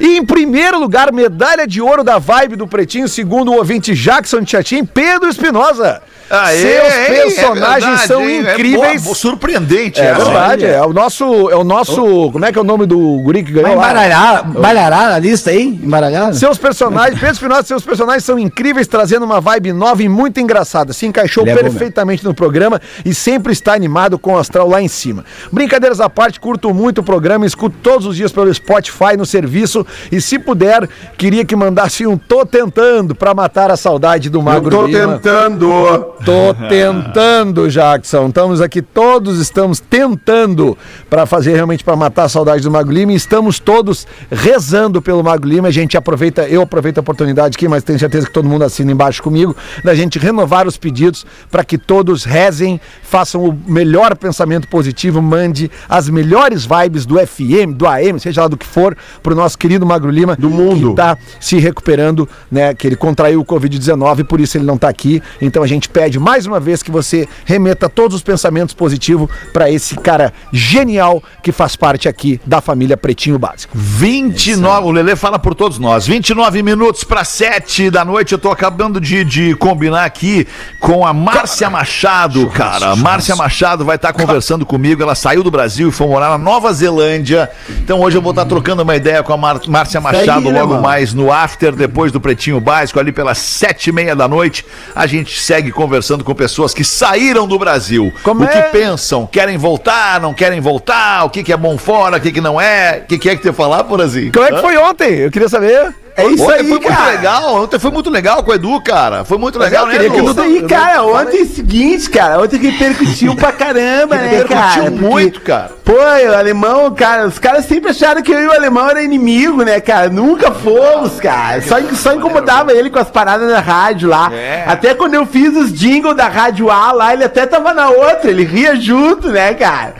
E 0.00 0.16
em 0.16 0.26
primeiro 0.26 0.80
lugar, 0.80 1.12
medalha 1.12 1.64
de 1.64 1.80
ouro 1.80 2.02
da 2.02 2.18
vibe 2.18 2.56
do 2.56 2.66
Pretinho, 2.66 3.06
segundo 3.06 3.52
o 3.52 3.56
ouvinte 3.56 3.94
Jackson 3.94 4.44
Chatim, 4.44 4.84
Pedro 4.84 5.28
Espinosa. 5.28 6.02
Aê, 6.30 6.56
Seus 6.58 6.94
hein? 6.94 7.06
personagens 7.08 7.84
É 7.84 7.88
verdade, 7.88 8.06
são 8.08 8.28
hein? 8.28 8.44
É 8.46 8.52
incríveis. 8.54 9.02
boa, 9.02 9.14
surpreendente. 9.14 10.00
É 10.00 10.06
essa. 10.06 10.24
verdade, 10.24 10.64
é 10.66 10.82
o 10.82 10.92
nosso, 10.92 11.50
é 11.50 11.56
o 11.56 11.64
nosso, 11.64 12.30
como 12.32 12.44
é 12.44 12.52
que 12.52 12.58
é 12.58 12.60
o 12.60 12.64
nome 12.64 12.86
do 12.86 12.98
guri 13.22 13.42
que 13.42 13.52
ganhou 13.52 13.72
embaralhar, 13.72 14.48
embaralhar 14.48 15.12
a 15.14 15.18
lista 15.18 15.50
aí? 15.50 15.66
Embaralhar? 15.82 16.32
Seus 16.34 16.58
personagens, 16.58 17.18
Pedro 17.18 17.34
Espinosa, 17.34 17.62
seus 17.64 17.84
personagens 17.84 18.24
são 18.24 18.38
incríveis, 18.38 18.86
trazendo 18.86 19.24
uma 19.24 19.40
vibe 19.40 19.72
nova 19.72 20.02
e 20.02 20.08
muito 20.08 20.40
engraçada. 20.40 20.92
Se 20.92 21.06
encaixou 21.06 21.42
Ele 21.44 21.50
é 21.52 21.54
bom 21.54 21.60
perfeitamente 21.62 22.24
no 22.24 22.34
programa 22.34 22.80
e 23.04 23.12
sempre 23.14 23.52
está 23.52 23.74
animado 23.74 24.18
com 24.18 24.34
o 24.34 24.38
astral 24.38 24.68
lá 24.68 24.80
em 24.80 24.88
cima. 24.88 25.24
Brincadeiras 25.52 26.00
à 26.00 26.08
parte, 26.08 26.40
curto 26.40 26.72
muito 26.72 26.98
o 26.98 27.04
programa, 27.04 27.44
escuto 27.46 27.76
todos 27.82 28.06
os 28.06 28.16
dias 28.16 28.32
pelo 28.32 28.52
Spotify 28.52 29.16
no 29.16 29.26
serviço 29.26 29.86
e 30.10 30.20
se 30.20 30.38
puder, 30.38 30.88
queria 31.18 31.44
que 31.44 31.54
mandasse 31.54 32.06
um 32.06 32.16
tô 32.16 32.44
tentando 32.46 33.14
pra 33.14 33.34
matar 33.34 33.70
a 33.70 33.76
saudade 33.76 34.30
do 34.30 34.38
Eu 34.38 34.42
Magro 34.42 34.70
tô 34.70 34.86
Lima. 34.86 35.18
tentando. 35.18 36.13
Tô 36.24 36.54
tentando, 36.68 37.68
Jackson. 37.68 38.28
Estamos 38.28 38.60
aqui, 38.60 38.80
todos 38.80 39.40
estamos 39.40 39.80
tentando 39.80 40.76
para 41.10 41.26
fazer 41.26 41.54
realmente 41.54 41.82
para 41.82 41.96
matar 41.96 42.24
a 42.24 42.28
saudade 42.28 42.62
do 42.62 42.70
Mago 42.70 42.90
Lima 42.90 43.12
e 43.12 43.16
estamos 43.16 43.58
todos 43.58 44.06
rezando 44.30 45.02
pelo 45.02 45.22
Mago 45.24 45.46
Lima. 45.46 45.68
A 45.68 45.70
gente 45.70 45.96
aproveita, 45.96 46.42
eu 46.48 46.62
aproveito 46.62 46.98
a 46.98 47.00
oportunidade 47.00 47.56
aqui, 47.56 47.66
mas 47.66 47.82
tenho 47.82 47.98
certeza 47.98 48.26
que 48.26 48.32
todo 48.32 48.48
mundo 48.48 48.62
assina 48.64 48.92
embaixo 48.92 49.22
comigo, 49.22 49.56
da 49.82 49.94
gente 49.94 50.18
renovar 50.18 50.66
os 50.66 50.76
pedidos 50.76 51.26
para 51.50 51.64
que 51.64 51.76
todos 51.76 52.24
rezem, 52.24 52.80
façam 53.02 53.44
o 53.44 53.58
melhor 53.66 54.16
pensamento 54.16 54.68
positivo, 54.68 55.20
mande 55.20 55.70
as 55.88 56.08
melhores 56.08 56.64
vibes 56.66 57.04
do 57.06 57.16
FM, 57.18 57.74
do 57.74 57.86
AM, 57.86 58.18
seja 58.20 58.42
lá 58.42 58.48
do 58.48 58.56
que 58.56 58.66
for, 58.66 58.96
pro 59.22 59.34
nosso 59.34 59.58
querido 59.58 59.84
Magro 59.84 60.10
Lima, 60.10 60.36
Do 60.36 60.50
mundo. 60.50 60.90
que 60.90 60.96
tá 60.96 61.18
se 61.40 61.58
recuperando, 61.58 62.28
né? 62.50 62.74
Que 62.74 62.86
ele 62.86 62.96
contraiu 62.96 63.40
o 63.40 63.44
Covid-19, 63.44 64.24
por 64.24 64.40
isso 64.40 64.56
ele 64.56 64.64
não 64.64 64.78
tá 64.78 64.88
aqui. 64.88 65.22
Então 65.40 65.62
a 65.62 65.66
gente 65.66 65.88
pede 65.88 66.03
mais 66.20 66.46
uma 66.46 66.60
vez 66.60 66.82
que 66.82 66.90
você 66.90 67.28
remeta 67.44 67.88
todos 67.88 68.16
os 68.16 68.22
pensamentos 68.22 68.74
positivos 68.74 69.28
para 69.52 69.70
esse 69.70 69.96
cara 69.96 70.32
genial 70.52 71.22
que 71.42 71.52
faz 71.52 71.76
parte 71.76 72.08
aqui 72.08 72.40
da 72.44 72.60
família 72.60 72.96
Pretinho 72.96 73.38
Básico. 73.38 73.76
29, 73.76 74.86
o 74.86 74.90
Lelê 74.90 75.16
fala 75.16 75.38
por 75.38 75.54
todos 75.54 75.78
nós. 75.78 76.06
29 76.06 76.62
minutos 76.62 77.04
para 77.04 77.24
7 77.24 77.90
da 77.90 78.04
noite. 78.04 78.32
Eu 78.32 78.38
tô 78.38 78.50
acabando 78.50 79.00
de, 79.00 79.24
de 79.24 79.54
combinar 79.56 80.04
aqui 80.04 80.46
com 80.80 81.06
a 81.06 81.12
Márcia 81.12 81.68
Machado, 81.70 82.46
cara. 82.48 82.90
A 82.90 82.96
Márcia 82.96 83.34
Machado 83.34 83.84
vai 83.84 83.96
estar 83.96 84.12
conversando 84.12 84.66
comigo. 84.66 85.02
Ela 85.02 85.14
saiu 85.14 85.42
do 85.42 85.50
Brasil 85.50 85.88
e 85.88 85.92
foi 85.92 86.06
morar 86.06 86.30
na 86.30 86.38
Nova 86.38 86.72
Zelândia. 86.72 87.50
Então 87.82 88.00
hoje 88.00 88.18
eu 88.18 88.22
vou 88.22 88.30
estar 88.30 88.44
trocando 88.44 88.82
uma 88.82 88.96
ideia 88.96 89.22
com 89.22 89.32
a 89.32 89.36
Mar- 89.36 89.60
Márcia 89.66 90.00
Machado 90.00 90.50
né, 90.50 90.60
logo 90.60 90.72
mano? 90.74 90.82
mais 90.82 91.12
no 91.14 91.32
after, 91.32 91.72
depois 91.74 92.12
do 92.12 92.20
Pretinho 92.20 92.60
Básico, 92.60 93.00
ali 93.00 93.12
pelas 93.12 93.38
sete 93.38 93.88
e 93.90 93.92
meia 93.92 94.14
da 94.14 94.28
noite. 94.28 94.64
A 94.94 95.06
gente 95.06 95.40
segue 95.40 95.72
conversando 95.72 95.93
com 96.24 96.34
pessoas 96.34 96.72
que 96.74 96.84
saíram 96.84 97.46
do 97.46 97.58
Brasil. 97.58 98.12
Como 98.22 98.44
o 98.44 98.48
que 98.48 98.58
é? 98.58 98.62
pensam? 98.62 99.26
Querem 99.26 99.56
voltar? 99.56 100.20
Não 100.20 100.34
querem 100.34 100.60
voltar? 100.60 101.24
O 101.24 101.30
que, 101.30 101.42
que 101.42 101.52
é 101.52 101.56
bom 101.56 101.76
fora? 101.78 102.16
O 102.16 102.20
que, 102.20 102.32
que 102.32 102.40
não 102.40 102.60
é? 102.60 103.02
O 103.04 103.06
que, 103.06 103.18
que 103.18 103.28
é 103.28 103.36
que 103.36 103.42
tu 103.42 103.48
ia 103.48 103.52
falar, 103.52 103.84
Porazinho? 103.84 104.32
Como 104.32 104.44
é 104.44 104.52
que 104.52 104.60
foi 104.60 104.76
ontem? 104.76 105.14
Eu 105.18 105.30
queria 105.30 105.48
saber. 105.48 105.94
É 106.16 106.26
isso 106.26 106.44
Ontem 106.44 106.52
aí, 106.52 106.58
foi 106.60 106.68
muito 106.68 106.88
cara. 106.88 107.10
legal. 107.10 107.54
Ontem 107.62 107.78
foi 107.78 107.90
muito 107.90 108.08
legal 108.08 108.42
com 108.44 108.50
o 108.52 108.54
Edu, 108.54 108.80
cara. 108.80 109.24
Foi 109.24 109.36
muito 109.36 109.58
legal, 109.58 109.86
né, 109.86 109.98
que 109.98 110.04
Edu? 110.04 110.24
o 110.24 110.30
Isso 110.30 110.40
aí, 110.40 110.62
cara, 110.62 111.02
ontem 111.02 111.40
é 111.40 111.42
o 111.42 111.46
seguinte, 111.46 112.08
cara, 112.08 112.40
ontem 112.40 112.56
repercutiu 112.60 113.34
pra 113.34 113.50
caramba, 113.50 114.16
né, 114.16 114.28
Repercutiu 114.28 114.56
cara? 114.56 114.82
Porque, 114.82 114.90
muito, 114.90 115.40
cara. 115.40 115.70
Pô, 115.84 115.92
o 115.92 116.34
alemão, 116.34 116.94
cara, 116.94 117.26
os 117.26 117.38
caras 117.38 117.64
sempre 117.64 117.90
acharam 117.90 118.22
que 118.22 118.30
eu 118.30 118.40
e 118.40 118.46
o 118.46 118.52
alemão 118.52 118.88
era 118.88 119.02
inimigo, 119.02 119.64
né, 119.64 119.80
cara? 119.80 120.08
Nunca 120.08 120.52
fomos, 120.52 121.18
cara. 121.18 121.60
Só, 121.62 121.76
só 121.94 122.14
incomodava 122.14 122.72
ele 122.72 122.90
com 122.90 122.98
as 122.98 123.10
paradas 123.10 123.50
da 123.50 123.60
rádio 123.60 124.08
lá. 124.08 124.32
É. 124.32 124.64
Até 124.68 124.94
quando 124.94 125.14
eu 125.14 125.26
fiz 125.26 125.54
os 125.56 125.72
jingles 125.72 126.16
da 126.16 126.28
Rádio 126.28 126.70
A 126.70 126.92
lá, 126.92 127.12
ele 127.12 127.24
até 127.24 127.44
tava 127.44 127.74
na 127.74 127.88
outra, 127.88 128.30
ele 128.30 128.44
ria 128.44 128.76
junto, 128.76 129.28
né, 129.28 129.52
cara? 129.54 129.94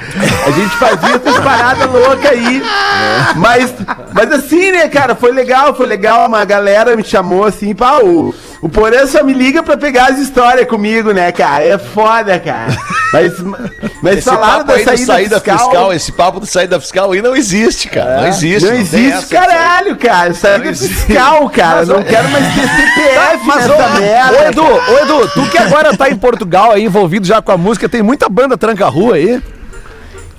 A 0.46 0.50
gente 0.50 0.76
fazia 0.76 1.16
essas 1.16 1.38
paradas 1.42 1.90
loucas 1.90 2.30
aí. 2.30 2.62
Mas, 3.36 3.74
mas 4.12 4.32
assim, 4.32 4.70
né, 4.70 4.88
cara, 4.88 5.14
foi 5.14 5.32
legal, 5.32 5.74
foi 5.74 5.86
legal. 5.86 6.03
Uma 6.12 6.44
galera 6.44 6.96
me 6.96 7.04
chamou 7.04 7.44
assim, 7.44 7.74
pá, 7.74 7.98
o, 8.02 8.34
o 8.60 8.68
Porã 8.68 9.06
só 9.06 9.22
me 9.22 9.32
liga 9.32 9.62
pra 9.62 9.76
pegar 9.76 10.06
as 10.10 10.18
histórias 10.18 10.66
comigo, 10.66 11.12
né, 11.12 11.30
cara? 11.32 11.64
É 11.64 11.78
foda, 11.78 12.38
cara. 12.38 12.76
Mas, 13.14 13.32
mas 14.02 14.18
Esse 14.18 14.28
falaram 14.28 14.64
papo 14.64 14.64
da 14.64 14.74
aí 14.74 14.84
saída, 14.84 15.06
saída 15.06 15.36
fiscal. 15.40 15.58
fiscal. 15.60 15.92
esse 15.92 16.10
papo 16.10 16.40
do 16.40 16.46
saída 16.46 16.80
fiscal 16.80 17.12
aí 17.12 17.22
não 17.22 17.36
existe, 17.36 17.88
cara. 17.88 18.22
não 18.22 18.26
existe. 18.26 18.64
Não 18.64 18.72
tem 18.72 18.80
existe, 18.80 19.26
caralho, 19.32 19.96
cara. 19.96 20.34
Saída 20.34 20.74
fiscal, 20.74 21.48
cara. 21.50 21.86
não 21.86 22.02
quero 22.02 22.28
mais 22.30 22.44
ter 22.52 22.62
CPF 22.66 23.46
Mas, 23.46 23.68
nessa 23.68 23.72
ô, 23.72 24.00
merda. 24.00 24.32
ô, 24.32 24.48
Edu, 24.48 24.64
ô 24.64 24.98
Edu, 24.98 25.28
tu 25.28 25.48
que 25.48 25.56
agora 25.58 25.96
tá 25.96 26.10
em 26.10 26.16
Portugal 26.16 26.72
aí, 26.72 26.82
envolvido 26.82 27.24
já 27.24 27.40
com 27.40 27.52
a 27.52 27.56
música, 27.56 27.88
tem 27.88 28.02
muita 28.02 28.28
banda 28.28 28.58
tranca-rua 28.58 29.14
aí. 29.14 29.40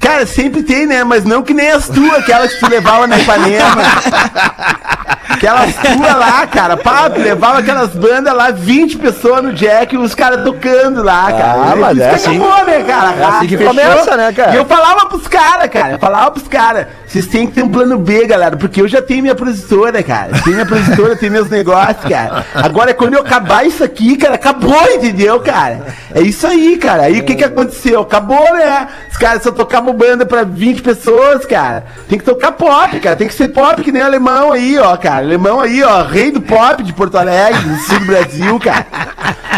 Cara, 0.05 0.23
sempre 0.27 0.61
tem, 0.61 0.85
né? 0.85 1.03
Mas 1.03 1.25
não 1.25 1.41
que 1.41 1.51
nem 1.51 1.71
as 1.71 1.89
tuas, 1.89 2.19
aquelas 2.19 2.53
que 2.53 2.59
tu 2.59 2.69
levava 2.69 3.07
na 3.07 3.17
Ipanema. 3.17 3.81
Aquelas 5.27 5.75
tuas 5.75 6.15
lá, 6.15 6.45
cara. 6.45 6.77
Pá, 6.77 7.07
levava 7.07 7.59
aquelas 7.59 7.89
bandas 7.89 8.33
lá, 8.33 8.51
20 8.51 8.99
pessoas 8.99 9.43
no 9.43 9.51
Jack 9.51 9.95
e 9.95 9.97
os 9.97 10.13
caras 10.13 10.43
tocando 10.43 11.01
lá, 11.01 11.31
cara. 11.31 11.71
Ah, 11.71 11.75
mas 11.75 11.97
é 11.97 12.11
assim. 12.11 12.37
acabou, 12.37 12.65
né, 12.65 12.83
cara? 12.83 13.15
É 13.15 13.23
assim 13.25 13.47
que 13.47 13.57
começa, 13.57 14.15
né, 14.15 14.31
cara? 14.31 14.53
E 14.53 14.55
eu 14.57 14.65
falava 14.65 15.07
pros 15.07 15.27
caras, 15.27 15.69
cara. 15.69 15.93
Eu 15.93 15.99
falava 15.99 16.31
pros 16.31 16.47
caras. 16.47 16.87
Vocês 17.07 17.27
têm 17.27 17.47
que 17.47 17.53
ter 17.53 17.63
um 17.63 17.69
plano 17.69 17.97
B, 17.97 18.27
galera. 18.27 18.55
Porque 18.55 18.81
eu 18.81 18.87
já 18.87 19.01
tenho 19.01 19.23
minha 19.23 19.35
produtora, 19.35 20.03
cara. 20.03 20.31
Tenho 20.43 20.55
minha 20.55 20.65
produtora, 20.65 21.15
tenho 21.15 21.31
meus 21.31 21.49
negócios, 21.49 22.05
cara. 22.07 22.45
Agora, 22.53 22.93
quando 22.93 23.15
eu 23.15 23.21
acabar 23.21 23.65
isso 23.65 23.83
aqui, 23.83 24.17
cara, 24.17 24.35
acabou, 24.35 24.83
entendeu, 24.93 25.39
cara? 25.39 25.81
É 26.13 26.21
isso 26.21 26.45
aí, 26.45 26.77
cara. 26.77 27.03
Aí 27.03 27.19
o 27.19 27.23
que 27.23 27.35
que 27.35 27.43
aconteceu? 27.43 28.01
Acabou, 28.01 28.53
né? 28.53 28.87
Os 29.11 29.17
caras 29.17 29.43
só 29.43 29.51
tocavam 29.51 29.93
banda 29.95 30.25
pra 30.25 30.43
20 30.43 30.81
pessoas, 30.81 31.45
cara. 31.45 31.85
Tem 32.07 32.19
que 32.19 32.23
tocar 32.25 32.51
pop, 32.51 32.99
cara. 32.99 33.15
Tem 33.15 33.27
que 33.27 33.33
ser 33.33 33.47
pop 33.49 33.81
que 33.81 33.91
nem 33.91 34.01
alemão 34.01 34.51
aí, 34.51 34.77
ó, 34.77 34.95
cara. 34.97 35.17
Alemão 35.25 35.59
aí, 35.59 35.81
ó. 35.83 36.03
Rei 36.03 36.31
do 36.31 36.41
pop 36.41 36.83
de 36.83 36.93
Porto 36.93 37.17
Alegre, 37.17 37.61
do 37.61 37.77
sul 37.79 37.99
do 37.99 38.05
Brasil, 38.05 38.59
cara. 38.59 38.85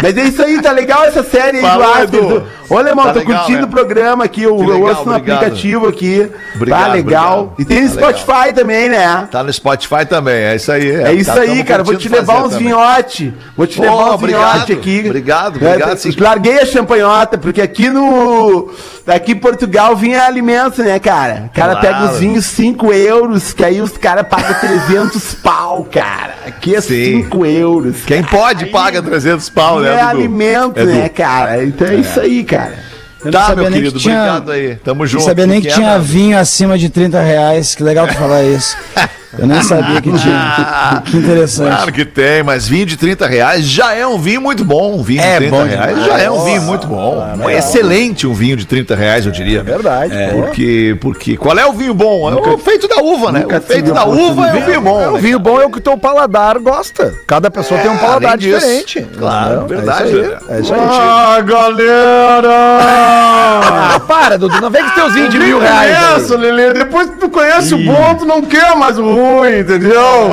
Mas 0.02 0.16
é 0.16 0.22
isso 0.22 0.42
aí, 0.42 0.62
tá 0.62 0.70
legal 0.72 1.04
essa 1.04 1.22
série 1.24 1.58
aí 1.58 1.62
Falou, 1.62 1.84
do 1.86 1.92
Astros. 1.92 2.24
Edu. 2.30 2.46
Ô, 2.70 2.76
alemão, 2.76 3.06
Tá 3.06 3.14
tô 3.14 3.18
legal, 3.20 3.36
curtindo 3.38 3.58
né? 3.60 3.64
o 3.64 3.68
programa 3.68 4.24
aqui. 4.24 4.42
Eu, 4.42 4.54
Que 4.56 4.62
eu 4.62 4.66
legal, 4.68 4.88
ouço 4.90 5.04
no 5.06 5.14
obrigado. 5.16 5.36
aplicativo 5.38 5.88
aqui. 5.88 6.30
Obrigado, 6.54 6.80
tá 6.86 6.92
legal. 6.92 7.38
obrigado. 7.40 7.54
E 7.58 7.64
tem 7.64 7.82
no 7.82 7.88
Tá 7.88 7.94
legal. 7.94 8.18
Spotify 8.20 8.52
também, 8.54 8.88
né? 8.90 9.28
Tá 9.30 9.42
no 9.42 9.52
Spotify 9.52 10.06
também, 10.08 10.34
é 10.34 10.54
isso 10.56 10.70
aí. 10.70 10.88
É 10.90 11.12
isso 11.14 11.32
tá- 11.34 11.40
aí, 11.40 11.64
cara. 11.64 11.82
Vou 11.82 11.96
te 11.96 12.08
levar 12.08 12.44
uns 12.44 12.54
vinhote. 12.56 13.34
Vou 13.56 13.66
te 13.66 13.76
Pô, 13.78 13.82
levar 13.82 14.04
uns 14.10 14.14
obrigado. 14.14 14.52
vinhote 14.52 14.72
aqui. 14.72 15.02
Obrigado, 15.06 15.64
É, 15.64 15.68
obrigado, 15.74 15.96
sim. 15.98 16.14
Larguei 16.18 16.58
a 16.60 16.66
champanhota, 16.66 17.38
porque 17.38 17.60
aqui 17.62 17.88
no. 17.88 18.70
Aqui 19.06 19.32
em 19.32 19.36
Portugal 19.36 19.96
vinha 19.96 20.27
alimento, 20.28 20.82
né, 20.82 20.98
cara? 20.98 21.44
O 21.46 21.56
cara 21.56 21.76
Claro. 21.76 21.80
pega 21.80 22.12
os 22.12 22.18
vinhos 22.20 22.44
5 22.46 22.92
euros, 22.92 23.52
que 23.52 23.64
aí 23.64 23.80
os 23.80 23.96
caras 23.98 24.26
pagam 24.28 24.54
300 24.60 25.34
pau, 25.34 25.84
cara. 25.90 26.34
Aqui 26.46 26.74
é 26.76 26.80
Sim. 26.80 27.22
5 27.24 27.44
euros. 27.46 27.96
Quem 28.06 28.22
pode 28.22 28.66
paga 28.66 29.02
300 29.02 29.48
pau, 29.50 29.80
né? 29.80 29.88
é 29.88 29.96
Dudu? 29.96 30.08
alimento, 30.08 30.78
Edu. 30.80 30.90
né, 30.92 31.08
cara? 31.08 31.64
Então 31.64 31.88
é, 31.88 31.94
isso 31.96 32.20
aí, 32.20 32.44
cara. 32.44 32.74
Eu 33.24 33.32
não 33.32 33.32
Tá, 33.32 33.56
meu 33.56 33.64
querido, 33.66 33.92
que 33.94 33.98
tinha- 33.98 34.14
obrigado 34.20 34.52
aí. 34.52 34.76
Tamo 34.76 35.00
Não 35.00 35.06
junto. 35.06 35.24
sabia 35.24 35.44
nem 35.46 35.60
que 35.60 35.66
é 35.68 35.72
tinha 35.72 35.98
vinho 35.98 36.38
acima 36.38 36.78
de 36.78 36.88
30 36.88 37.20
reais. 37.20 37.74
Que 37.74 37.82
legal 37.82 38.06
tu 38.06 38.14
falar 38.14 38.44
isso. 38.44 38.76
Eu 39.36 39.46
nem 39.46 39.62
sabia 39.62 40.00
que 40.00 40.10
tinha. 40.12 41.02
Que, 41.04 41.10
que 41.10 41.16
interessante. 41.18 41.68
Claro 41.76 41.92
que 41.92 42.04
tem, 42.04 42.42
mas 42.42 42.66
vinho 42.68 42.86
de 42.86 42.96
30 42.96 43.26
reais 43.26 43.64
já 43.64 43.92
é 43.94 44.06
um 44.06 44.18
vinho 44.18 44.40
muito 44.40 44.64
bom. 44.64 44.94
Um 44.98 45.02
vinho 45.02 45.20
É 45.20 45.32
de 45.32 45.48
30 45.48 45.56
bom 45.56 45.64
reais 45.64 45.94
demais. 45.94 46.06
já 46.06 46.18
é 46.18 46.30
um 46.30 46.44
vinho 46.44 46.62
muito 46.62 46.86
bom. 46.86 47.26
É 47.48 47.58
excelente 47.58 48.26
um 48.26 48.32
vinho 48.32 48.56
de 48.56 48.64
30 48.66 48.94
reais, 48.94 49.26
eu 49.26 49.32
diria. 49.32 49.62
Verdade. 49.62 50.14
pô. 50.32 50.42
Porque, 50.42 50.96
porque 51.00 51.36
qual 51.36 51.58
é 51.58 51.66
o 51.66 51.72
vinho 51.72 51.92
bom? 51.94 52.30
É 52.30 52.34
o 52.34 52.58
feito 52.58 52.88
da 52.88 53.02
uva, 53.02 53.32
né? 53.32 53.44
O 53.46 53.60
feito 53.60 53.92
da 53.92 54.04
uva 54.04 54.48
é 54.48 54.56
o 54.56 54.64
vinho 54.64 54.80
bom. 54.80 55.00
É, 55.02 55.08
o 55.08 55.12
né? 55.12 55.20
vinho 55.20 55.38
bom 55.38 55.60
é 55.60 55.66
o 55.66 55.70
que 55.70 55.78
o 55.78 55.82
teu 55.82 55.98
paladar 55.98 56.58
gosta. 56.58 57.14
Cada 57.26 57.50
pessoa 57.50 57.80
tem 57.80 57.90
um 57.90 57.98
paladar 57.98 58.32
além 58.32 58.38
disso. 58.38 58.60
diferente. 58.60 59.06
Claro, 59.18 59.66
verdade, 59.66 60.08
É 60.08 60.10
isso 60.10 60.16
aí. 60.16 60.56
É 60.56 60.60
isso 60.60 60.74
aí. 60.74 60.80
Ah, 60.80 61.40
galera! 61.40 62.48
Ah, 62.80 64.00
para, 64.06 64.38
Dudu. 64.38 64.60
Não 64.60 64.70
vem 64.70 64.82
com 64.84 64.90
teus 64.90 65.14
vinhos 65.14 65.30
de 65.30 65.38
mil 65.38 65.58
reais. 65.60 66.28
Lelê. 66.30 66.72
Depois 66.72 67.10
que 67.10 67.16
tu 67.16 67.28
conhece 67.28 67.74
o 67.74 67.78
bom, 67.84 68.14
tu 68.14 68.24
não 68.24 68.42
quer 68.42 68.76
mais 68.76 68.98
o 68.98 69.02
ruim, 69.18 69.58
entendeu? 69.60 70.32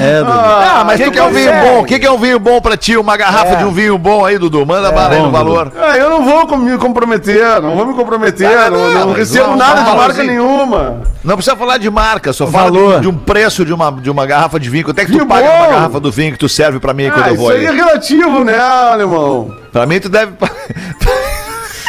É, 0.00 0.18
Dudu. 0.24 0.30
Ah, 0.32 0.84
Mas 0.86 0.98
mas 0.98 1.00
o 1.00 1.02
que, 1.04 1.10
tu 1.10 1.12
que 1.12 1.18
é 1.18 1.24
um 1.24 1.30
vinho 1.30 1.52
bom? 1.52 1.80
O 1.80 1.84
que, 1.84 1.98
que 1.98 2.06
é 2.06 2.10
um 2.10 2.18
vinho 2.18 2.38
bom 2.38 2.60
pra 2.60 2.76
ti? 2.76 2.96
Uma 2.96 3.16
garrafa 3.16 3.52
É. 3.52 3.56
de 3.56 3.64
um 3.64 3.70
vinho 3.72 3.96
bom 3.98 4.24
aí, 4.24 4.38
Dudu. 4.38 4.64
Manda 4.66 4.90
bala 4.92 5.14
aí 5.14 5.22
no 5.22 5.30
valor. 5.30 5.72
Ah, 5.80 5.96
eu 5.96 6.08
não 6.10 6.24
vou 6.24 6.56
me 6.58 6.76
comprometer, 6.78 7.60
não 7.60 7.76
vou 7.76 7.86
me 7.86 7.94
comprometer, 7.94 8.46
Ah, 8.56 8.70
não, 8.70 8.78
não, 8.92 9.06
não 9.08 9.12
recebo 9.12 9.56
nada 9.56 9.82
de 9.82 9.96
marca 9.96 10.12
assim. 10.12 10.26
nenhuma. 10.26 11.02
Não 11.24 11.34
precisa 11.36 11.56
falar 11.56 11.78
de 11.78 11.90
marca, 11.90 12.32
só 12.32 12.46
fala 12.46 12.64
Valor. 12.70 12.94
de, 12.96 13.00
de 13.02 13.08
um 13.08 13.14
preço 13.16 13.64
de 13.64 13.72
uma, 13.72 13.90
de 13.92 14.10
uma 14.10 14.24
garrafa 14.26 14.58
de 14.58 14.70
vinho. 14.70 14.84
Quanto 14.84 14.98
é 15.00 15.04
que 15.04 15.10
tu 15.10 15.14
Vinho 15.18 15.26
paga 15.26 15.46
bom. 15.48 15.56
uma 15.56 15.66
garrafa 15.66 16.00
do 16.00 16.10
vinho 16.10 16.32
que 16.32 16.38
tu 16.38 16.48
serve 16.48 16.78
pra 16.78 16.94
mim 16.94 17.10
quando 17.10 17.24
Ah, 17.24 17.28
eu 17.28 17.34
isso 17.34 17.42
vou 17.42 17.50
aí 17.50 17.64
é 17.64 17.68
aí? 17.68 17.76
relativo, 17.76 18.44
né, 18.44 18.58
alemão? 18.58 19.50
Pra 19.72 19.84
mim 19.86 19.98
tu 20.00 20.08
deve... 20.08 20.32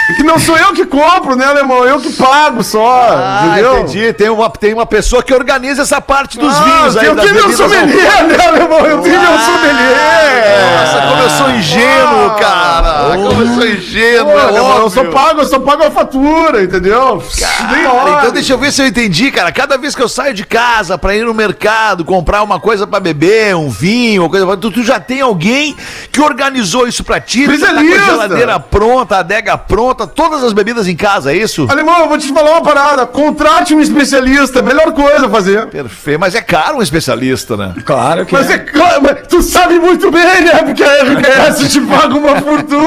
É 0.09 0.13
que 0.13 0.23
não 0.23 0.39
sou 0.39 0.57
eu 0.57 0.73
que 0.73 0.85
compro, 0.85 1.35
né, 1.35 1.45
alemão? 1.45 1.85
Eu 1.85 1.99
que 1.99 2.11
pago 2.13 2.63
só, 2.63 3.09
Ah, 3.11 3.49
entendeu? 3.51 3.79
entendi. 3.79 4.11
Tem 4.13 4.27
uma, 4.29 4.49
tem 4.49 4.73
uma 4.73 4.85
pessoa 4.85 5.21
que 5.21 5.31
organiza 5.33 5.83
essa 5.83 6.01
parte 6.01 6.37
dos 6.39 6.51
Ah, 6.55 6.63
vinhos 6.63 6.97
aí. 6.97 7.05
eu 7.05 7.15
tenho 7.15 7.33
meu 7.35 7.51
sommelier, 7.55 8.23
né, 8.27 8.47
alemão? 8.47 8.85
Eu 8.87 9.01
tenho 9.01 9.19
meu 9.21 9.37
sommelier. 9.39 10.79
Nossa, 10.79 11.07
como 11.07 11.21
eu 11.21 11.29
sou 11.29 11.49
ingênuo, 11.51 12.29
cara! 12.39 13.09
Como 13.15 13.41
eu 13.41 13.47
sou 13.55 13.67
ingênuo, 13.67 14.31
é 14.31 14.41
alemão, 14.41 14.77
eu 14.79 14.89
só 14.89 15.03
pago, 15.05 15.41
eu 15.41 15.45
só 15.45 15.59
pago 15.59 15.83
a 15.83 15.91
fatura, 15.91 16.63
entendeu? 16.63 17.23
Cara, 17.39 18.19
então 18.19 18.31
deixa 18.31 18.53
eu 18.53 18.57
ver 18.57 18.71
se 18.71 18.81
eu 18.81 18.87
entendi, 18.87 19.29
cara. 19.31 19.51
Cada 19.51 19.77
vez 19.77 19.93
que 19.95 20.01
eu 20.01 20.09
saio 20.09 20.33
de 20.33 20.43
casa 20.45 20.97
pra 20.97 21.15
ir 21.15 21.23
no 21.23 21.33
mercado, 21.35 22.03
comprar 22.03 22.41
uma 22.41 22.59
coisa 22.59 22.87
pra 22.87 22.99
beber, 22.99 23.55
um 23.55 23.69
vinho, 23.69 24.23
uma 24.23 24.29
coisa 24.29 24.45
pra... 24.45 24.57
tu, 24.57 24.71
tu 24.71 24.83
já 24.83 24.99
tem 24.99 25.21
alguém 25.21 25.75
que 26.11 26.19
organizou 26.19 26.87
isso 26.87 27.03
pra 27.03 27.19
ti, 27.21 27.45
tu 27.47 27.59
tá 27.59 27.73
com 27.73 27.79
a 27.79 27.83
geladeira 28.05 28.59
pronta, 28.59 29.17
a 29.17 29.19
adega 29.19 29.57
pronta, 29.57 29.98
todas 30.07 30.43
as 30.43 30.53
bebidas 30.53 30.87
em 30.87 30.95
casa, 30.95 31.31
é 31.31 31.37
isso? 31.37 31.67
Alemão, 31.69 31.99
eu 32.01 32.09
vou 32.09 32.17
te 32.17 32.31
falar 32.33 32.51
uma 32.51 32.61
parada. 32.61 33.05
Contrate 33.05 33.73
um 33.73 33.79
especialista, 33.81 34.61
melhor 34.61 34.91
coisa 34.93 35.25
a 35.27 35.29
fazer. 35.29 35.67
Perfeito, 35.67 36.19
mas 36.19 36.35
é 36.35 36.41
caro 36.41 36.77
um 36.77 36.81
especialista, 36.81 37.55
né? 37.57 37.73
Claro 37.85 38.25
que 38.25 38.33
Mas 38.33 38.49
é. 38.49 38.53
é 38.53 38.57
claro, 38.59 39.01
mas 39.01 39.27
tu 39.27 39.41
sabe 39.41 39.79
muito 39.79 40.11
bem, 40.11 40.41
né? 40.43 40.63
Porque 40.63 40.83
a 40.83 41.03
RBS 41.03 41.71
te 41.71 41.81
paga 41.81 42.15
uma 42.15 42.35
fortuna. 42.41 42.79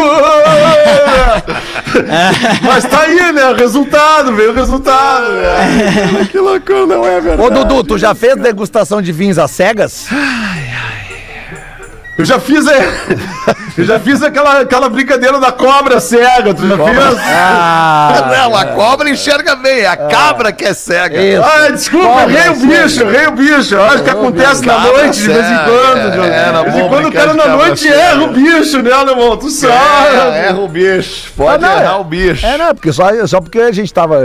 Mas 2.62 2.85
tá 2.85 3.01
aí, 3.03 3.33
né? 3.33 3.51
O 3.51 3.55
resultado, 3.55 4.35
veio 4.35 4.51
o 4.51 4.55
resultado. 4.55 5.27
né? 5.33 6.27
Que 6.31 6.38
loucura, 6.38 6.87
não 6.87 7.07
é 7.07 7.20
verdade? 7.20 7.42
Ô, 7.42 7.51
Dudu, 7.51 7.85
tu 7.85 7.98
já 7.98 8.14
fez 8.14 8.37
degustação 8.37 9.03
de 9.03 9.12
vinhos 9.12 9.38
às 9.38 9.51
cegas? 9.51 10.07
Eu 12.18 12.27
já 12.27 12.38
fiz, 12.38 12.66
é, 12.66 12.79
eu 13.79 13.85
já 13.85 13.98
fiz 13.98 14.22
aquela, 14.22 14.61
aquela 14.61 14.88
brincadeira 14.90 15.38
da 15.40 15.51
cobra 15.51 15.98
cega. 15.98 16.53
Tu 16.53 16.68
já 16.68 16.77
fez? 16.77 17.18
Ah, 17.27 18.31
não, 18.44 18.55
a 18.55 18.64
cobra 18.66 19.09
enxerga 19.09 19.57
bem, 19.57 19.81
é 19.81 19.87
a 19.87 19.96
cabra 19.96 20.53
que 20.53 20.62
é 20.64 20.75
cega. 20.75 21.20
Isso. 21.20 21.42
Ah, 21.42 21.70
desculpa, 21.70 22.07
Cobra 22.07 22.25
errei 22.33 22.51
o 22.51 22.55
cega. 22.57 22.83
bicho, 22.83 23.01
errei 23.03 23.27
o 23.29 23.33
bicho. 23.33 23.75
Eu 23.75 23.85
acho 23.85 24.03
que 24.05 24.11
acontece 24.11 24.66
na 24.66 24.79
noite, 24.79 25.20
de 25.22 25.27
vez 25.27 25.38
em 25.46 25.48
cega, 25.48 25.64
quando. 25.64 26.25
é, 26.25 26.48
era 26.48 26.62
de 26.64 26.70
vez 26.70 26.85
em 26.85 26.88
quando 26.88 27.09
o 27.09 27.12
cara 27.12 27.35
na 27.35 27.46
noite 27.48 27.81
cega. 27.81 27.94
erra 27.94 28.22
o 28.25 28.29
bicho, 28.29 28.83
né, 28.83 28.92
alemão? 28.92 29.37
Tu 29.38 29.48
sabe. 29.51 29.75
É, 30.37 30.46
erra 30.48 30.61
o 30.61 30.68
bicho. 30.68 31.33
Pode 31.35 31.64
Ah, 31.64 31.81
errar 31.81 31.92
é- 31.94 31.96
o 31.96 32.05
bicho. 32.05 32.44
É, 32.46 32.59
não, 32.59 32.75
porque 32.75 32.92
só, 32.92 33.27
só 33.27 33.40
porque 33.40 33.59
a 33.59 33.72
gente 33.72 33.92
tava. 33.92 34.18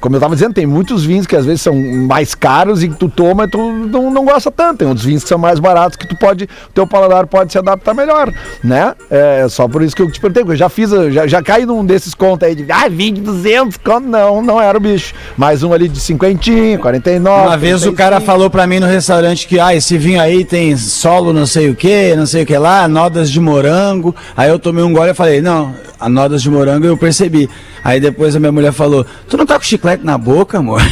Como 0.00 0.16
eu 0.16 0.20
tava 0.20 0.34
dizendo, 0.34 0.54
tem 0.54 0.66
muitos 0.66 1.04
vinhos 1.04 1.24
que 1.24 1.36
às 1.36 1.46
vezes 1.46 1.62
são 1.62 1.72
mais 1.76 2.34
caros 2.34 2.82
e 2.82 2.88
que 2.88 2.96
tu 2.96 3.08
toma 3.08 3.44
e 3.44 3.48
tu 3.48 3.58
não, 3.58 4.10
não 4.10 4.24
gosta 4.24 4.50
tanto. 4.50 4.78
Tem 4.78 4.88
outros 4.88 5.06
vinhos 5.06 5.22
que 5.22 5.28
são 5.28 5.38
mais 5.38 5.60
baratos 5.60 5.96
que 5.96 6.06
tu 6.08 6.16
pode. 6.18 6.44
O 6.44 6.72
teu 6.74 6.84
paladar 6.84 7.27
pode 7.28 7.52
se 7.52 7.58
adaptar 7.58 7.94
melhor, 7.94 8.32
né? 8.62 8.94
É 9.10 9.46
só 9.48 9.68
por 9.68 9.82
isso 9.82 9.94
que 9.94 10.02
eu 10.02 10.10
te 10.10 10.20
perguntei. 10.20 10.42
Eu 10.54 10.56
já 10.56 10.68
fiz, 10.68 10.90
já, 11.12 11.26
já 11.26 11.42
caí 11.42 11.64
num 11.66 11.84
desses 11.84 12.14
contos 12.14 12.48
aí 12.48 12.54
de. 12.54 12.70
Ah, 12.70 12.88
vinho 12.88 13.14
de 13.16 13.20
200 13.20 13.76
conto. 13.78 14.08
Não, 14.08 14.42
não 14.42 14.60
era 14.60 14.76
o 14.76 14.80
bicho. 14.80 15.14
Mais 15.36 15.62
um 15.62 15.72
ali 15.72 15.88
de 15.88 16.00
50, 16.00 16.78
49. 16.80 17.46
Uma 17.46 17.56
vez 17.56 17.86
o 17.86 17.92
cara 17.92 18.20
falou 18.20 18.50
pra 18.50 18.66
mim 18.66 18.80
no 18.80 18.86
restaurante 18.86 19.46
que, 19.46 19.60
ah, 19.60 19.74
esse 19.74 19.96
vinho 19.98 20.20
aí 20.20 20.44
tem 20.44 20.76
solo 20.76 21.32
não 21.32 21.46
sei 21.46 21.70
o 21.70 21.74
que, 21.74 22.14
não 22.16 22.26
sei 22.26 22.42
o 22.42 22.46
que 22.46 22.56
lá, 22.56 22.88
nodas 22.88 23.30
de 23.30 23.40
morango. 23.40 24.14
Aí 24.36 24.48
eu 24.48 24.58
tomei 24.58 24.82
um 24.82 24.92
gole 24.92 25.10
e 25.10 25.14
falei, 25.14 25.40
não, 25.40 25.74
a 26.00 26.08
nodas 26.08 26.42
de 26.42 26.50
morango 26.50 26.86
eu 26.86 26.96
percebi. 26.96 27.48
Aí 27.84 28.00
depois 28.00 28.34
a 28.36 28.40
minha 28.40 28.52
mulher 28.52 28.72
falou, 28.72 29.04
tu 29.28 29.36
não 29.36 29.46
tá 29.46 29.56
com 29.56 29.64
chiclete 29.64 30.04
na 30.04 30.16
boca, 30.18 30.58
amor? 30.58 30.82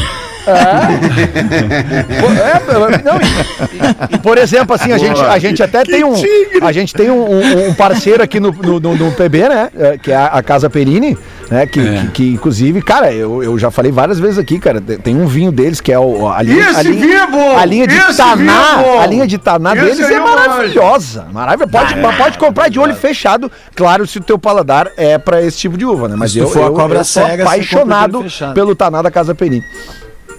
Pô, 2.21 2.27
é, 2.31 3.03
não, 3.03 3.21
e- 3.21 4.12
e- 4.12 4.14
e, 4.14 4.19
por 4.19 4.38
exemplo, 4.38 4.75
assim, 4.75 4.92
a 4.92 4.99
gente, 4.99 5.21
a 5.21 5.38
gente 5.38 5.62
até 5.62 5.83
tem 5.83 6.05
um. 6.05 6.14
A 6.62 6.73
gente 6.73 6.95
tem 6.95 7.11
um, 7.11 7.25
um- 7.29 7.69
um 7.71 7.75
parceiro 7.75 8.23
aqui 8.23 8.38
no, 8.38 8.53
no, 8.53 8.79
no- 8.81 8.97
no 8.97 9.12
PB, 9.12 9.49
né? 9.49 9.69
é, 9.77 9.99
Que 9.99 10.12
é 10.12 10.16
a, 10.16 10.27
a 10.27 10.42
Casa 10.42 10.71
Perini, 10.71 11.16
né? 11.51 11.66
Que, 11.66 11.81
que, 11.83 12.07
que, 12.12 12.33
inclusive, 12.35 12.81
cara, 12.83 13.12
eu, 13.12 13.42
eu 13.42 13.59
já 13.59 13.71
falei 13.71 13.90
várias 13.90 14.19
vezes 14.21 14.38
aqui, 14.38 14.59
cara. 14.59 14.81
tem- 14.81 15.16
um 15.16 15.27
vinho 15.27 15.51
deles 15.51 15.81
que 15.81 15.92
é 15.92 15.99
o. 15.99 16.29
A 16.29 16.42
linha, 16.42 16.71
Esse 16.71 16.79
a 16.79 16.83
linha, 16.83 17.16
é 17.23 17.27
bom! 17.27 17.57
A 17.59 17.64
linha 17.64 17.87
de 17.87 17.97
Esse 17.97 18.16
Taná. 18.16 18.83
é! 18.85 18.99
A 19.01 19.07
linha 19.07 19.27
de 19.27 19.38
Taná 19.38 19.75
Esse 19.75 19.85
deles 19.85 20.01
é 20.11 20.19
gosto. 20.21 20.37
maravilhosa. 20.37 21.27
Maravilhosa. 21.33 21.71
Pode, 21.73 22.16
pode 22.16 22.38
comprar 22.38 22.69
de 22.69 22.79
olho 22.79 22.95
fechado, 22.95 23.51
claro, 23.75 24.07
se 24.07 24.19
o 24.19 24.23
teu 24.23 24.38
paladar 24.38 24.90
é 24.97 25.19
pra 25.19 25.43
esse 25.43 25.59
tipo 25.59 25.77
de 25.77 25.85
uva, 25.85 26.09
né? 26.09 26.17
Mas 26.17 26.33
Se 26.33 26.39
eu, 26.39 26.49
for 26.49 26.63
a 26.63 26.67
eu, 26.67 26.73
cobra 26.73 26.99
eu 27.01 27.05
cega, 27.05 27.43
apaixonado 27.45 28.25
pelo 28.55 28.75
Taná 28.75 29.03
da 29.03 29.11
Casa 29.11 29.35
Perini. 29.35 29.63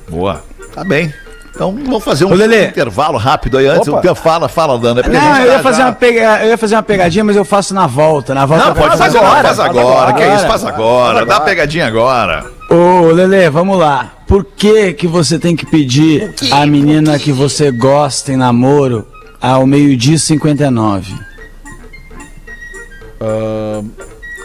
Boa. 0.09 0.41
Tá 0.73 0.83
bem. 0.83 1.13
Então 1.55 1.75
vamos 1.75 2.03
fazer 2.03 2.23
um 2.25 2.35
intervalo 2.35 3.17
rápido 3.17 3.57
aí 3.57 3.65
antes. 3.65 3.87
Opa. 3.87 3.97
O 3.97 4.01
teu 4.01 4.13
fala, 4.13 4.47
fala, 4.47 4.77
Dana. 4.77 5.01
é 5.01 5.05
a 5.05 5.09
Não, 5.09 5.37
eu 5.39 5.51
ia, 5.53 5.59
fazer 5.59 5.79
já- 5.79 5.85
uma 5.87 5.93
pega... 5.93 6.43
eu 6.43 6.49
ia 6.49 6.57
fazer 6.57 6.75
uma 6.75 6.83
pegadinha, 6.83 7.23
mas 7.23 7.35
eu 7.35 7.43
faço 7.43 7.73
na 7.73 7.87
volta. 7.87 8.35
Na 8.35 8.45
volta 8.45 8.65
Não, 8.65 8.75
pode 8.75 8.95
fazer 8.95 9.17
agora. 9.17 9.31
agora. 9.39 9.47
Faz 9.55 9.59
agora. 9.59 10.13
Que 10.13 10.21
é 10.23 10.35
isso? 10.35 10.45
Faz 10.47 10.63
Agora. 10.63 10.75
agora. 11.11 11.25
Dá 11.25 11.37
a 11.37 11.41
pegadinha 11.41 11.87
agora. 11.87 12.45
Ô, 12.69 13.11
Lele, 13.11 13.49
vamos 13.49 13.75
lá. 13.79 14.13
Por 14.27 14.43
que 14.45 14.93
que 14.93 15.07
você 15.07 15.39
tem 15.39 15.55
que 15.55 15.65
pedir 15.65 16.31
a 16.51 16.63
menina 16.67 17.17
que 17.17 17.31
você 17.31 17.71
gosta 17.71 18.31
em 18.31 18.35
namoro 18.37 19.07
ao 19.41 19.65
meio-dia 19.65 20.15
e 20.15 20.19
59? 20.19 21.11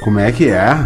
Como 0.03 0.19
é 0.19 0.31
que 0.33 0.49
é? 0.49 0.79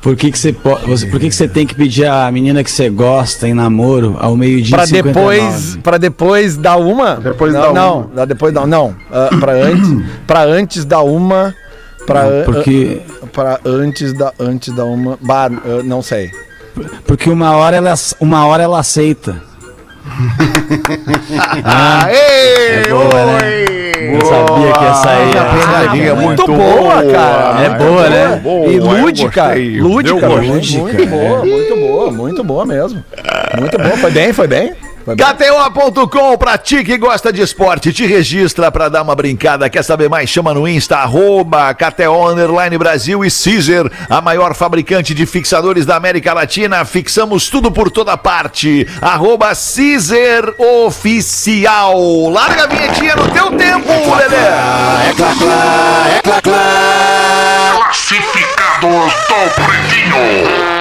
Por 0.00 0.14
que, 0.14 0.30
que 0.30 0.38
você, 0.38 0.52
po- 0.52 0.78
você, 0.86 1.06
por 1.06 1.18
que, 1.18 1.28
que 1.28 1.34
você 1.34 1.48
tem 1.48 1.66
que 1.66 1.74
pedir 1.74 2.06
a 2.06 2.30
menina 2.30 2.62
que 2.62 2.70
você 2.70 2.88
gosta 2.88 3.48
em 3.48 3.52
namoro 3.54 4.16
ao 4.20 4.36
meio-dia 4.36 4.78
59? 4.86 5.02
depois, 5.12 5.76
pra 5.82 5.98
depois 5.98 6.56
dar 6.56 6.76
uma. 6.76 7.16
Depois 7.16 7.52
não, 7.52 7.60
dar 7.60 7.72
não, 7.72 7.98
uma. 8.02 8.10
dá 8.14 8.24
depois 8.24 8.54
não, 8.54 8.66
não. 8.66 8.94
Ah, 9.12 9.28
pra 9.40 9.52
antes, 9.52 9.90
pra 10.26 10.42
antes 10.44 10.84
da 10.84 11.00
uma, 11.00 11.52
Não, 12.06 12.16
an- 12.16 12.44
porque- 12.44 13.02
ah, 13.22 13.26
pra 13.32 13.60
antes 13.64 14.12
da 14.12 14.32
antes 14.38 14.72
da 14.72 14.84
uma, 14.84 15.18
bah, 15.20 15.50
ah, 15.52 15.82
não 15.84 16.00
sei. 16.00 16.30
Porque 17.04 17.28
uma 17.28 17.50
hora 17.56 17.76
ela, 17.76 17.92
uma 18.20 18.46
hora 18.46 18.62
ela 18.62 18.78
aceita. 18.78 19.42
Aê! 21.64 22.82
É 22.84 22.88
boa, 22.88 23.26
né? 23.26 23.64
Eu 24.14 24.26
sabia 24.26 24.72
que 24.72 24.84
ia 24.84 24.94
sair. 24.94 25.36
Ah, 25.36 25.54
pegadinha 25.54 26.14
muito 26.14 26.28
muito 26.28 26.46
boa, 26.46 27.02
boa, 27.02 27.12
cara. 27.12 27.60
É 27.62 27.68
boa, 27.70 28.08
né? 28.08 28.40
Boa, 28.42 28.66
e 28.66 28.78
lúdica, 28.78 29.54
lúdica, 29.80 30.28
muito, 30.28 30.78
muito 30.78 31.06
boa, 31.06 31.44
muito 31.44 31.76
boa, 31.76 32.10
muito 32.10 32.44
boa 32.44 32.66
mesmo. 32.66 33.04
Muito 33.58 33.78
boa, 33.78 33.96
foi 33.96 34.10
bem, 34.10 34.32
foi 34.32 34.46
bem. 34.46 34.72
KTO.com, 35.16 36.36
pra 36.36 36.58
ti 36.58 36.84
que 36.84 36.98
gosta 36.98 37.32
de 37.32 37.40
esporte, 37.40 37.92
te 37.92 38.06
registra 38.06 38.70
pra 38.70 38.88
dar 38.88 39.02
uma 39.02 39.14
brincada. 39.14 39.68
Quer 39.70 39.82
saber 39.82 40.08
mais? 40.08 40.28
Chama 40.28 40.52
no 40.54 40.66
Insta, 40.66 40.98
arroba 40.98 41.74
KTO 41.74 42.28
Underline 42.30 42.76
Brasil 42.76 43.24
e 43.24 43.30
Caesar, 43.30 43.90
a 44.08 44.20
maior 44.20 44.54
fabricante 44.54 45.14
de 45.14 45.26
fixadores 45.26 45.86
da 45.86 45.96
América 45.96 46.32
Latina. 46.32 46.84
Fixamos 46.84 47.48
tudo 47.48 47.70
por 47.70 47.90
toda 47.90 48.16
parte. 48.16 48.86
Arroba 49.00 49.48
Caesar 49.48 50.54
Oficial. 50.58 52.30
Larga 52.30 52.64
a 52.64 52.66
vinhetinha 52.66 53.16
no 53.16 53.28
teu 53.28 53.50
tempo, 53.52 53.88
Lelê. 54.16 54.36
Classificados 57.72 59.12
do 59.28 59.50
Pretinho. 59.54 60.77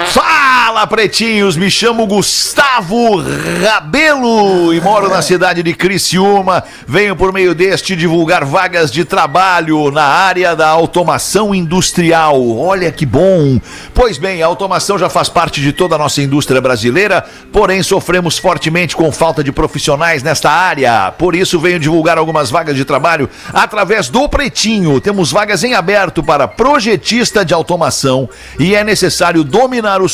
Fala, 0.78 0.86
pretinhos! 0.86 1.58
Me 1.58 1.72
chamo 1.72 2.06
Gustavo 2.06 3.20
Rabelo 3.64 4.72
e 4.72 4.80
moro 4.80 5.10
na 5.10 5.24
cidade 5.24 5.64
de 5.64 5.74
Criciúma. 5.74 6.64
Venho 6.88 7.16
por 7.16 7.34
meio 7.34 7.56
deste 7.56 7.96
divulgar 7.96 8.46
vagas 8.46 8.92
de 8.92 9.04
trabalho 9.04 9.90
na 9.90 10.04
área 10.04 10.56
da 10.56 10.68
automação 10.68 11.56
industrial. 11.56 12.56
Olha 12.60 12.92
que 12.92 13.08
bom! 13.08 13.60
Pois 13.92 14.20
bem, 14.20 14.44
a 14.44 14.46
automação 14.46 15.00
já 15.00 15.10
faz 15.10 15.30
parte 15.30 15.62
de 15.62 15.74
toda 15.74 15.96
a 15.96 15.98
nossa 15.98 16.22
indústria 16.22 16.62
brasileira, 16.62 17.26
porém 17.52 17.82
sofremos 17.82 18.38
fortemente 18.38 18.96
com 18.96 19.12
falta 19.12 19.44
de 19.44 19.52
profissionais 19.52 20.22
nesta 20.22 20.52
área. 20.52 21.12
Por 21.18 21.36
isso 21.36 21.60
venho 21.60 21.80
divulgar 21.80 22.20
algumas 22.20 22.52
vagas 22.52 22.76
de 22.76 22.86
trabalho 22.86 23.28
através 23.52 24.10
do 24.10 24.30
Pretinho. 24.30 25.02
Temos 25.02 25.32
vagas 25.32 25.64
em 25.64 25.74
aberto 25.74 26.22
para 26.22 26.48
projetista 26.48 27.44
de 27.44 27.52
automação 27.52 28.30
e 28.60 28.76
é 28.76 28.84
necessário 28.84 29.44
dominar 29.44 30.04
os 30.04 30.12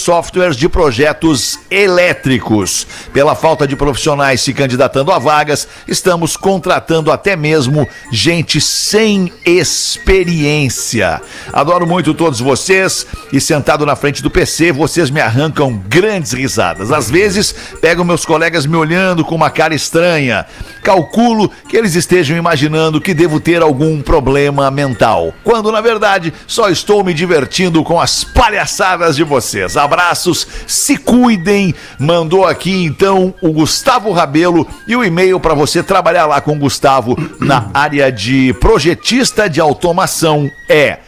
de 0.55 0.69
projetos 0.69 1.59
elétricos. 1.69 2.87
Pela 3.11 3.35
falta 3.35 3.67
de 3.67 3.75
profissionais 3.75 4.41
se 4.41 4.53
candidatando 4.53 5.11
a 5.11 5.19
vagas, 5.19 5.67
estamos 5.87 6.35
contratando 6.35 7.11
até 7.11 7.35
mesmo 7.35 7.87
gente 8.11 8.59
sem 8.61 9.31
experiência. 9.45 11.21
Adoro 11.51 11.85
muito 11.87 12.13
todos 12.13 12.39
vocês 12.39 13.05
e 13.31 13.39
sentado 13.39 13.85
na 13.85 13.95
frente 13.95 14.21
do 14.21 14.31
PC, 14.31 14.71
vocês 14.71 15.09
me 15.09 15.21
arrancam 15.21 15.81
grandes 15.87 16.33
risadas. 16.33 16.91
Às 16.91 17.09
vezes, 17.09 17.53
pego 17.81 18.03
meus 18.03 18.25
colegas 18.25 18.65
me 18.65 18.75
olhando 18.75 19.23
com 19.23 19.35
uma 19.35 19.49
cara 19.49 19.75
estranha. 19.75 20.45
Calculo 20.83 21.49
que 21.69 21.77
eles 21.77 21.95
estejam 21.95 22.35
imaginando 22.35 22.99
que 22.99 23.13
devo 23.13 23.39
ter 23.39 23.61
algum 23.61 24.01
problema 24.01 24.69
mental, 24.69 25.33
quando 25.43 25.71
na 25.71 25.79
verdade 25.79 26.33
só 26.45 26.69
estou 26.69 27.03
me 27.03 27.13
divertindo 27.13 27.83
com 27.83 27.99
as 27.99 28.23
palhaçadas 28.23 29.15
de 29.15 29.23
vocês. 29.23 29.77
Abraços, 29.77 30.42
se 30.67 30.97
cuidem. 30.97 31.73
Mandou 31.99 32.45
aqui 32.45 32.83
então 32.83 33.33
o 33.41 33.51
Gustavo 33.51 34.11
Rabelo 34.11 34.67
e 34.87 34.95
o 34.95 35.03
e-mail 35.03 35.39
para 35.39 35.53
você 35.53 35.83
trabalhar 35.83 36.25
lá 36.25 36.41
com 36.41 36.53
o 36.53 36.59
Gustavo 36.59 37.15
na 37.39 37.69
área 37.73 38.11
de 38.11 38.53
projetista 38.59 39.49
de 39.49 39.59
automação 39.59 40.49
é 40.69 40.99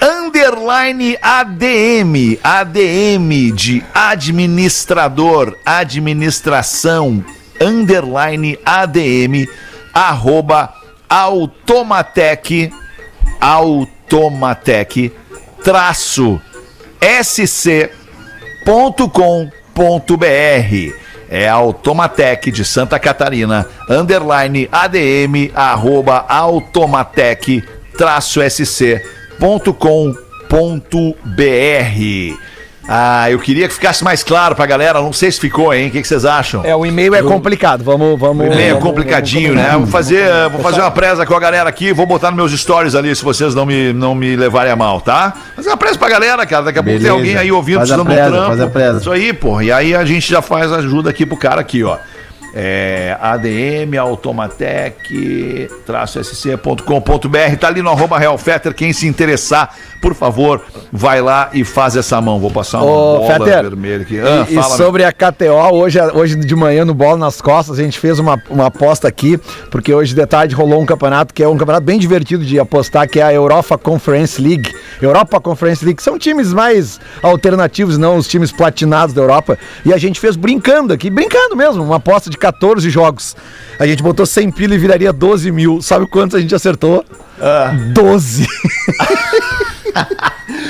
underline 0.00 1.16
ADM, 1.22 2.38
ADM 2.42 3.54
de 3.54 3.82
administrador, 3.94 5.56
administração, 5.64 7.24
underline 7.60 8.58
ADM, 8.64 9.48
arroba 9.94 10.74
automatec, 11.08 12.70
automatec, 13.40 15.12
traço, 15.64 16.40
sc.com.br. 18.66 20.26
É 21.28 21.48
Automatec 21.48 22.50
de 22.50 22.64
Santa 22.64 22.98
Catarina, 22.98 23.66
underline 23.88 24.68
ADM, 24.70 25.50
arroba 25.54 26.24
automatec, 26.28 27.64
traço 27.96 28.40
sc.com.br. 28.48 28.96
Ah, 32.88 33.28
eu 33.30 33.38
queria 33.40 33.66
que 33.66 33.74
ficasse 33.74 34.04
mais 34.04 34.22
claro 34.22 34.54
pra 34.54 34.64
galera, 34.64 35.00
não 35.00 35.12
sei 35.12 35.30
se 35.32 35.40
ficou, 35.40 35.74
hein? 35.74 35.88
O 35.88 35.90
que, 35.90 36.00
que 36.02 36.06
vocês 36.06 36.24
acham? 36.24 36.64
É, 36.64 36.74
o 36.76 36.86
e-mail 36.86 37.14
é 37.16 37.22
complicado. 37.22 37.82
Vamos, 37.82 38.18
vamos. 38.18 38.44
O 38.44 38.46
e-mail 38.46 38.60
é 38.60 38.68
vamos- 38.74 38.84
complicadinho, 38.84 39.54
né? 39.54 39.70
Vou 39.76 39.86
fazer, 39.88 40.24
vou 40.52 40.60
fazer 40.60 40.80
uma 40.80 40.90
presa 40.92 41.26
com 41.26 41.34
a 41.34 41.40
galera 41.40 41.68
aqui, 41.68 41.92
vou 41.92 42.06
botar 42.06 42.30
nos 42.30 42.36
meus 42.36 42.60
stories 42.60 42.94
ali, 42.94 43.14
se 43.16 43.24
vocês 43.24 43.54
não 43.54 43.66
me, 43.66 43.92
não 43.92 44.14
me 44.14 44.36
levarem 44.36 44.70
a 44.72 44.76
mal, 44.76 45.00
tá? 45.00 45.32
Fazer 45.56 45.68
uma 45.70 45.76
presa 45.76 45.98
pra 45.98 46.08
galera, 46.08 46.46
cara. 46.46 46.64
Daqui 46.66 46.78
a 46.78 46.82
pouco 46.82 47.00
tem 47.00 47.10
alguém 47.10 47.36
aí 47.36 47.50
ouvindo, 47.50 47.78
Faz 47.78 47.88
precisando 47.90 48.08
um 48.08 48.14
presa, 48.14 48.30
trampo. 48.30 48.46
faz 48.46 48.60
a 48.60 48.66
presa. 48.68 48.98
Isso 49.00 49.10
aí, 49.12 49.32
porra. 49.32 49.64
E 49.64 49.72
aí 49.72 49.94
a 49.94 50.04
gente 50.04 50.30
já 50.30 50.40
faz 50.40 50.72
ajuda 50.72 51.10
aqui 51.10 51.26
pro 51.26 51.36
cara 51.36 51.60
aqui, 51.60 51.82
ó. 51.82 51.96
É, 52.58 53.14
ADM, 53.20 53.98
Automatec, 54.00 55.68
traço 55.84 56.24
sc.com.br, 56.24 57.56
tá 57.60 57.68
ali 57.68 57.82
no 57.82 57.90
arroba 57.90 58.18
Real 58.18 58.38
Fetter, 58.38 58.72
quem 58.72 58.94
se 58.94 59.06
interessar, 59.06 59.74
por 60.00 60.14
favor, 60.14 60.62
vai 60.90 61.20
lá 61.20 61.50
e 61.52 61.64
faz 61.64 61.96
essa 61.96 62.18
mão. 62.18 62.40
Vou 62.40 62.50
passar 62.50 62.78
uma 62.78 62.90
Ô, 62.90 63.18
bola 63.18 63.34
Fetter, 63.34 63.62
vermelha 63.62 64.02
aqui. 64.02 64.18
Ah, 64.20 64.46
e, 64.48 64.52
e 64.52 64.54
fala, 64.54 64.74
sobre 64.74 65.04
a 65.04 65.12
KTO, 65.12 65.74
hoje, 65.74 66.00
hoje 66.14 66.34
de 66.34 66.56
manhã 66.56 66.86
no 66.86 66.94
Bola 66.94 67.18
nas 67.18 67.42
Costas, 67.42 67.78
a 67.78 67.82
gente 67.82 67.98
fez 67.98 68.18
uma, 68.18 68.42
uma 68.48 68.68
aposta 68.68 69.06
aqui, 69.06 69.36
porque 69.70 69.92
hoje 69.92 70.14
de 70.14 70.26
tarde 70.26 70.54
rolou 70.54 70.80
um 70.80 70.86
campeonato 70.86 71.34
que 71.34 71.42
é 71.42 71.48
um 71.48 71.58
campeonato 71.58 71.84
bem 71.84 71.98
divertido 71.98 72.42
de 72.42 72.58
apostar, 72.58 73.06
que 73.06 73.20
é 73.20 73.22
a 73.22 73.34
Europa 73.34 73.76
Conference 73.76 74.40
League. 74.40 74.72
Europa 75.00 75.40
Conference 75.40 75.84
League 75.84 76.02
são 76.02 76.18
times 76.18 76.52
mais 76.52 77.00
alternativos, 77.22 77.98
não 77.98 78.16
os 78.16 78.26
times 78.26 78.52
platinados 78.52 79.14
da 79.14 79.22
Europa. 79.22 79.58
E 79.84 79.92
a 79.92 79.98
gente 79.98 80.18
fez 80.20 80.36
brincando 80.36 80.92
aqui, 80.92 81.10
brincando 81.10 81.56
mesmo, 81.56 81.82
uma 81.82 81.96
aposta 81.96 82.30
de 82.30 82.36
14 82.36 82.88
jogos. 82.90 83.36
A 83.78 83.86
gente 83.86 84.02
botou 84.02 84.24
100 84.24 84.50
pila 84.52 84.74
e 84.74 84.78
viraria 84.78 85.12
12 85.12 85.50
mil. 85.50 85.82
Sabe 85.82 86.06
quantos 86.06 86.34
a 86.34 86.40
gente 86.40 86.54
acertou? 86.54 87.04
12. 87.92 88.46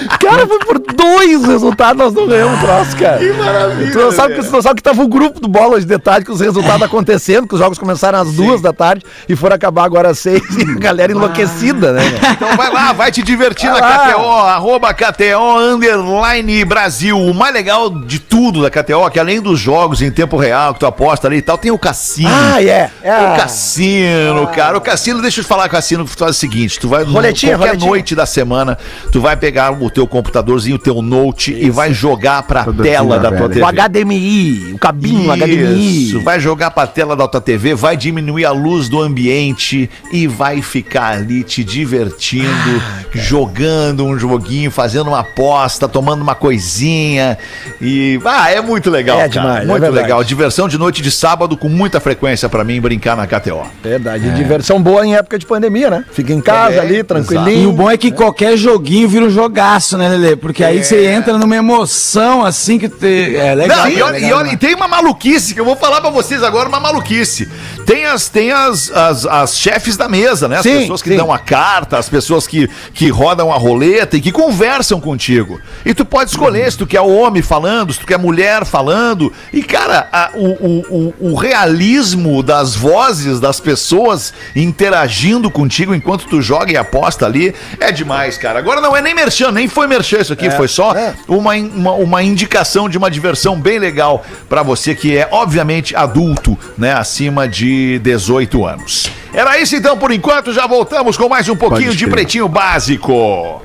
Cara, 0.09 0.47
foi 0.47 0.59
por 0.61 0.79
dois 0.79 1.45
resultados, 1.45 1.97
nós 2.03 2.15
não 2.15 2.27
ganhamos 2.27 2.59
o 2.59 2.63
troço, 2.63 2.97
cara. 2.97 3.19
Que 3.19 3.33
maravilha. 3.33 3.93
Tu 3.93 3.99
não 3.99 4.13
sabe 4.13 4.35
que, 4.35 4.45
tu 4.45 4.53
não 4.53 4.63
sabe 4.63 4.77
que 4.77 4.83
tava 4.83 5.03
o 5.03 5.09
grupo 5.09 5.41
do 5.41 5.49
bola 5.49 5.81
de 5.81 5.99
tarde, 5.99 6.27
com 6.27 6.33
os 6.33 6.41
resultados 6.41 6.83
acontecendo, 6.83 7.47
que 7.47 7.55
os 7.55 7.61
jogos 7.61 7.79
começaram 7.79 8.19
às 8.21 8.33
duas 8.33 8.61
da 8.61 8.73
tarde 8.73 9.05
e 9.29 9.37
foram 9.37 9.57
acabar 9.57 9.85
agora 9.85 10.11
às 10.11 10.19
seis, 10.19 10.43
e 10.57 10.63
a 10.63 10.79
galera 10.79 11.13
enlouquecida, 11.13 11.93
né? 11.93 12.03
Então 12.33 12.57
vai 12.57 12.73
lá, 12.73 12.93
vai 12.93 13.11
te 13.11 13.23
divertir 13.23 13.71
na 13.71 13.79
Vai 13.79 13.83
lá. 13.83 14.09
KTO, 14.13 14.23
arroba 14.23 14.95
KTO 14.95 15.59
Underline 15.59 16.65
Brasil. 16.65 17.19
O 17.19 17.35
mais 17.35 17.53
legal 17.53 17.91
de 17.91 18.19
tudo 18.19 18.63
da 18.63 18.71
KTO 18.71 19.07
é 19.07 19.11
que 19.11 19.19
além 19.19 19.41
dos 19.41 19.59
jogos 19.59 20.03
em 20.03 20.11
tempo 20.11 20.37
real 20.37 20.75
que 20.75 20.81
tu 20.81 20.87
aposta 20.87 21.27
ali 21.29 21.39
e 21.39 21.43
tal, 21.43 21.59
tem 21.59 21.71
o 21.71 21.79
cassino. 21.79 22.31
Ah, 22.33 22.63
é. 22.63 22.91
é. 23.03 23.21
O 23.21 23.37
cassino, 23.37 24.47
cara. 24.49 24.77
O 24.77 24.81
cassino, 24.81 25.21
deixa 25.21 25.41
eu 25.41 25.45
te 25.45 25.49
falar, 25.49 25.67
o 25.67 25.71
cassino 25.71 26.05
tu 26.05 26.17
faz 26.17 26.37
o 26.37 26.39
seguinte: 26.39 26.79
tu 26.79 26.89
vai 26.89 27.05
Roletinha, 27.05 27.53
qualquer 27.53 27.69
roletinha. 27.69 27.91
noite 27.91 28.15
da 28.15 28.27
semana, 28.27 28.79
tu 29.13 29.21
vai 29.21 29.37
pegar 29.37 29.73
o 29.73 29.91
teu 29.97 30.07
computadorzinho, 30.07 30.77
o 30.77 30.79
teu 30.79 31.01
note 31.01 31.53
e 31.53 31.71
vai 31.71 31.93
jogar 31.93 32.43
pra 32.43 32.65
Tudo 32.65 32.83
tela 32.83 33.15
assim, 33.15 33.23
da 33.23 33.29
tua 33.31 33.49
velho? 33.49 33.65
O 33.65 33.69
TV. 33.73 33.81
HDMI, 33.83 34.73
o 34.75 34.79
cabinho, 34.79 35.31
o 35.31 35.33
HDMI. 35.37 36.09
Isso, 36.09 36.21
vai 36.21 36.39
jogar 36.39 36.71
pra 36.71 36.87
tela 36.87 37.17
da 37.17 37.27
tua 37.27 37.41
TV, 37.41 37.75
vai 37.75 37.97
diminuir 37.97 38.45
a 38.45 38.51
luz 38.53 38.89
do 38.91 39.01
ambiente 39.01 39.89
e 40.13 40.27
vai 40.27 40.61
ficar 40.61 41.13
ali 41.17 41.43
te 41.43 41.65
divertindo, 41.65 42.47
Ah, 42.47 43.03
jogando 43.15 44.05
um 44.05 44.19
joguinho, 44.19 44.71
fazendo 44.71 45.09
uma 45.09 45.21
aposta, 45.21 45.89
tomando 45.89 46.21
uma 46.23 46.35
coisinha 46.35 47.39
e 47.81 48.21
ah, 48.25 48.51
é 48.51 48.61
muito 48.61 48.91
legal, 48.91 49.17
É 49.17 49.29
cara, 49.29 49.31
demais, 49.31 49.63
é 49.63 49.67
muito 49.67 49.81
verdade. 49.81 50.03
legal. 50.03 50.23
Diversão 50.25 50.69
de 50.69 50.77
noite 50.79 51.01
de 51.03 51.11
sábado 51.11 51.57
com 51.57 51.69
muita 51.69 52.01
frequência 52.01 52.49
pra 52.49 52.63
mim 52.65 52.81
brincar 52.81 53.17
na 53.17 53.27
KTO. 53.27 53.63
Verdade. 53.83 54.31
Diversão 54.35 54.83
boa 54.83 55.07
em 55.07 55.15
época 55.15 55.39
de 55.39 55.47
pandemia, 55.47 55.89
né? 55.91 56.05
Fica 56.13 56.33
em 56.33 56.41
casa 56.41 56.75
É, 56.77 56.81
ali, 56.81 56.97
E 56.99 57.05
tranquilinho. 57.05 57.71
o 57.71 57.73
bom 57.73 57.91
é 57.91 57.97
que 57.97 58.11
qualquer 58.11 58.57
joguinho 58.57 59.09
vira 59.09 59.25
um 59.25 59.31
jogaço, 59.77 59.99
né, 59.99 60.09
Lelê? 60.09 60.37
Porque 60.37 60.65
aí 60.65 60.83
você 60.83 61.07
entra 61.07 61.37
numa 61.39 61.55
emoção 61.57 62.45
assim 62.45 62.79
que 62.79 62.89
te... 62.89 63.37
é 63.37 63.55
legal. 63.55 63.79
Não, 63.79 63.89
e 63.89 63.99
é 63.99 64.03
olha, 64.03 64.13
legal, 64.13 64.31
e 64.31 64.33
olha, 64.33 64.47
né? 64.49 64.53
e 64.55 64.57
tem 64.57 64.75
uma 64.75 64.89
maluquice 64.89 65.55
que 65.55 65.61
eu 65.61 65.65
vou 65.65 65.77
falar 65.77 66.01
pra 66.01 66.11
vocês 66.11 66.43
agora, 66.43 66.69
uma 66.69 66.81
maluquice. 66.81 67.49
Tem 67.85 68.05
as, 68.07 68.29
tem 68.29 68.51
as, 68.53 68.91
as, 68.91 69.27
as 69.27 69.57
chefes 69.57 69.97
da 69.97 70.09
mesa, 70.09 70.49
né? 70.49 70.57
As 70.57 70.63
Sim, 70.63 70.81
pessoas 70.81 71.03
que 71.03 71.11
sim. 71.11 71.17
dão 71.17 71.33
a 71.33 71.39
carta, 71.39 71.99
as 71.99 72.09
pessoas 72.09 72.47
que, 72.47 72.69
que 72.95 73.09
rodam 73.11 73.53
a 73.53 73.57
roleta 73.57 74.17
e 74.17 74.21
que 74.21 74.33
conversam 74.33 75.01
contigo. 75.01 75.61
E 75.85 75.95
tu 75.95 76.05
pode 76.05 76.31
escolher 76.31 76.71
se 76.73 76.79
tu 76.79 76.87
quer 76.87 77.01
homem 77.01 77.43
falando, 77.43 77.93
se 77.93 78.01
tu 78.01 78.07
quer 78.07 78.19
mulher 78.19 78.65
falando. 78.65 79.33
E, 79.53 79.63
cara, 79.63 80.09
a- 80.13 80.31
o, 80.35 80.47
o, 80.47 81.15
o, 81.21 81.31
o 81.33 81.35
realismo 81.35 82.43
das 82.43 82.75
vozes 82.75 83.39
das 83.39 83.61
pessoas 83.61 84.33
interagindo 84.55 85.51
contigo 85.51 85.95
enquanto 85.95 86.27
tu 86.27 86.41
joga 86.43 86.73
e 86.73 86.77
aposta 86.77 87.25
ali 87.27 87.55
é 87.79 87.93
demais, 87.93 88.37
cara. 88.37 88.59
Agora 88.59 88.81
não 88.81 88.97
é 88.97 89.03
nem 89.03 89.15
merchan, 89.15 89.53
nem 89.53 89.66
foi 89.69 89.87
merchan 89.87 90.19
isso 90.19 90.33
aqui, 90.33 90.51
foi 90.51 90.69
só 90.69 90.95
é. 90.95 91.15
uma, 91.29 91.55
uma, 91.55 91.93
uma 91.93 92.23
indicação 92.23 92.89
de 92.89 92.99
uma 92.99 93.11
diversão 93.11 93.59
bem 93.61 93.79
legal 93.79 94.25
pra 94.49 94.63
você 94.63 94.95
que 94.95 95.17
é, 95.17 95.29
obviamente, 95.31 95.95
adulto, 95.95 96.59
né? 96.77 96.93
Acima 96.93 97.49
de 97.49 97.99
18 98.01 98.65
anos. 98.65 99.11
Era 99.33 99.59
isso 99.59 99.77
então 99.77 99.97
por 99.99 100.11
enquanto, 100.11 100.53
já 100.53 100.67
voltamos 100.67 101.17
com 101.17 101.29
mais 101.29 101.49
um 101.49 101.57
pouquinho 101.57 101.95
de 101.95 102.07
pretinho 102.07 102.49
básico. 102.49 103.63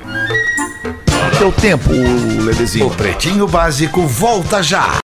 Teu 1.38 1.50
tempo, 1.50 1.90
O 1.90 2.44
Ledezinho. 2.44 2.90
Pretinho 2.90 3.48
Básico 3.48 4.06
volta 4.06 4.62
já. 4.62 4.98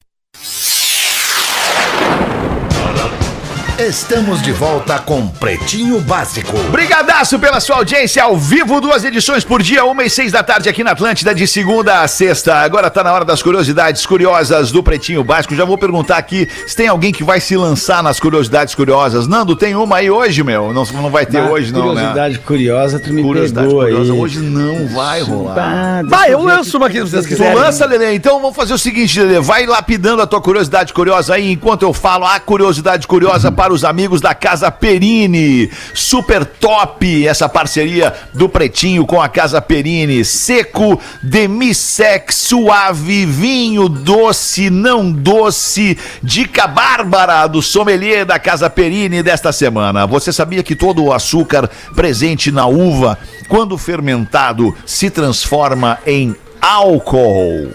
Estamos 3.79 4.43
de 4.43 4.51
volta 4.51 4.99
com 4.99 5.29
Pretinho 5.29 6.01
Básico. 6.01 6.59
Brigadaço 6.73 7.39
pela 7.39 7.61
sua 7.61 7.77
audiência 7.77 8.25
ao 8.25 8.37
vivo, 8.37 8.81
duas 8.81 9.05
edições 9.05 9.45
por 9.45 9.63
dia, 9.63 9.85
uma 9.85 10.03
e 10.03 10.11
seis 10.11 10.33
da 10.33 10.43
tarde 10.43 10.69
aqui 10.69 10.83
na 10.83 10.91
Atlântida, 10.91 11.33
de 11.33 11.47
segunda 11.47 12.01
a 12.03 12.09
sexta. 12.09 12.57
Agora 12.57 12.91
tá 12.91 13.05
na 13.05 13.13
hora 13.13 13.25
das 13.25 13.41
curiosidades 13.41 14.05
curiosas 14.05 14.73
do 14.73 14.83
Pretinho 14.83 15.23
Básico. 15.23 15.55
Já 15.55 15.65
vou 15.65 15.79
perguntar 15.79 16.17
aqui 16.17 16.49
se 16.67 16.75
tem 16.75 16.89
alguém 16.89 17.13
que 17.13 17.23
vai 17.23 17.39
se 17.41 17.57
lançar 17.57 18.03
nas 18.03 18.19
curiosidades 18.19 18.75
curiosas. 18.75 19.29
Nando, 19.29 19.55
tem 19.55 19.77
uma 19.77 19.99
aí 19.99 20.11
hoje, 20.11 20.43
meu? 20.43 20.73
Não, 20.73 20.85
não 20.85 21.09
vai 21.11 21.25
ter 21.25 21.41
hoje, 21.41 21.73
não, 21.73 21.95
né? 21.95 22.01
Curiosidade 22.01 22.39
curiosa, 22.41 22.99
tu 22.99 23.13
me 23.13 23.23
Curiosidade 23.23 23.69
pegou 23.69 23.83
curiosa. 23.85 24.13
aí. 24.13 24.19
Hoje 24.19 24.41
não 24.41 24.89
vai 24.89 25.23
rolar. 25.23 26.03
Vai, 26.05 26.33
eu 26.35 26.43
lanço 26.43 26.77
uma 26.79 26.89
aqui 26.89 26.97
se 26.99 27.11
vocês 27.11 27.25
Tu 27.25 27.29
quiserem. 27.29 27.55
lança, 27.55 27.87
Lelê. 27.87 28.13
Então 28.15 28.41
vamos 28.41 28.57
fazer 28.57 28.75
o 28.75 28.79
seguinte, 28.79 29.21
Lelê. 29.21 29.39
Vai 29.41 29.67
lapidando 29.67 30.21
a 30.21 30.27
tua 30.27 30.41
curiosidade 30.41 30.93
curiosa 30.93 31.35
aí, 31.35 31.53
enquanto 31.53 31.83
eu 31.83 31.93
falo 31.93 32.25
a 32.27 32.41
curiosidade 32.41 33.07
curiosa 33.07 33.53
para 33.53 33.68
os 33.73 33.85
amigos 33.85 34.21
da 34.21 34.35
Casa 34.35 34.71
Perini. 34.71 35.71
Super 35.95 36.45
top 36.45 37.27
essa 37.27 37.49
parceria 37.49 38.15
do 38.35 38.49
Pretinho 38.49 39.07
com 39.07 39.21
a 39.21 39.29
Casa 39.29 39.61
Perini. 39.61 40.25
Seco, 40.25 41.01
demissec, 41.23 42.35
suave, 42.35 43.27
vinho 43.27 43.89
doce, 43.89 44.71
não 44.71 45.11
doce. 45.11 45.97
Dica 46.23 46.67
bárbara 46.67 47.47
do 47.47 47.63
sommelier 47.63 48.25
da 48.25 48.39
Casa 48.39 48.71
Perini 48.71 49.23
desta 49.23 49.53
semana. 49.53 50.07
Você 50.07 50.33
sabia 50.33 50.63
que 50.63 50.75
todo 50.75 51.05
o 51.05 51.13
açúcar 51.13 51.69
presente 51.95 52.51
na 52.51 52.67
uva, 52.67 53.19
quando 53.49 53.79
fermentado, 53.79 54.75
se 54.87 55.11
transforma 55.11 55.99
em 56.07 56.35
álcool? 56.61 57.73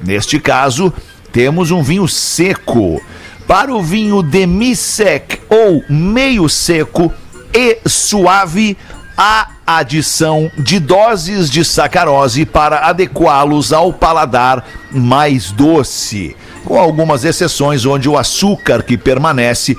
Neste 0.00 0.38
caso, 0.38 0.92
temos 1.32 1.70
um 1.70 1.82
vinho 1.82 2.08
seco. 2.08 3.00
Para 3.46 3.72
o 3.72 3.80
vinho 3.80 4.22
demi-sec 4.22 5.40
ou 5.48 5.84
meio 5.88 6.48
seco 6.48 7.12
e 7.54 7.78
suave, 7.86 8.76
há 9.16 9.48
adição 9.66 10.50
de 10.58 10.78
doses 10.78 11.48
de 11.48 11.64
sacarose 11.64 12.44
para 12.44 12.86
adequá-los 12.86 13.72
ao 13.72 13.92
paladar 13.92 14.64
mais 14.90 15.50
doce, 15.50 16.36
com 16.64 16.78
algumas 16.78 17.24
exceções 17.24 17.86
onde 17.86 18.08
o 18.08 18.18
açúcar 18.18 18.82
que 18.82 18.98
permanece 18.98 19.76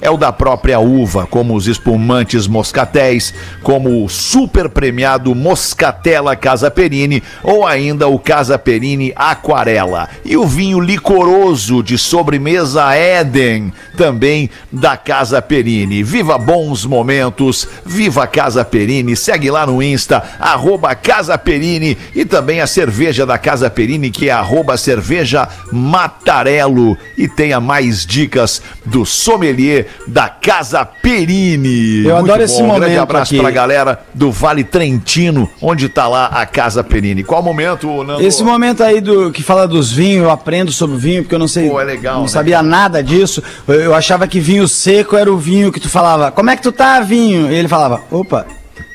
é 0.00 0.10
o 0.10 0.16
da 0.16 0.32
própria 0.32 0.78
uva, 0.78 1.26
como 1.26 1.54
os 1.54 1.66
espumantes 1.66 2.46
moscatéis, 2.46 3.34
como 3.62 4.04
o 4.04 4.08
super 4.08 4.68
premiado 4.68 5.34
Moscatella 5.34 6.36
Casa 6.36 6.70
Perini 6.70 7.22
ou 7.42 7.66
ainda 7.66 8.08
o 8.08 8.18
Casa 8.18 8.58
Perini 8.58 9.12
Aquarela. 9.16 10.08
E 10.24 10.36
o 10.36 10.46
vinho 10.46 10.80
licoroso 10.80 11.82
de 11.82 11.98
sobremesa 11.98 12.94
Éden, 12.94 13.72
também 13.96 14.50
da 14.70 14.96
Casa 14.96 15.42
Perini. 15.42 16.02
Viva 16.02 16.38
bons 16.38 16.84
momentos, 16.84 17.68
viva 17.84 18.26
Casa 18.26 18.64
Perini, 18.64 19.16
segue 19.16 19.50
lá 19.50 19.66
no 19.66 19.82
Insta, 19.82 20.22
arroba 20.38 20.94
Casa 20.94 21.36
Perini 21.36 21.96
e 22.14 22.24
também 22.24 22.60
a 22.60 22.66
cerveja 22.66 23.26
da 23.26 23.38
Casa 23.38 23.68
Perini, 23.68 24.10
que 24.10 24.28
é 24.28 24.32
arroba 24.32 24.76
cerveja 24.76 25.48
Matarello. 25.72 26.96
E 27.16 27.28
tenha 27.28 27.60
mais 27.60 28.06
dicas 28.06 28.62
do 28.84 29.04
sommelier 29.04 29.87
da 30.06 30.28
Casa 30.28 30.84
Perini. 30.84 32.04
Eu 32.06 32.16
adoro 32.16 32.42
esse 32.42 32.62
Um 32.62 32.66
grande 32.66 32.80
momento 32.80 33.00
abraço 33.00 33.34
aqui. 33.34 33.42
pra 33.42 33.50
galera 33.50 34.00
do 34.14 34.30
Vale 34.30 34.64
Trentino, 34.64 35.48
onde 35.60 35.88
tá 35.88 36.08
lá 36.08 36.26
a 36.26 36.46
Casa 36.46 36.82
Perini. 36.84 37.22
Qual 37.24 37.42
momento, 37.42 38.02
Nando? 38.04 38.22
Esse 38.22 38.42
momento 38.42 38.82
aí 38.82 39.00
do 39.00 39.30
que 39.32 39.42
fala 39.42 39.66
dos 39.66 39.92
vinhos, 39.92 40.24
eu 40.24 40.30
aprendo 40.30 40.72
sobre 40.72 40.96
vinho, 40.96 41.22
porque 41.22 41.34
eu 41.34 41.38
não 41.38 41.48
sei. 41.48 41.68
Pô, 41.68 41.80
é 41.80 41.84
legal, 41.84 42.16
Não 42.16 42.22
né, 42.22 42.28
sabia 42.28 42.62
nada 42.62 43.02
disso. 43.02 43.42
Eu, 43.66 43.74
eu 43.74 43.94
achava 43.94 44.26
que 44.26 44.40
vinho 44.40 44.66
seco 44.68 45.16
era 45.16 45.32
o 45.32 45.36
vinho 45.38 45.72
que 45.72 45.80
tu 45.80 45.88
falava, 45.88 46.30
como 46.30 46.50
é 46.50 46.56
que 46.56 46.62
tu 46.62 46.72
tá, 46.72 47.00
vinho? 47.00 47.50
E 47.50 47.54
ele 47.54 47.68
falava, 47.68 48.00
opa, 48.10 48.46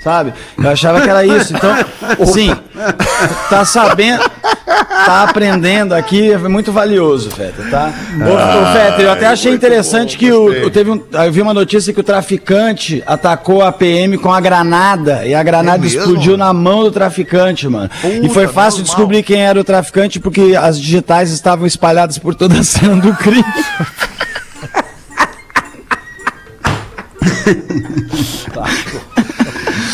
sabe? 0.04 0.34
Eu 0.58 0.70
achava 0.70 1.02
que 1.02 1.10
era 1.10 1.26
isso. 1.26 1.56
Então, 1.56 1.74
sim, 2.28 2.54
tá 3.50 3.64
sabendo, 3.64 4.24
tá 5.06 5.24
aprendendo 5.24 5.94
aqui, 5.94 6.32
é 6.32 6.38
muito 6.38 6.72
valioso, 6.72 7.32
Feta, 7.32 7.64
tá? 7.72 7.92
Ô, 8.20 8.34
ô 8.34 8.74
Feta, 8.74 9.02
eu 9.02 9.12
até 9.12 9.28
achei 9.28 9.52
muito 9.52 9.64
interessante 9.66 10.16
bom, 10.16 10.20
que 10.20 10.32
o, 10.32 10.70
teve 10.70 10.92
um, 10.92 11.02
eu 11.12 11.32
vi 11.32 11.42
uma 11.42 11.54
notícia 11.54 11.94
que 11.94 12.00
o 12.00 12.04
traficante 12.04 13.02
atacou 13.06 13.62
a 13.62 13.72
PM 13.72 14.18
com 14.18 14.32
a 14.32 14.40
granada 14.42 15.26
e 15.26 15.34
a 15.34 15.42
granada 15.42 15.86
É 15.86 15.88
explodiu 15.88 16.38
na 16.38 16.54
mão 16.54 16.84
do 16.84 16.92
traficante, 16.92 17.68
mano. 17.68 17.90
e 18.04 18.22
Puta, 18.22 18.34
foi 18.34 18.48
fácil 18.48 18.80
normal. 18.80 18.84
descobrir 18.84 19.24
quem 19.24 19.42
era 19.42 19.60
o 19.60 19.64
traficante 19.64 20.20
porque 20.20 20.56
as 20.60 20.80
digitais 20.80 21.32
estavam 21.32 21.66
espalhadas 21.66 22.18
por 22.18 22.36
toda 22.36 22.60
a 22.60 22.64
cena 22.64 22.96
do 22.98 23.14
crime. 23.16 23.44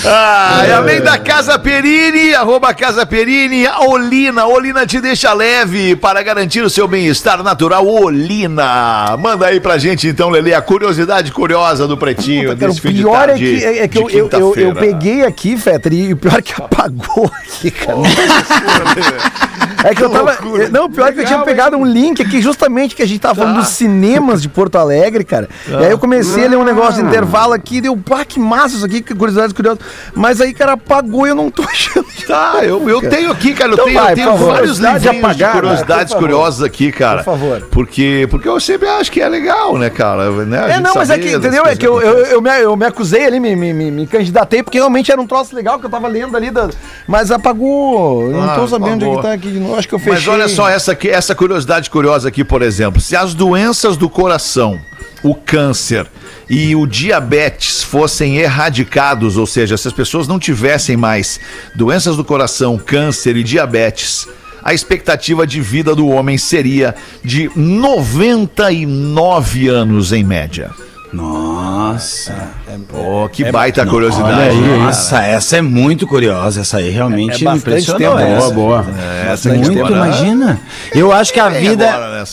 Ah, 0.06 0.64
e 0.66 0.72
além 0.72 1.02
da 1.02 1.18
Casa 1.18 1.60
Perini, 1.60 2.34
arroba 2.34 2.74
Casa 2.74 3.06
Perini, 3.06 3.68
a 3.68 3.82
Olina. 3.82 4.46
Olina 4.46 4.86
te 4.86 5.02
deixa 5.02 5.34
leve 5.34 5.96
para 5.96 6.24
garantir 6.24 6.62
o 6.62 6.70
seu 6.70 6.88
bem-estar 6.88 7.44
natural. 7.44 7.86
Olina. 7.86 9.18
Manda 9.18 9.48
aí 9.48 9.60
pra 9.60 9.78
gente 9.78 10.08
então, 10.08 10.30
Lele, 10.30 10.54
a 10.54 10.62
curiosidade 10.62 11.32
curiosa 11.32 11.88
do 11.88 11.98
Pretinho 11.98 12.44
Cara, 12.44 12.54
o 12.54 12.56
desse 12.56 12.82
de 12.82 13.02
pior 13.02 13.24
é 13.24 13.28
tarde 13.28 13.44
que, 13.44 13.66
é, 13.66 13.78
é 13.80 13.88
que 13.88 14.04
de 14.04 14.04
eu, 14.04 14.10
eu, 14.10 14.30
eu, 14.32 14.40
eu 14.40 14.54
quinta-feira. 14.54 14.76
peguei 14.76 15.26
aqui, 15.26 15.58
Fetter, 15.58 15.94
e 15.94 16.14
o 16.14 16.18
pior 16.18 16.40
é 16.40 16.42
que 16.42 16.54
apagou 16.54 17.32
aqui, 17.44 17.72
cara. 17.72 17.98
É 19.84 19.96
que 19.96 20.04
eu 20.04 20.10
tava. 20.10 20.38
Não, 20.72 20.86
o 20.86 20.90
pior 20.90 21.08
é 21.08 21.12
que 21.14 21.22
eu 21.22 21.26
tinha 21.26 21.40
pegado 21.40 21.78
um 21.78 21.86
link 21.86 22.22
aqui, 22.22 22.42
justamente 22.42 22.96
que 22.96 23.02
a 23.02 23.06
gente 23.06 23.20
tava 23.20 23.36
falando 23.36 23.58
dos 23.58 23.70
cinemas 23.70 24.42
de 24.42 24.50
Porto 24.50 24.78
Alegre, 24.78 25.24
cara. 25.24 25.48
E 25.68 25.76
aí 25.76 25.92
eu 25.92 25.98
comecei 25.98 26.46
a 26.46 26.50
ler 26.50 26.58
um 26.58 26.66
negócio 26.66 27.02
de 27.02 27.08
intervalo 27.08 27.54
aqui, 27.54 27.80
deu, 27.80 27.96
pá, 27.96 28.26
que 28.26 28.40
massa 28.40 28.76
isso 28.76 28.86
aqui, 28.86 29.02
que 29.02 29.16
curiosidades 29.16 29.54
curiosas. 29.54 29.80
Mas 30.14 30.42
aí, 30.42 30.54
cara, 30.54 30.74
apagou 30.74 31.26
e 31.26 31.30
eu 31.30 31.36
não 31.36 31.50
tô 31.50 31.64
achando. 31.64 32.06
Tá, 32.28 32.60
eu, 32.64 32.88
eu 32.88 33.02
tenho 33.10 33.32
aqui, 33.32 33.54
cara, 33.54 33.72
eu 33.72 33.74
Então 33.74 33.86
tenho, 33.86 34.00
vai, 34.00 34.12
eu 34.12 34.16
tenho 34.16 34.38
vários 34.38 34.84
apagada, 34.84 35.30
de 35.30 35.52
curiosidades 35.52 36.14
curiosas 36.14 36.62
aqui, 36.64 36.92
cara. 36.92 37.18
Por 37.24 37.26
favor. 37.26 37.62
Porque, 37.72 38.28
porque 38.30 38.48
eu 38.48 38.60
sempre 38.60 38.88
acho 38.88 39.12
que 39.12 39.20
é 39.22 39.28
legal, 39.28 39.78
né, 39.78 39.90
cara? 39.90 40.30
Né? 40.46 40.76
É, 40.76 40.80
não, 40.80 40.94
mas 40.94 41.10
é 41.10 41.18
que, 41.18 41.32
entendeu? 41.32 41.66
É 41.66 41.76
que 41.76 41.88
eu, 41.88 42.00
eu, 42.02 42.26
eu, 42.26 42.42
me, 42.42 42.50
eu 42.62 42.76
me 42.76 42.86
acusei 42.86 43.26
ali, 43.26 43.40
me, 43.40 43.56
me, 43.56 43.74
me, 43.74 43.90
me 43.92 44.08
candidatei, 44.08 44.62
porque 44.62 44.78
realmente 44.78 45.12
era 45.12 45.20
um 45.20 45.26
troço 45.26 45.56
legal 45.56 45.80
que 45.80 45.86
eu 45.86 45.90
tava 45.90 46.08
lendo 46.08 46.36
ali, 46.38 46.52
da, 46.52 46.70
mas 47.08 47.32
apagou. 47.32 48.24
Eu 48.24 48.32
não 48.32 48.44
Ah, 48.52 48.56
tô 48.56 48.68
sabendo 48.68 48.94
onde 48.94 49.06
é 49.06 49.08
apagou. 49.08 49.22
que 49.22 49.28
tá 49.28 49.34
aqui 49.34 49.60
novo. 49.60 49.76
Acho 49.76 49.88
que 49.88 49.96
eu 49.96 50.00
fechei. 50.00 50.14
Mas 50.14 50.28
olha 50.28 50.48
só 50.48 50.70
essa, 50.70 50.92
aqui, 50.92 51.10
essa 51.10 51.34
curiosidade 51.34 51.90
curiosa 51.90 52.28
aqui, 52.30 52.44
por 52.44 52.62
exemplo. 52.62 53.02
Se 53.02 53.16
as 53.16 53.34
doenças 53.34 53.98
do 53.98 54.10
coração, 54.10 54.80
o 55.24 55.34
câncer 55.36 56.08
e 56.50 56.76
o 56.76 56.86
diabetes 56.88 57.84
fossem 57.84 58.38
erradicados, 58.38 59.38
ou 59.38 59.46
seja, 59.46 59.78
se 59.78 59.88
as 59.88 59.94
pessoas 59.94 60.28
não 60.28 60.40
tivessem 60.40 60.98
mais 60.98 61.40
doenças 61.76 62.16
do 62.18 62.24
coração, 62.24 62.78
câncer 62.78 63.36
e 63.38 63.44
diabetes, 63.44 64.28
a 64.64 64.74
expectativa 64.74 65.46
de 65.48 65.62
vida 65.62 65.96
do 65.96 66.08
homem 66.08 66.38
seria 66.38 66.96
de 67.24 67.50
99 67.56 69.68
anos 69.68 70.12
em 70.12 70.24
média. 70.24 70.72
Nossa. 71.12 72.50
Oh, 72.94 73.28
que 73.30 73.52
baita 73.52 73.84
curiosidade. 73.86 74.32
Olha 74.32 74.52
aí, 74.52 74.58
né, 74.62 74.78
cara? 74.78 74.90
essa, 74.90 75.24
essa 75.24 75.58
é 75.58 75.62
muito 75.62 76.06
curiosa. 76.06 76.62
Essa 76.62 76.78
aí 76.78 76.90
realmente 76.92 77.48
É- 77.48 77.50
é 77.50 77.54
impressionou. 77.56 77.98
tempo, 78.16 78.20
essa. 78.20 78.50
Boa, 78.52 78.84
boa. 78.84 78.86
É, 79.00 79.32
essa 79.34 79.50
aqui 79.50 79.58
Muito, 79.60 79.80
agora- 79.86 79.96
imagina. 80.08 80.62
Eu 80.94 81.12
acho 81.12 81.34
que 81.34 81.40
a 81.40 81.50
vida. 81.50 82.26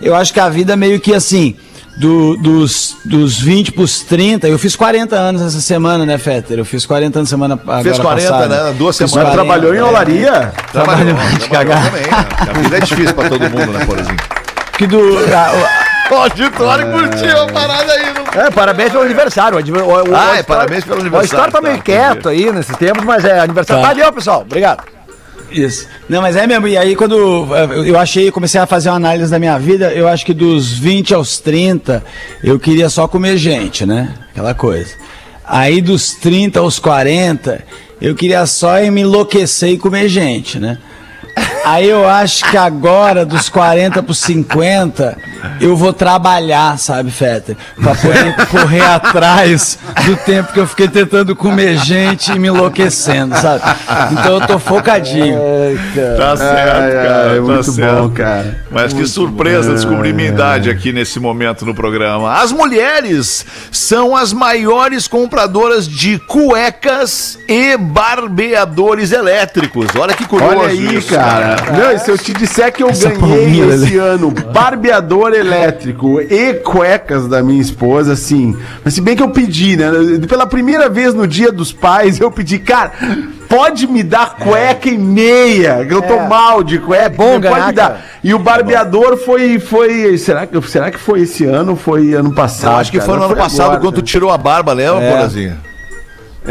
Eu 0.00 0.14
acho 0.14 0.32
que 0.32 0.40
a 0.40 0.48
vida 0.48 0.76
meio 0.76 0.98
que 0.98 1.12
assim, 1.12 1.56
do- 2.00 2.36
dos, 2.36 2.96
dos 3.04 3.38
20 3.40 3.72
pros 3.72 4.00
30, 4.00 4.48
eu 4.48 4.58
fiz 4.58 4.74
40 4.74 5.14
anos 5.16 5.42
essa 5.42 5.60
semana, 5.60 6.06
né, 6.06 6.16
Fetter? 6.18 6.58
Eu 6.58 6.64
fiz 6.64 6.86
40 6.86 7.18
anos 7.18 7.28
semana 7.28 7.54
agora 7.54 7.82
Fez 7.82 7.98
40, 7.98 8.28
passada. 8.32 8.48
né? 8.64 8.74
Duas 8.78 8.96
Fiz 8.96 9.10
semanas. 9.10 9.34
40, 9.34 9.44
Trabalhou 9.44 9.74
em 9.74 9.78
é. 9.78 9.82
olaria? 9.84 10.52
Trabalhou, 10.72 11.06
Trabalhou 11.14 11.14
de 11.38 11.48
trabalhou 11.48 11.48
cagar. 11.50 11.84
também, 11.84 12.02
né? 12.02 12.26
A 12.48 12.58
vida 12.58 12.76
é 12.76 12.80
difícil 12.80 13.14
pra 13.14 13.28
todo 13.28 13.40
mundo, 13.50 13.72
né, 13.72 13.84
Porazinho? 13.84 14.16
Que 14.78 14.86
do, 14.86 14.98
a, 14.98 16.10
O 16.10 16.14
auditório 16.16 16.90
curtiu 16.90 17.42
a 17.42 17.46
parada 17.46 17.92
aí. 17.92 18.06
Não... 18.14 18.42
É, 18.42 18.50
parabéns 18.50 18.90
pelo 18.90 19.04
aniversário. 19.04 19.58
O, 19.58 19.60
o, 19.60 19.62
o, 19.62 19.92
Ah, 19.92 20.00
é, 20.00 20.08
auditório- 20.08 20.44
parabéns 20.44 20.84
pelo 20.84 20.96
O 20.96 21.00
aniversário, 21.00 21.24
história 21.26 21.52
tá 21.52 21.60
meio 21.60 21.76
tá, 21.76 21.82
quieto 21.82 22.28
aí 22.30 22.50
nesses 22.50 22.76
tempos, 22.76 23.04
mas 23.04 23.24
é 23.24 23.38
aniversário. 23.40 23.82
Tá. 23.82 23.88
Tá, 23.88 23.94
deu, 23.94 24.10
pessoal. 24.12 24.40
Obrigado. 24.40 24.82
Isso. 25.50 25.88
Não, 26.08 26.22
mas 26.22 26.36
é 26.36 26.46
mesmo. 26.46 26.68
E 26.68 26.76
aí, 26.76 26.94
quando 26.94 27.46
eh, 27.54 27.88
eu 27.88 27.98
achei, 27.98 28.30
comecei 28.30 28.60
a 28.60 28.66
fazer 28.66 28.88
uma 28.88 28.96
análise 28.96 29.30
da 29.30 29.38
minha 29.38 29.58
vida, 29.58 29.92
eu 29.92 30.06
acho 30.08 30.24
que 30.24 30.32
dos 30.32 30.72
20 30.72 31.14
aos 31.14 31.38
30, 31.38 32.04
eu 32.42 32.58
queria 32.58 32.88
só 32.88 33.08
comer 33.08 33.36
gente, 33.36 33.84
né? 33.84 34.14
Aquela 34.30 34.54
coisa. 34.54 34.94
Aí, 35.44 35.80
dos 35.80 36.14
30 36.14 36.60
aos 36.60 36.78
40, 36.78 37.64
eu 38.00 38.14
queria 38.14 38.46
só 38.46 38.80
me 38.90 39.00
enlouquecer 39.00 39.70
e 39.70 39.78
comer 39.78 40.08
gente, 40.08 40.58
né? 40.58 40.78
Aí 41.64 41.88
eu 41.88 42.08
acho 42.08 42.48
que 42.50 42.56
agora, 42.56 43.24
dos 43.24 43.48
40 43.48 44.02
para 44.02 44.14
50, 44.14 45.18
eu 45.60 45.76
vou 45.76 45.92
trabalhar, 45.92 46.78
sabe, 46.78 47.10
Fetter? 47.10 47.56
Pra 47.80 47.94
poder 47.94 48.34
correr 48.46 48.82
atrás 48.82 49.78
do 50.04 50.16
tempo 50.16 50.52
que 50.52 50.60
eu 50.60 50.66
fiquei 50.66 50.88
tentando 50.88 51.36
comer 51.36 51.76
gente 51.78 52.32
e 52.32 52.38
me 52.38 52.48
enlouquecendo, 52.48 53.36
sabe? 53.36 53.62
Então 54.12 54.40
eu 54.40 54.46
tô 54.46 54.58
focadinho. 54.58 55.38
Tá 56.16 56.36
certo, 56.36 56.76
Ai, 56.76 56.96
ai, 56.96 57.04
cara. 57.06 57.32
é 57.32 57.36
tá 57.36 57.42
muito 57.42 57.72
certo. 57.72 58.02
bom, 58.02 58.10
cara. 58.10 58.60
Mas 58.70 58.92
que 58.92 59.06
surpresa 59.06 59.74
descobrir 59.74 60.12
minha 60.12 60.28
idade 60.28 60.70
aqui 60.70 60.92
nesse 60.92 61.20
momento 61.20 61.64
no 61.66 61.74
programa. 61.74 62.34
As 62.40 62.52
mulheres 62.52 63.44
são 63.70 64.16
as 64.16 64.32
maiores 64.32 65.06
compradoras 65.06 65.86
de 65.86 66.18
cuecas 66.20 67.38
e 67.48 67.76
barbeadores 67.76 69.12
elétricos. 69.12 69.86
Olha 69.96 70.14
que 70.14 70.24
curioso 70.26 70.56
Olha 70.58 70.68
aí, 70.68 70.96
isso, 70.96 71.14
cara. 71.14 71.49
Não, 71.76 71.92
e 71.92 71.98
se 71.98 72.10
eu 72.10 72.18
te 72.18 72.32
disser 72.32 72.72
que 72.72 72.82
eu 72.82 72.88
ganhei 72.88 73.18
palminha, 73.18 73.66
esse 73.74 73.96
ano 73.96 74.30
barbeador 74.30 75.32
elétrico 75.32 76.20
e 76.20 76.54
cuecas 76.54 77.26
da 77.28 77.42
minha 77.42 77.60
esposa, 77.60 78.12
assim. 78.12 78.56
Mas 78.84 78.94
se 78.94 79.00
bem 79.00 79.16
que 79.16 79.22
eu 79.22 79.30
pedi, 79.30 79.76
né? 79.76 79.90
Pela 80.28 80.46
primeira 80.46 80.88
vez 80.88 81.14
no 81.14 81.26
dia 81.26 81.50
dos 81.52 81.72
pais, 81.72 82.20
eu 82.20 82.30
pedi, 82.30 82.58
cara, 82.58 82.92
pode 83.48 83.86
me 83.86 84.02
dar 84.02 84.36
cueca 84.36 84.88
e 84.88 84.98
meia, 84.98 85.84
que 85.86 85.94
eu 85.94 86.02
tô 86.02 86.18
mal 86.20 86.62
de 86.62 86.78
cueca. 86.78 87.04
É 87.04 87.08
bom 87.08 87.32
pode 87.32 87.40
ganhar, 87.40 87.66
me 87.68 87.72
dar. 87.72 87.88
cara. 87.90 88.00
E 88.22 88.34
o 88.34 88.38
barbeador 88.38 89.16
foi, 89.16 89.58
foi, 89.58 90.18
será 90.18 90.46
que, 90.46 90.60
será 90.68 90.90
que 90.90 90.98
foi 90.98 91.22
esse 91.22 91.44
ano 91.46 91.72
ou 91.72 91.76
foi 91.76 92.12
ano 92.14 92.32
passado? 92.32 92.74
Eu 92.74 92.78
acho 92.78 92.90
que 92.90 92.98
cara? 92.98 93.08
foi 93.10 93.18
no 93.18 93.24
ano 93.24 93.34
Foi 93.34 93.42
passado 93.42 93.66
agora, 93.66 93.80
quando 93.80 93.94
tu 93.94 94.00
né? 94.00 94.06
tirou 94.06 94.30
a 94.30 94.36
barba, 94.38 94.72
lembra, 94.72 95.02
É. 95.02 95.10
Porazinho? 95.12 95.69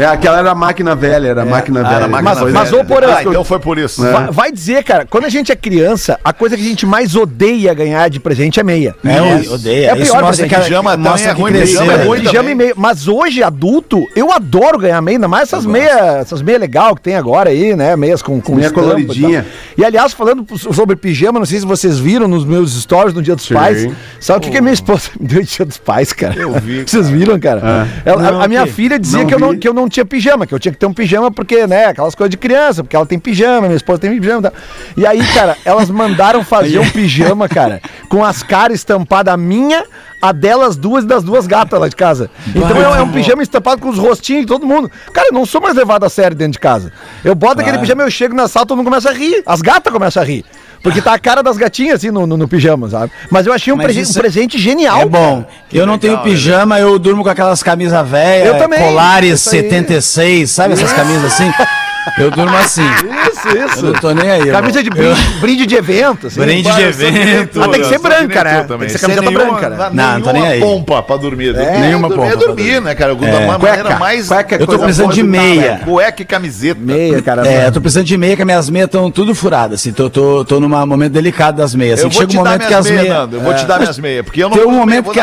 É, 0.00 0.06
aquela 0.06 0.38
era 0.38 0.50
a 0.50 0.54
máquina 0.54 0.94
velha, 0.94 1.28
era 1.28 1.42
a 1.42 1.44
máquina 1.44 1.80
Ah, 1.80 1.82
velha. 1.84 1.94
era 1.96 2.04
a 2.04 2.08
máquina 2.08 2.30
Mas- 2.30 2.38
velha. 2.40 2.52
mas, 2.52 2.72
ô, 2.72 2.84
Porã, 2.84 3.14
Ah, 3.16 3.22
então 3.22 3.44
foi 3.44 3.58
por 3.58 3.76
isso. 3.78 4.04
É. 4.06 4.12
Vai, 4.12 4.26
vai 4.30 4.52
dizer, 4.52 4.82
cara, 4.84 5.06
quando 5.08 5.24
a 5.24 5.28
gente 5.28 5.52
é 5.52 5.56
criança, 5.56 6.18
a 6.24 6.32
coisa 6.32 6.56
que 6.56 6.62
a 6.62 6.64
gente 6.66 6.86
mais 6.86 7.14
odeia 7.14 7.72
ganhar 7.74 8.08
de 8.08 8.18
presente 8.18 8.58
é 8.58 8.62
meia. 8.62 8.94
É, 9.04 9.46
eu 9.46 9.52
odeio. 9.54 9.90
É 9.90 9.96
Isso 9.98 10.12
pior 10.12 10.22
mostra 10.22 10.46
presente. 10.46 10.48
que, 10.54 10.60
Pijama 10.62 10.90
também 10.96 11.12
é 11.12 11.34
que 11.34 11.40
ruim, 11.40 11.52
pijama 11.52 11.92
é 11.92 11.96
né? 11.98 12.04
ruim. 12.04 12.20
Pijama 12.20 12.50
e 12.50 12.54
meia. 12.54 12.72
Mas 12.76 13.08
hoje, 13.08 13.42
adulto, 13.42 14.06
eu 14.16 14.32
adoro 14.32 14.78
ganhar 14.78 15.00
meia, 15.02 15.16
ainda 15.18 15.28
mais 15.28 15.48
essas 15.48 15.66
meias, 15.66 15.96
essas 16.20 16.40
meias 16.42 16.60
legal 16.60 16.94
que 16.94 17.02
tem 17.02 17.16
agora 17.16 17.50
aí, 17.50 17.76
né? 17.76 17.94
Meias 17.96 18.22
com, 18.22 18.40
com 18.40 18.54
Meia 18.54 18.68
e 18.68 18.70
coloridinha. 18.72 19.42
tal. 19.42 19.50
E, 19.76 19.84
aliás, 19.84 20.12
falando 20.12 20.46
sobre 20.56 20.96
pijama, 20.96 21.38
não 21.38 21.46
sei 21.46 21.60
se 21.60 21.66
vocês 21.66 21.98
viram 21.98 22.26
nos 22.26 22.44
meus 22.44 22.72
stories 22.80 23.12
no 23.12 23.20
Dia 23.22 23.36
dos 23.36 23.44
Sim. 23.46 23.54
Pais. 23.54 23.86
Sabe 24.18 24.38
o 24.38 24.40
que, 24.42 24.50
que 24.50 24.58
a 24.58 24.62
minha 24.62 24.72
esposa 24.74 25.10
me 25.20 25.26
deu 25.28 25.42
de 25.42 25.48
Dia 25.56 25.66
dos 25.66 25.76
Pais, 25.78 26.12
cara? 26.12 26.34
Eu 26.40 26.52
vi, 26.54 26.84
Vocês 26.86 27.08
viram, 27.10 27.38
cara? 27.38 27.86
Ela- 28.04 28.28
a- 28.28 28.32
Não, 28.32 28.42
a 28.42 28.48
minha 28.48 28.62
o 28.62 28.66
quê? 28.66 28.72
filha 28.72 28.98
dizia 28.98 29.20
Não 29.20 29.26
que, 29.26 29.34
eu 29.34 29.38
não, 29.38 29.56
que 29.58 29.68
eu 29.68 29.74
não 29.74 29.88
tinha 29.90 30.04
pijama, 30.04 30.46
que 30.46 30.54
eu 30.54 30.58
tinha 30.58 30.72
que 30.72 30.78
ter 30.78 30.86
um 30.86 30.94
pijama 30.94 31.30
porque, 31.30 31.66
né, 31.66 31.86
aquelas 31.86 32.14
coisas 32.14 32.30
de 32.30 32.36
criança, 32.36 32.82
porque 32.82 32.96
ela 32.96 33.04
tem 33.04 33.18
pijama, 33.18 33.62
minha 33.62 33.76
esposa 33.76 33.98
tem 33.98 34.18
pijama. 34.18 34.38
e 34.38 34.42
tal. 34.42 34.52
E 34.96 35.06
aí, 35.06 35.26
cara, 35.34 35.56
elas 35.64 35.90
mandaram 35.90 36.42
fazer 36.44 36.78
um 36.78 36.88
pijama, 36.90 37.48
cara, 37.48 37.82
com 38.08 38.24
as 38.24 38.42
caras 38.42 38.78
estampadas 38.78 39.34
a 39.34 39.36
minha, 39.36 39.84
a 40.22 40.32
delas 40.32 40.76
duas 40.76 41.04
e 41.04 41.06
das 41.06 41.22
duas 41.22 41.46
gatas 41.46 41.80
lá 41.80 41.88
de 41.88 41.96
casa. 41.96 42.30
Então 42.48 42.76
é, 42.76 42.98
é 42.98 43.02
um 43.02 43.10
pijama 43.10 43.42
estampado 43.42 43.80
com 43.80 43.88
os 43.88 43.98
rostinhos 43.98 44.42
de 44.42 44.48
todo 44.48 44.66
mundo. 44.66 44.90
Cara, 45.12 45.28
eu 45.28 45.34
não 45.34 45.44
sou 45.44 45.60
mais 45.60 45.74
levado 45.74 46.04
a 46.04 46.08
sério 46.08 46.36
dentro 46.36 46.52
de 46.52 46.58
casa. 46.58 46.92
Eu 47.24 47.34
boto 47.34 47.60
aquele 47.60 47.78
pijama, 47.78 48.02
eu 48.02 48.10
chego 48.10 48.34
na 48.34 48.48
sala, 48.48 48.66
todo 48.66 48.76
mundo 48.78 48.86
começa 48.86 49.10
a 49.10 49.12
rir. 49.12 49.42
As 49.46 49.60
gatas 49.60 49.92
começam 49.92 50.22
a 50.22 50.26
rir. 50.26 50.44
Porque 50.82 51.02
tá 51.02 51.12
a 51.14 51.18
cara 51.18 51.42
das 51.42 51.56
gatinhas 51.56 51.96
assim 51.96 52.10
no, 52.10 52.26
no, 52.26 52.36
no 52.36 52.48
pijama, 52.48 52.88
sabe? 52.88 53.12
Mas 53.30 53.46
eu 53.46 53.52
achei 53.52 53.72
um, 53.72 53.76
presen- 53.78 54.04
um 54.04 54.14
presente 54.14 54.58
genial. 54.58 55.00
É 55.00 55.06
bom. 55.06 55.44
Eu 55.72 55.86
não 55.86 55.98
tenho 55.98 56.18
pijama, 56.18 56.78
eu 56.80 56.98
durmo 56.98 57.22
com 57.22 57.28
aquelas 57.28 57.62
camisas 57.62 58.08
velhas, 58.08 58.48
Eu 58.48 58.58
também, 58.58 58.78
Polaris 58.80 59.40
isso 59.40 59.54
aí. 59.54 59.62
76, 59.62 60.50
sabe 60.50 60.74
essas 60.74 60.92
camisas 60.92 61.24
assim? 61.24 61.50
Eu 62.18 62.30
durmo 62.30 62.56
assim. 62.56 62.82
Isso, 62.82 63.48
Eu 63.48 63.66
isso. 63.66 63.86
não 63.86 63.92
tô 63.94 64.12
nem 64.12 64.30
aí. 64.30 64.50
Camisa 64.50 64.82
de 64.82 64.90
brinde, 64.90 65.20
brinde 65.40 65.66
de 65.66 65.74
evento. 65.74 66.26
Assim. 66.28 66.40
Brinde 66.40 66.70
de 66.72 66.82
evento. 66.82 67.58
Mas 67.60 67.70
tem 67.70 67.80
que 67.82 67.88
ser 67.88 67.98
branca, 67.98 68.44
né? 68.44 68.64
Tem 68.68 68.78
que 68.78 68.88
ser 68.90 68.98
camiseta 69.00 69.30
nenhuma- 69.30 69.44
branca, 69.58 69.70
né? 69.70 69.90
Não, 69.92 70.12
não 70.14 70.20
tô 70.22 70.32
nem 70.32 70.46
aí. 70.46 70.60
pompa 70.60 71.02
pra 71.02 71.16
dormir. 71.16 71.54
É, 71.56 71.78
nenhuma 71.78 72.08
dormir, 72.08 72.22
pompa 72.22 72.32
É 72.34 72.36
pra 72.36 72.46
dormir, 72.46 72.80
né, 72.80 72.94
cara? 72.94 73.14
Da 73.14 73.26
É. 73.26 73.46
maneira 73.46 73.82
Cueca, 73.82 73.98
mais... 73.98 74.28
cueca 74.28 74.54
é 74.56 74.62
Eu 74.62 74.66
tô 74.66 74.78
precisando 74.78 75.12
de 75.12 75.22
meia. 75.22 75.80
Cueca 75.84 76.22
e 76.22 76.24
camiseta. 76.24 76.80
Meia, 76.80 77.20
cara. 77.22 77.46
É, 77.46 77.66
eu 77.66 77.72
tô 77.72 77.80
precisando 77.80 78.06
de 78.06 78.16
meia, 78.16 78.34
que 78.36 78.42
as 78.42 78.46
minhas 78.46 78.70
meias 78.70 78.86
estão 78.86 79.10
tudo 79.10 79.34
furadas, 79.34 79.80
assim. 79.80 79.92
Tô, 79.92 80.08
tô, 80.08 80.44
tô 80.44 80.58
num 80.60 80.68
momento 80.68 81.12
delicado 81.12 81.56
das 81.56 81.74
meias. 81.74 82.00
Eu 82.00 82.08
Assim, 82.08 82.14
vou 82.14 82.22
chega 82.22 82.30
te 82.32 82.38
um 82.38 82.42
dar 82.42 82.50
momento 82.50 82.62
que 82.62 82.68
minhas 82.68 82.86
as 82.86 82.92
meias. 82.92 83.32
Eu 83.32 83.40
vou 83.40 83.54
te 83.54 83.64
dar 83.66 83.78
minhas 83.80 83.98
meias, 83.98 84.24
porque 84.24 84.42
eu 84.42 84.48
não 84.48 84.56
Tem 84.56 84.66
um 84.66 84.70
momento 84.72 85.10
que 85.10 85.20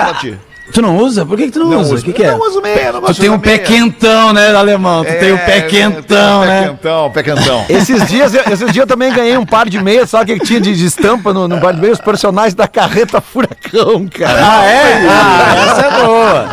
Tu 0.73 0.81
não 0.81 0.97
usa? 0.97 1.25
Por 1.25 1.37
que, 1.37 1.45
que 1.45 1.51
tu 1.51 1.59
não, 1.59 1.69
Não 1.69 1.79
usa? 1.81 1.95
O 1.95 2.01
que, 2.01 2.13
que 2.13 2.23
é? 2.23 2.27
Eu 2.29 2.37
não 2.37 2.47
uso 2.47 2.61
meia, 2.61 2.91
não 2.91 3.01
Tu 3.01 3.13
tem 3.13 3.15
de 3.23 3.29
um 3.29 3.33
usar 3.33 3.39
pé 3.41 3.57
quentão, 3.57 4.33
né, 4.33 4.53
alemão? 4.55 5.03
Tu 5.03 5.13
tem 5.19 5.31
o 5.33 5.37
pé 5.37 5.57
É, 5.57 5.61
quentão, 5.61 6.41
pé 6.41 6.47
né? 6.47 6.67
quentão, 6.67 7.11
pé 7.11 7.23
quentão. 7.23 7.65
Esses 7.69 8.05
dias, 8.07 8.33
eu- 8.33 8.41
esses 8.51 8.59
dias 8.71 8.77
eu 8.77 8.87
também 8.87 9.11
ganhei 9.13 9.37
um 9.37 9.45
par 9.45 9.67
de 9.69 9.81
meias, 9.81 10.09
sabe 10.09 10.33
o 10.33 10.39
que 10.39 10.45
tinha 10.45 10.59
de, 10.59 10.75
de 10.75 10.85
estampa 10.85 11.31
no, 11.33 11.47
no 11.47 11.59
par 11.59 11.73
de 11.73 11.79
meias? 11.81 11.97
Os 11.99 12.03
personagens 12.03 12.53
da 12.53 12.67
carreta 12.67 13.21
Furacão, 13.21 14.07
cara. 14.07 14.39
Ah, 14.45 14.65
é? 14.65 15.07
Ah, 15.09 15.55
essa 15.71 15.81
é 15.87 16.05
boa. 16.05 16.47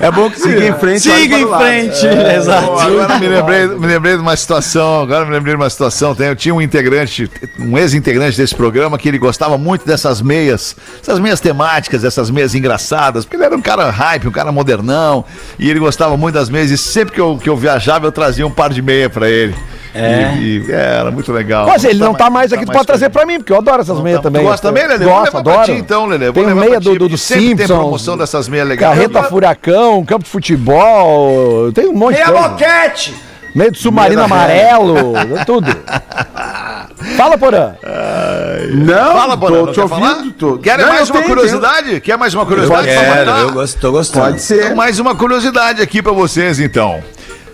É 0.00 0.10
bom 0.10 0.30
que 0.30 0.40
Siga 0.40 0.66
em 0.66 0.74
frente, 0.74 1.00
Siga 1.00 1.38
em 1.38 1.46
frente, 1.48 2.00
Pô, 2.08 2.30
exato. 2.30 2.72
agora 2.80 3.18
me 3.18 3.28
lembrei, 3.28 3.66
me 3.68 3.86
lembrei 3.86 4.14
de 4.16 4.22
uma 4.22 4.36
situação, 4.36 5.02
agora 5.02 5.24
me 5.24 5.32
lembrei 5.32 5.54
de 5.54 5.60
uma 5.60 5.70
situação, 5.70 6.16
eu 6.18 6.34
tinha 6.36 6.54
um 6.54 6.60
integrante, 6.62 7.30
um 7.58 7.76
ex-integrante 7.78 8.36
desse 8.36 8.54
programa 8.54 8.98
que 8.98 9.08
ele 9.08 9.18
gostava 9.18 9.56
muito 9.58 9.86
dessas 9.86 10.20
meias, 10.22 10.74
essas 11.00 11.18
meias 11.18 11.40
temáticas, 11.40 12.04
essas 12.04 12.30
meias 12.30 12.54
engraçadas, 12.54 13.01
porque 13.10 13.36
ele 13.36 13.44
era 13.44 13.56
um 13.56 13.60
cara 13.62 13.90
hype, 13.90 14.28
um 14.28 14.32
cara 14.32 14.52
modernão, 14.52 15.24
e 15.58 15.68
ele 15.70 15.80
gostava 15.80 16.16
muito 16.16 16.34
das 16.34 16.48
meias, 16.48 16.70
e 16.70 16.78
sempre 16.78 17.14
que 17.14 17.20
eu, 17.20 17.38
que 17.42 17.48
eu 17.48 17.56
viajava 17.56 18.06
eu 18.06 18.12
trazia 18.12 18.46
um 18.46 18.50
par 18.50 18.70
de 18.70 18.80
meia 18.82 19.08
pra 19.10 19.28
ele. 19.28 19.54
É. 19.94 20.32
E, 20.38 20.64
e 20.66 20.72
era 20.72 21.10
muito 21.10 21.30
legal. 21.32 21.66
Mas 21.66 21.84
ele 21.84 21.98
não 21.98 22.14
tá 22.14 22.30
mais 22.30 22.48
tá 22.50 22.56
aqui, 22.56 22.64
tu 22.64 22.72
pode 22.72 22.86
trazer 22.86 23.10
pra 23.10 23.26
mim, 23.26 23.36
porque 23.38 23.52
eu 23.52 23.58
adoro 23.58 23.82
essas 23.82 24.00
meias 24.00 24.20
tá- 24.20 24.22
também. 24.22 24.40
Tu 24.42 24.48
gosta 24.48 24.66
também? 24.68 24.88
Vou 24.98 25.08
Gosto, 25.08 25.36
adoro. 25.36 25.64
ti, 25.66 25.72
então. 25.72 26.08
Vou 26.08 26.44
Tem 26.44 26.54
meia 26.54 26.80
do, 26.80 26.98
do, 26.98 27.08
do 27.10 27.18
sempre 27.18 27.44
tem 27.48 27.56
Simpsons. 27.58 27.78
promoção 27.78 28.16
dessas 28.16 28.48
meias 28.48 28.66
legais. 28.66 28.94
Carreta 28.94 29.18
Eu- 29.18 29.24
Furacão, 29.24 30.02
campo 30.04 30.24
de 30.24 30.30
futebol, 30.30 31.70
tem 31.72 31.88
um 31.88 31.92
monte 31.92 32.16
de 32.16 32.24
coisa. 32.24 32.48
boquete! 32.48 33.14
Meio 33.54 33.70
de 33.70 33.78
submarino 33.78 34.22
amarelo, 34.22 35.12
tudo. 35.46 35.66
Fala, 37.16 37.36
Porã. 37.36 37.74
Não, 38.74 39.12
Fala, 39.12 39.36
Porã, 39.36 39.58
tô 39.58 39.66
não 39.66 39.72
te 39.72 39.74
quer 39.74 39.82
ouvindo. 39.82 40.32
Tô... 40.32 40.58
Quer 40.58 40.78
Não, 40.78 40.88
mais 40.88 41.08
eu 41.08 41.14
uma 41.14 41.22
tenho, 41.22 41.34
curiosidade? 41.34 42.00
Quer 42.00 42.16
mais 42.16 42.32
uma 42.34 42.46
curiosidade? 42.46 42.86
pra 42.86 42.94
Quero, 43.00 43.30
matar? 43.30 43.40
eu 43.40 43.52
gosto, 43.52 43.78
tô 43.80 43.92
gostando. 43.92 44.24
Pode 44.26 44.40
ser. 44.40 44.64
Então, 44.64 44.76
mais 44.76 44.98
uma 44.98 45.14
curiosidade 45.14 45.82
aqui 45.82 46.00
pra 46.02 46.12
vocês, 46.12 46.58
então. 46.58 47.02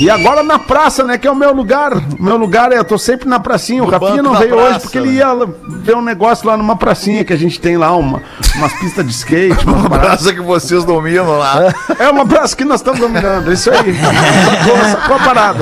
e 0.00 0.08
agora 0.08 0.42
na 0.42 0.58
praça, 0.58 1.04
né, 1.04 1.18
que 1.18 1.28
é 1.28 1.30
o 1.30 1.36
meu 1.36 1.52
lugar. 1.52 1.92
O 1.92 2.22
meu 2.22 2.38
lugar 2.38 2.72
é, 2.72 2.78
eu 2.78 2.84
tô 2.84 2.96
sempre 2.96 3.28
na 3.28 3.38
pracinha. 3.38 3.82
O 3.82 3.86
No 3.86 3.92
Rafinha 3.92 4.22
não 4.22 4.34
veio 4.36 4.56
praça, 4.56 4.70
hoje 4.70 4.80
porque 4.80 4.96
ele 4.96 5.08
né? 5.08 5.14
ia 5.16 5.28
ver 5.68 5.94
um 5.94 6.02
negócio 6.02 6.46
lá 6.46 6.56
numa 6.56 6.74
pracinha 6.74 7.22
que 7.24 7.32
a 7.34 7.38
gente 7.38 7.60
tem 7.60 7.76
lá, 7.76 7.94
uma, 7.94 8.22
umas 8.56 8.72
pistas 8.80 9.04
de 9.04 9.12
skate, 9.12 9.64
uma 9.68 9.76
Uma 9.76 9.90
praça 9.90 10.32
que 10.32 10.40
vocês 10.40 10.82
dominam 10.82 11.38
lá. 11.38 11.74
É 11.98 12.08
uma 12.08 12.24
praça 12.24 12.56
que 12.56 12.64
nós 12.64 12.80
estamos 12.80 13.00
dominando, 13.00 13.50
é 13.50 13.52
isso 13.52 13.70
aí. 13.70 13.94
Sacou 14.92 15.16
a 15.16 15.18
parada. 15.18 15.58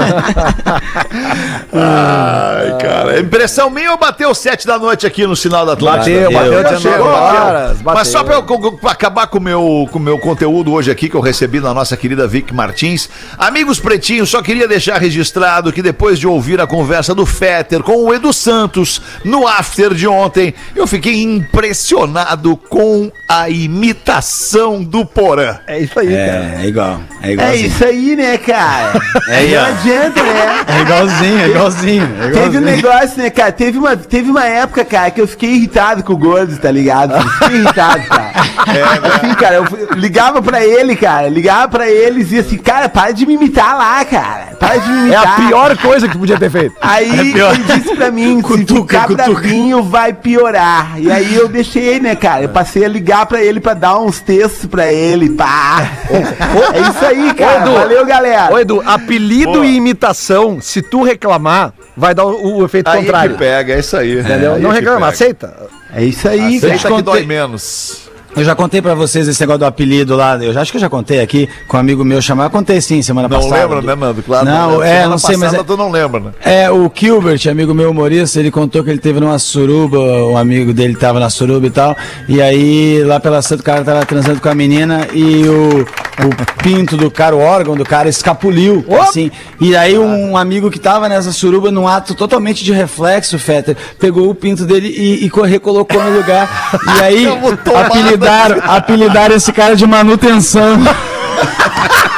Ai, 1.73 2.79
cara. 2.79 3.00
Impressão 3.21 3.71
minha 3.71 3.93
ou 3.93 3.99
bateu 3.99 4.35
sete 4.35 4.67
da 4.67 4.79
noite 4.79 5.07
aqui 5.07 5.27
no 5.27 5.35
sinal 5.37 5.65
da 5.67 5.73
Atlântica? 5.73 6.11
Bateu, 6.21 6.33
bateu 6.33 6.53
bateu, 6.63 6.79
19 6.79 6.81
chegou, 6.83 7.07
horas. 7.09 7.71
Mas 7.83 7.83
bateu. 7.83 8.05
só 8.13 8.25
pra 8.25 8.35
eu 8.35 8.43
co- 8.43 8.79
acabar 8.89 9.27
com 9.27 9.39
o 9.39 9.41
meu, 9.41 9.89
com 9.91 9.99
o 9.99 10.03
meu 10.03 10.19
conteúdo 10.19 10.73
hoje 10.73 10.91
aqui, 10.91 11.09
que 11.09 11.15
eu 11.17 11.21
recebi 11.21 11.61
da 11.61 11.73
nossa 11.75 11.97
querida 11.97 12.27
Vic 12.27 12.53
Martins. 12.55 13.09
Amigos 13.39 13.79
pretinhos, 13.81 14.31
só 14.31 14.43
queria 14.43 14.67
deixar 14.69 14.99
registrado 14.99 15.73
que 15.73 15.83
depois 15.83 16.19
de 16.19 16.27
ouvir 16.27 16.61
a 16.61 16.67
conversa 16.67 17.15
do 17.15 17.25
Fetter 17.27 17.83
com 17.83 18.05
o 18.05 18.15
Edu 18.15 18.33
Santos 18.33 19.01
no 19.25 19.47
after 19.47 19.95
de 19.95 20.07
ontem, 20.07 20.55
eu 20.75 20.87
fiquei 20.87 21.23
impressionado 21.23 22.57
com 22.57 23.11
a 23.29 23.49
imitação 23.49 24.83
do 24.83 25.05
Porã. 25.05 25.59
É 25.67 25.81
isso 25.81 25.99
aí, 25.99 26.09
cara. 26.09 26.21
É, 26.21 26.59
é 26.63 26.67
igual, 26.67 27.01
é 27.23 27.33
igual. 27.33 27.49
aí, 27.49 28.17
né, 28.17 28.39
cara? 28.39 29.01
É, 29.31 29.59
ó. 29.59 29.65
adianta, 29.67 30.23
né? 30.23 30.65
é 30.67 30.81
igualzinho, 30.81 31.39
é 31.41 31.49
igualzinho. 31.49 32.03
É 32.21 32.31
Teve 32.31 32.39
um 32.59 32.61
igualzinho. 32.61 32.77
Negócio, 32.91 33.23
né, 33.23 33.31
cara? 33.31 33.53
Teve 33.53 33.79
uma, 33.79 33.97
teve 33.97 34.31
uma 34.31 34.45
época, 34.45 34.85
cara, 34.85 35.11
que 35.11 35.21
eu 35.21 35.29
fiquei 35.29 35.51
irritado 35.55 36.03
com 36.03 36.13
o 36.13 36.17
Gordo, 36.17 36.57
tá 36.59 36.71
ligado? 36.71 37.15
Eu 37.15 37.21
Fiquei 37.23 37.57
irritado, 37.59 38.03
cara. 38.05 38.31
assim, 39.17 39.35
cara, 39.35 39.55
eu 39.57 39.65
ligava 39.97 40.43
pra 40.43 40.65
ele, 40.65 40.97
cara, 40.97 41.29
ligava 41.29 41.69
pra 41.69 41.89
ele 41.89 42.21
e 42.21 42.25
dizia 42.25 42.41
assim, 42.41 42.59
cara, 42.59 42.89
para 42.89 43.13
de 43.13 43.27
me 43.27 43.35
imitar 43.35 43.77
lá, 43.77 44.05
cara. 44.05 44.49
Para 44.59 44.77
de 44.79 44.89
me 44.91 44.99
É 44.99 45.15
imitar. 45.15 45.33
a 45.41 45.47
pior 45.47 45.77
coisa 45.79 46.07
que 46.07 46.13
tu 46.15 46.19
podia 46.19 46.39
ter 46.39 46.51
feito. 46.51 46.75
Aí 46.81 47.31
ele 47.31 47.63
disse 47.65 47.95
pra 47.97 48.11
mim, 48.11 48.37
se 48.37 48.43
Cutuca, 48.43 49.01
ficar 49.03 49.07
cutuca. 49.07 49.41
bravinho 49.41 49.83
vai 49.83 50.13
piorar. 50.13 51.01
E 51.01 51.11
aí 51.11 51.35
eu 51.35 51.49
deixei, 51.49 52.01
né, 52.01 52.15
cara? 52.15 52.43
Eu 52.45 52.49
passei 52.49 52.85
a 52.85 52.89
ligar 52.89 53.27
pra 53.27 53.43
ele 53.43 53.61
pra 53.61 53.75
dar 53.75 53.99
uns 53.99 54.21
textos 54.21 54.67
pra 54.67 54.93
ele, 54.93 55.31
pá. 55.31 55.89
É 56.11 56.81
isso 56.81 57.05
aí, 57.05 57.35
cara. 57.35 57.63
Edu. 57.63 57.73
Valeu, 57.73 58.07
galera. 58.07 58.53
Ô, 58.53 58.59
Edu, 58.59 58.83
apelido 58.85 59.53
Boa. 59.53 59.67
e 59.67 59.77
imitação, 59.77 60.61
se 60.61 60.83
tu 60.83 61.03
reclamar, 61.03 61.73
vai 61.97 62.15
dar 62.15 62.25
o, 62.25 62.59
o 62.59 62.65
efeito 62.65 62.80
Aí 62.85 62.99
contrário. 63.05 63.33
que 63.33 63.39
pega, 63.39 63.75
é 63.75 63.79
isso 63.79 63.97
aí. 63.97 64.21
Entendeu? 64.21 64.55
Aí 64.55 64.63
Não 64.63 64.71
que 64.71 64.77
reclama, 64.77 65.09
aceita. 65.09 65.53
É 65.95 66.05
isso 66.05 66.29
aí, 66.29 66.57
Aceita 66.59 66.79
cara. 66.79 66.95
que 66.97 67.03
dói 67.03 67.27
menos. 67.27 68.09
Eu 68.37 68.45
já 68.45 68.55
contei 68.55 68.81
pra 68.81 68.95
vocês 68.95 69.27
esse 69.27 69.41
negócio 69.41 69.59
do 69.59 69.65
apelido 69.65 70.15
lá. 70.15 70.37
Eu 70.41 70.53
já 70.53 70.61
acho 70.61 70.71
que 70.71 70.77
eu 70.77 70.81
já 70.81 70.89
contei 70.89 71.21
aqui 71.21 71.49
com 71.67 71.77
um 71.77 71.81
amigo 71.81 72.05
meu 72.05 72.23
chamado. 72.23 72.47
Eu 72.47 72.51
contei 72.53 72.81
sim 72.81 73.03
semana 73.03 73.27
Não 73.29 73.37
passada. 73.41 73.57
lembra, 73.61 73.83
né, 73.83 73.95
Nando? 73.97 74.23
Claro. 74.23 74.47
Não, 74.47 74.71
lembra. 74.71 74.87
é, 74.87 74.91
Semana 74.93 75.09
não 75.11 75.19
sei, 75.19 75.37
mas 75.37 75.53
é- 75.53 75.63
tu 75.65 75.77
não 75.77 75.91
lembra, 75.91 76.21
né? 76.21 76.31
É, 76.45 76.71
o 76.71 76.89
Gilbert, 76.95 77.41
amigo 77.51 77.75
meu 77.75 77.91
humorista, 77.91 78.39
ele 78.39 78.53
contou 78.53 78.85
que 78.85 78.91
ele 78.91 79.01
teve 79.01 79.19
numa 79.19 79.37
suruba, 79.37 79.99
um 79.99 80.37
amigo 80.39 80.73
dele 80.73 80.95
tava 80.95 81.19
na 81.19 81.29
suruba 81.29 81.67
e 81.67 81.71
tal, 81.71 81.97
e 82.29 82.41
aí 82.41 83.03
lá 83.03 83.19
pela 83.19 83.43
Santa 83.43 83.63
o 83.63 83.65
cara 83.65 83.83
tava 83.83 84.07
transando 84.07 84.41
com 84.41 84.49
a 84.49 84.55
menina 84.55 85.09
e 85.13 85.43
o, 85.49 85.85
o 86.29 86.63
pinto 86.63 86.97
do 86.97 87.11
cara, 87.11 87.35
o 87.35 87.41
órgão 87.41 87.75
do 87.77 87.85
cara 87.85 88.09
escapuliu, 88.09 88.85
assim, 89.03 89.31
e 89.61 89.75
aí 89.77 89.99
um 89.99 90.37
amigo 90.37 90.71
que 90.71 90.79
tava 90.79 91.09
nessa 91.09 91.33
suruba, 91.33 91.71
num 91.71 91.87
ato 91.89 92.15
totalmente 92.15 92.63
de 92.65 92.73
reflexo, 92.73 93.39
Fetter, 93.39 93.77
pegou 93.99 94.29
o 94.31 94.35
pinto 94.35 94.65
dele 94.65 94.89
e, 94.89 95.25
e 95.25 95.31
co- 95.31 95.43
recolocou 95.43 96.03
no 96.03 96.17
lugar, 96.17 96.49
e 96.99 97.03
aí 97.03 97.27
apelidaram, 97.87 98.61
apelidaram 98.65 99.35
esse 99.35 99.53
cara 99.53 99.75
de 99.77 99.87
manutenção. 99.87 100.79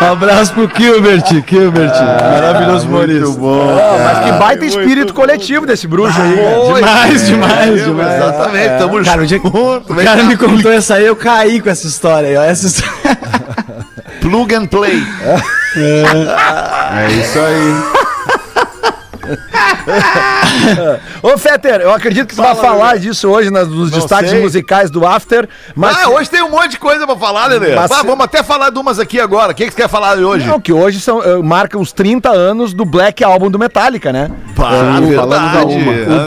Um 0.00 0.12
abraço 0.12 0.52
pro 0.54 0.70
Gilbert, 0.76 1.24
Gilbert, 1.46 1.92
maravilhoso 2.32 2.86
humorista. 2.86 3.28
Ó, 3.40 3.98
mas 3.98 4.24
que 4.24 4.32
baita 4.38 4.64
espírito 4.64 5.12
coletivo 5.12 5.66
desse 5.66 5.88
bruxo 5.88 6.20
aí. 6.20 6.36
cara. 6.36 6.74
Demais, 6.74 7.26
demais, 7.26 7.80
É, 7.80 7.84
demais. 7.84 8.14
Exatamente, 8.14 8.78
tamo 8.78 9.04
Cara, 9.04 9.26
junto. 9.26 9.48
o 9.48 9.96
cara 10.04 10.22
me 10.24 10.36
contou 10.36 10.72
essa 10.72 10.94
aí, 10.94 11.06
eu 11.06 11.16
caí 11.16 11.60
com 11.60 11.68
essa 11.68 11.86
história 11.86 12.28
aí, 12.28 12.36
ó. 12.36 12.42
Essa 12.42 12.66
história. 12.68 13.18
Plug 14.20 14.54
and 14.54 14.66
play. 14.66 15.02
É 15.76 17.10
isso 17.10 17.38
aí. 17.38 17.74
Ô, 21.22 21.36
Fetter, 21.38 21.80
eu 21.80 21.92
acredito 21.92 22.26
que 22.28 22.34
você 22.34 22.40
vai 22.42 22.54
Fala, 22.54 22.68
falar 22.68 22.98
disso 22.98 23.28
hoje 23.28 23.50
nas- 23.50 23.68
nos 23.68 23.90
Não 23.90 23.98
destaques 23.98 24.30
sei. 24.30 24.40
musicais 24.42 24.90
do 24.90 25.06
After. 25.06 25.48
Mas 25.74 25.96
ah, 26.04 26.10
hoje 26.10 26.30
tem 26.30 26.42
um 26.42 26.50
monte 26.50 26.72
de 26.72 26.78
coisa 26.78 27.06
pra 27.06 27.16
falar, 27.16 27.46
Lelê. 27.46 27.74
Mas 27.74 27.90
Ah, 27.90 28.00
se- 28.00 28.06
vamos 28.06 28.24
até 28.24 28.42
falar 28.42 28.70
de 28.70 28.78
umas 28.78 28.98
aqui 28.98 29.18
agora. 29.20 29.52
O 29.52 29.54
que, 29.54 29.64
que 29.66 29.70
você 29.72 29.82
quer 29.82 29.88
falar 29.88 30.16
de 30.16 30.24
hoje? 30.24 30.46
Não, 30.46 30.60
que 30.60 30.72
hoje 30.72 31.00
são, 31.00 31.22
eh, 31.22 31.36
marca 31.42 31.78
os 31.78 31.92
30 31.92 32.30
anos 32.30 32.72
do 32.72 32.84
Black 32.84 33.22
Album 33.24 33.50
do 33.50 33.58
Metallica, 33.58 34.12
né? 34.12 34.30
Pá, 34.54 34.70
falamos 34.70 35.08
verdade. 35.08 35.74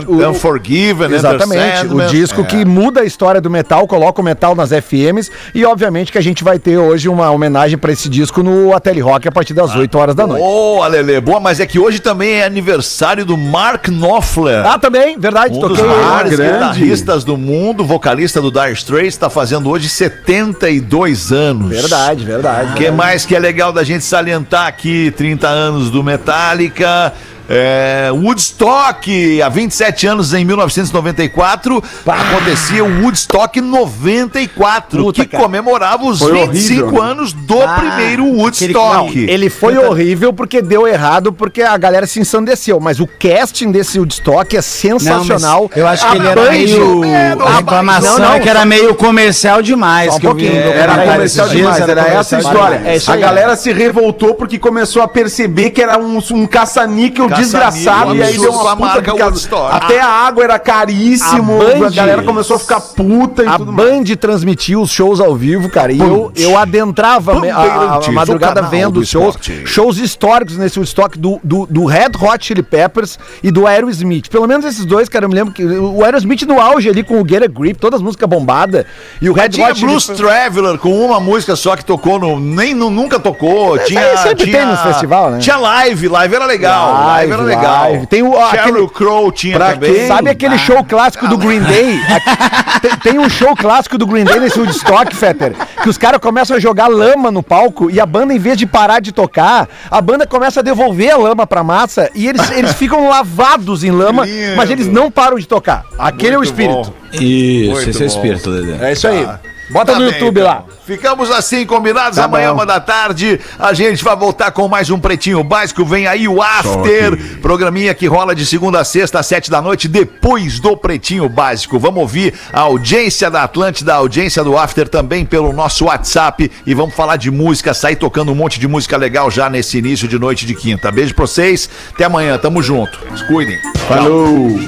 O- 0.07 0.15
o- 0.15 0.29
Unforgiven, 0.29 1.11
Exatamente, 1.13 1.87
o 1.87 2.01
disco 2.07 2.41
É. 2.41 2.43
que 2.43 2.65
muda 2.65 3.01
a 3.01 3.05
história 3.05 3.39
do 3.41 3.49
metal, 3.49 3.87
coloca 3.87 4.21
o 4.21 4.23
metal 4.23 4.55
nas 4.55 4.71
FMs 4.71 5.29
e 5.53 5.65
obviamente 5.65 6.11
que 6.11 6.17
a 6.17 6.21
gente 6.21 6.43
vai 6.43 6.57
ter 6.59 6.77
hoje 6.77 7.07
uma 7.09 7.29
homenagem 7.31 7.77
pra 7.77 7.91
esse 7.91 8.07
disco 8.09 8.41
no 8.43 8.73
Ateli 8.73 8.99
Rock 9.01 9.27
a 9.27 9.31
partir 9.31 9.53
das 9.53 9.75
8 9.75 9.97
horas 9.97 10.15
da 10.15 10.25
noite. 10.25 10.41
Boa, 10.41 10.87
Lelê. 10.87 11.19
Boa, 11.19 11.39
mas 11.39 11.59
é 11.59 11.65
que 11.65 11.77
hoje 11.79 11.99
também 11.99 12.35
é 12.35 12.45
aniversário 12.45 13.25
do 13.25 13.35
Mark 13.51 13.89
Knopfler. 13.89 14.65
Ah, 14.65 14.79
também, 14.79 15.19
verdade, 15.19 15.53
Um 15.57 15.59
dos 15.59 15.77
maiores 15.79 16.31
grande. 16.37 16.53
guitarristas 16.53 17.23
do 17.25 17.35
mundo, 17.37 17.83
vocalista 17.83 18.41
do 18.41 18.49
Dire 18.49 18.71
Straits, 18.71 19.13
está 19.13 19.29
fazendo 19.29 19.69
hoje 19.69 19.89
72 19.89 21.33
anos. 21.33 21.69
Verdade, 21.69 22.23
verdade. 22.23 22.71
O 22.71 22.75
que 22.75 22.89
mais 22.89 23.25
que 23.25 23.35
é 23.35 23.39
legal 23.39 23.73
da 23.73 23.83
gente 23.83 24.05
salientar 24.05 24.67
aqui, 24.67 25.13
30 25.17 25.47
anos 25.47 25.91
do 25.91 26.01
Metallica. 26.01 27.13
É, 27.49 28.09
Woodstock, 28.11 29.41
há 29.41 29.49
27 29.49 30.07
anos, 30.07 30.33
em 30.33 30.45
1994, 30.45 31.83
acontecia 32.07 32.83
o 32.83 33.01
Woodstock 33.03 33.59
94, 33.59 35.03
Puta, 35.03 35.21
que 35.23 35.27
cara. 35.29 35.43
comemorava 35.43 36.05
os 36.05 36.19
Foi 36.19 36.31
25 36.47 36.83
horrível, 36.85 37.03
né? 37.03 37.11
anos 37.11 37.33
do 37.33 37.61
Ah, 37.61 37.75
primeiro 37.77 38.23
aquele- 38.23 38.41
Woodstock. 38.41 39.19
Ele 39.29 39.49
foi 39.49 39.77
horrível 39.77 40.31
porque 40.33 40.61
deu 40.61 40.87
errado, 40.87 41.33
porque 41.33 41.61
a 41.61 41.77
galera 41.77 42.07
se 42.07 42.19
ensandeceu. 42.19 42.79
Mas 42.79 42.99
o 42.99 43.07
casting 43.07 43.71
desse 43.71 43.99
Woodstock 43.99 44.55
é 44.55 44.61
sensacional. 44.61 45.69
eu 45.75 45.87
acho 45.87 46.05
que 46.09 46.13
A 46.13 46.15
ele 46.15 46.27
era 46.27 46.51
meio. 46.51 47.03
É, 47.03 47.31
A 47.33 47.57
reclamação 47.57 48.17
não, 48.19 48.29
não, 48.29 48.33
é 48.35 48.39
que 48.39 48.49
era 48.49 48.65
meio 48.65 48.95
comercial 48.95 49.61
demais. 49.61 50.15
Um 50.15 50.19
que 50.19 50.27
eu 50.27 50.35
vi 50.35 50.49
no 50.49 50.55
era 50.55 50.93
Era 50.93 51.11
comercial 51.13 51.49
demais, 51.49 51.79
era 51.81 51.91
essa 52.01 52.01
a 52.01 52.05
comercial 52.13 52.41
história. 52.41 52.77
demais. 52.79 53.07
É 53.07 53.11
a 53.11 53.15
galera 53.17 53.55
se 53.55 53.71
revoltou 53.73 54.35
porque 54.35 54.57
começou 54.57 55.01
a 55.01 55.07
perceber 55.07 55.71
que 55.71 55.81
era 55.81 55.97
um, 55.97 56.17
um 56.31 56.45
caça-níquel 56.47 57.01
Caça-níquel, 57.27 57.29
desgraçado 57.41 58.15
e 58.15 58.23
aí 58.23 58.37
deu 58.37 58.51
uma 58.51 58.71
a 58.71 58.75
puta 58.75 58.85
marca 58.87 59.01
porque 59.03 59.21
a- 59.21 59.25
Woodstock. 59.25 59.75
Até 59.75 59.99
a 59.99 60.07
água 60.07 60.43
era 60.43 60.59
caríssimo, 60.59 61.61
A 61.61 61.65
a, 61.65 61.75
Band- 61.79 61.91
galera 61.91 62.23
começou 62.23 62.55
a 62.55 62.59
ficar 62.59 62.79
puta 62.81 63.43
e 63.43 63.47
A 63.47 63.57
tudo 63.57 63.71
mais. 63.71 63.89
Band 63.89 64.15
transmitiu 64.19 64.81
os 64.81 64.91
shows 64.91 65.19
ao 65.19 65.35
vivo, 65.35 65.69
cara, 65.69 65.91
e 65.91 65.99
eu, 65.99 66.31
eu 66.35 66.57
adentrava 66.57 67.33
a, 67.33 67.55
a- 67.55 68.05
a 68.07 68.11
madrugada 68.11 68.61
vendo 68.63 69.03
shows, 69.05 69.35
shows 69.65 69.97
históricos 69.97 70.57
nesse 70.57 70.77
Woodstock 70.79 71.17
do, 71.17 71.39
do, 71.43 71.65
do 71.69 71.85
Red 71.85 72.11
Hot 72.21 72.45
Chili 72.45 72.63
Peppers 72.63 73.17
e 73.43 73.51
do 73.51 73.67
Aerosmith. 73.67 74.29
Pelo 74.29 74.47
menos 74.47 74.65
esses 74.65 74.85
dois, 74.85 75.07
cara, 75.09 75.25
eu 75.25 75.29
me 75.29 75.35
lembro 75.35 75.53
que 75.53 75.63
o 75.63 76.03
Aerosmith 76.03 76.43
no 76.43 76.59
auge 76.59 76.89
ali 76.89 77.03
com 77.03 77.21
o 77.21 77.27
Get 77.27 77.43
a 77.43 77.47
Grip, 77.47 77.79
todas 77.79 77.99
as 77.99 78.03
músicas 78.03 78.27
bombadas, 78.29 78.85
e 79.21 79.29
o 79.29 79.33
Red 79.33 79.49
Tinha 79.49 79.67
Hot 79.67 79.75
Chili 79.79 79.89
Blues 79.91 80.05
Traveler 80.07 80.77
com 80.77 80.91
uma 81.05 81.19
música 81.19 81.55
só 81.55 81.75
que 81.75 81.83
tocou 81.85 82.19
no. 82.19 82.39
Nem, 82.39 82.73
nu- 82.73 82.89
nunca 82.89 83.19
tocou. 83.19 83.77
tinha, 83.79 84.17
sempre 84.17 84.45
tinha, 84.45 84.57
tem 84.59 84.65
nos 84.67 84.79
festival, 84.81 85.31
né? 85.31 85.39
Tinha 85.39 85.57
live, 85.57 86.07
live 86.07 86.35
era 86.35 86.45
legal. 86.45 86.93
Live, 87.05 87.20
Live 87.29 87.33
era 87.33 87.41
legal. 87.43 87.81
Live. 87.91 88.07
Tem 88.07 88.23
o- 88.23 88.31
Sheryl 88.49 88.69
aquele- 88.85 88.87
Crow 88.89 89.31
tinha 89.31 89.55
Pra 89.57 89.73
também. 89.73 89.93
quem? 89.93 90.07
Sabe 90.07 90.29
aquele 90.29 90.57
show 90.57 90.83
clássico 90.83 91.27
do 91.27 91.37
Green 91.37 91.61
Day? 91.61 91.99
Tem, 92.81 92.97
tem 93.13 93.19
um 93.19 93.29
show 93.29 93.55
clássico 93.55 93.95
do 93.95 94.07
Green 94.07 94.23
Day 94.23 94.39
nesse 94.39 94.57
Woodstock, 94.59 95.15
Fetter, 95.15 95.53
que 95.83 95.87
os 95.87 95.99
caras 95.99 96.19
começam 96.19 96.55
a 96.55 96.59
jogar 96.59 96.87
lama 96.87 97.29
no 97.29 97.43
palco 97.43 97.91
e 97.91 97.99
a 97.99 98.05
banda, 98.07 98.33
em 98.33 98.39
vez 98.39 98.57
de 98.57 98.65
parar 98.65 98.99
de 98.99 99.11
tocar, 99.11 99.67
a 99.89 100.01
banda 100.01 100.25
começa 100.25 100.61
a 100.61 100.63
devolver 100.63 101.11
a 101.13 101.17
lama 101.17 101.45
pra 101.45 101.63
massa 101.63 102.09
e 102.15 102.27
eles, 102.27 102.49
eles 102.51 102.73
ficam 102.73 103.07
lavados 103.07 103.83
em 103.83 103.91
lama, 103.91 104.25
mas 104.55 104.69
eles 104.71 104.87
não 104.87 105.11
param 105.11 105.37
de 105.37 105.47
tocar. 105.47 105.85
Aquele 105.99 106.33
é 106.33 106.37
o 106.37 106.39
Muito 106.39 106.49
espírito. 106.49 106.73
bom. 106.73 106.93
Isso, 107.11 107.71
Muito 107.71 107.89
esse 107.91 108.01
é 108.01 108.05
o 108.05 108.09
bom. 108.09 108.15
espírito, 108.15 108.51
Dedé. 108.51 108.89
É 108.89 108.91
isso 108.93 109.07
aí. 109.07 109.27
Bota 109.71 109.93
Tá 109.93 109.99
no 109.99 110.05
bem, 110.05 110.13
YouTube 110.15 110.39
então. 110.39 110.51
lá. 110.51 110.63
Ficamos 110.85 111.31
assim 111.31 111.65
combinados. 111.65 112.17
Tá 112.17 112.25
Amanhã, 112.25 112.49
bom. 112.49 112.55
uma 112.55 112.65
da 112.65 112.79
tarde, 112.79 113.39
a 113.57 113.73
gente 113.73 114.03
vai 114.03 114.15
voltar 114.15 114.51
com 114.51 114.67
mais 114.67 114.89
um 114.89 114.99
Pretinho 114.99 115.43
Básico. 115.43 115.85
Vem 115.85 116.07
aí 116.07 116.27
o 116.27 116.41
After, 116.41 117.17
programinha 117.41 117.93
que 117.93 118.07
rola 118.07 118.35
de 118.35 118.45
segunda 118.45 118.79
a 118.81 118.83
sexta, 118.83 119.19
às 119.19 119.25
sete 119.27 119.49
da 119.49 119.61
noite, 119.61 119.87
depois 119.87 120.59
do 120.59 120.75
Pretinho 120.75 121.29
Básico. 121.29 121.79
Vamos 121.79 122.01
ouvir 122.01 122.33
a 122.51 122.61
audiência 122.61 123.29
da 123.31 123.43
Atlântida, 123.43 123.93
a 123.93 123.97
audiência 123.97 124.43
do 124.43 124.57
After 124.57 124.87
também 124.89 125.25
pelo 125.25 125.53
nosso 125.53 125.85
WhatsApp 125.85 126.51
e 126.65 126.73
vamos 126.73 126.95
falar 126.95 127.15
de 127.17 127.31
música, 127.31 127.73
sair 127.73 127.95
tocando 127.95 128.31
um 128.31 128.35
monte 128.35 128.59
de 128.59 128.67
música 128.67 128.97
legal 128.97 129.31
já 129.31 129.49
nesse 129.49 129.77
início 129.77 130.07
de 130.07 130.19
noite 130.19 130.45
de 130.45 130.55
quinta. 130.55 130.91
Beijo 130.91 131.13
pra 131.15 131.25
vocês, 131.25 131.69
até 131.93 132.03
amanhã, 132.05 132.37
tamo 132.37 132.61
junto. 132.61 132.99
Se 133.17 133.25
cuidem. 133.27 133.57
Falou! 133.87 134.59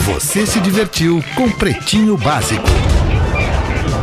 Você 0.00 0.44
se 0.44 0.58
divertiu 0.60 1.22
com 1.36 1.48
Pretinho 1.50 2.16
Básico. 2.16 2.66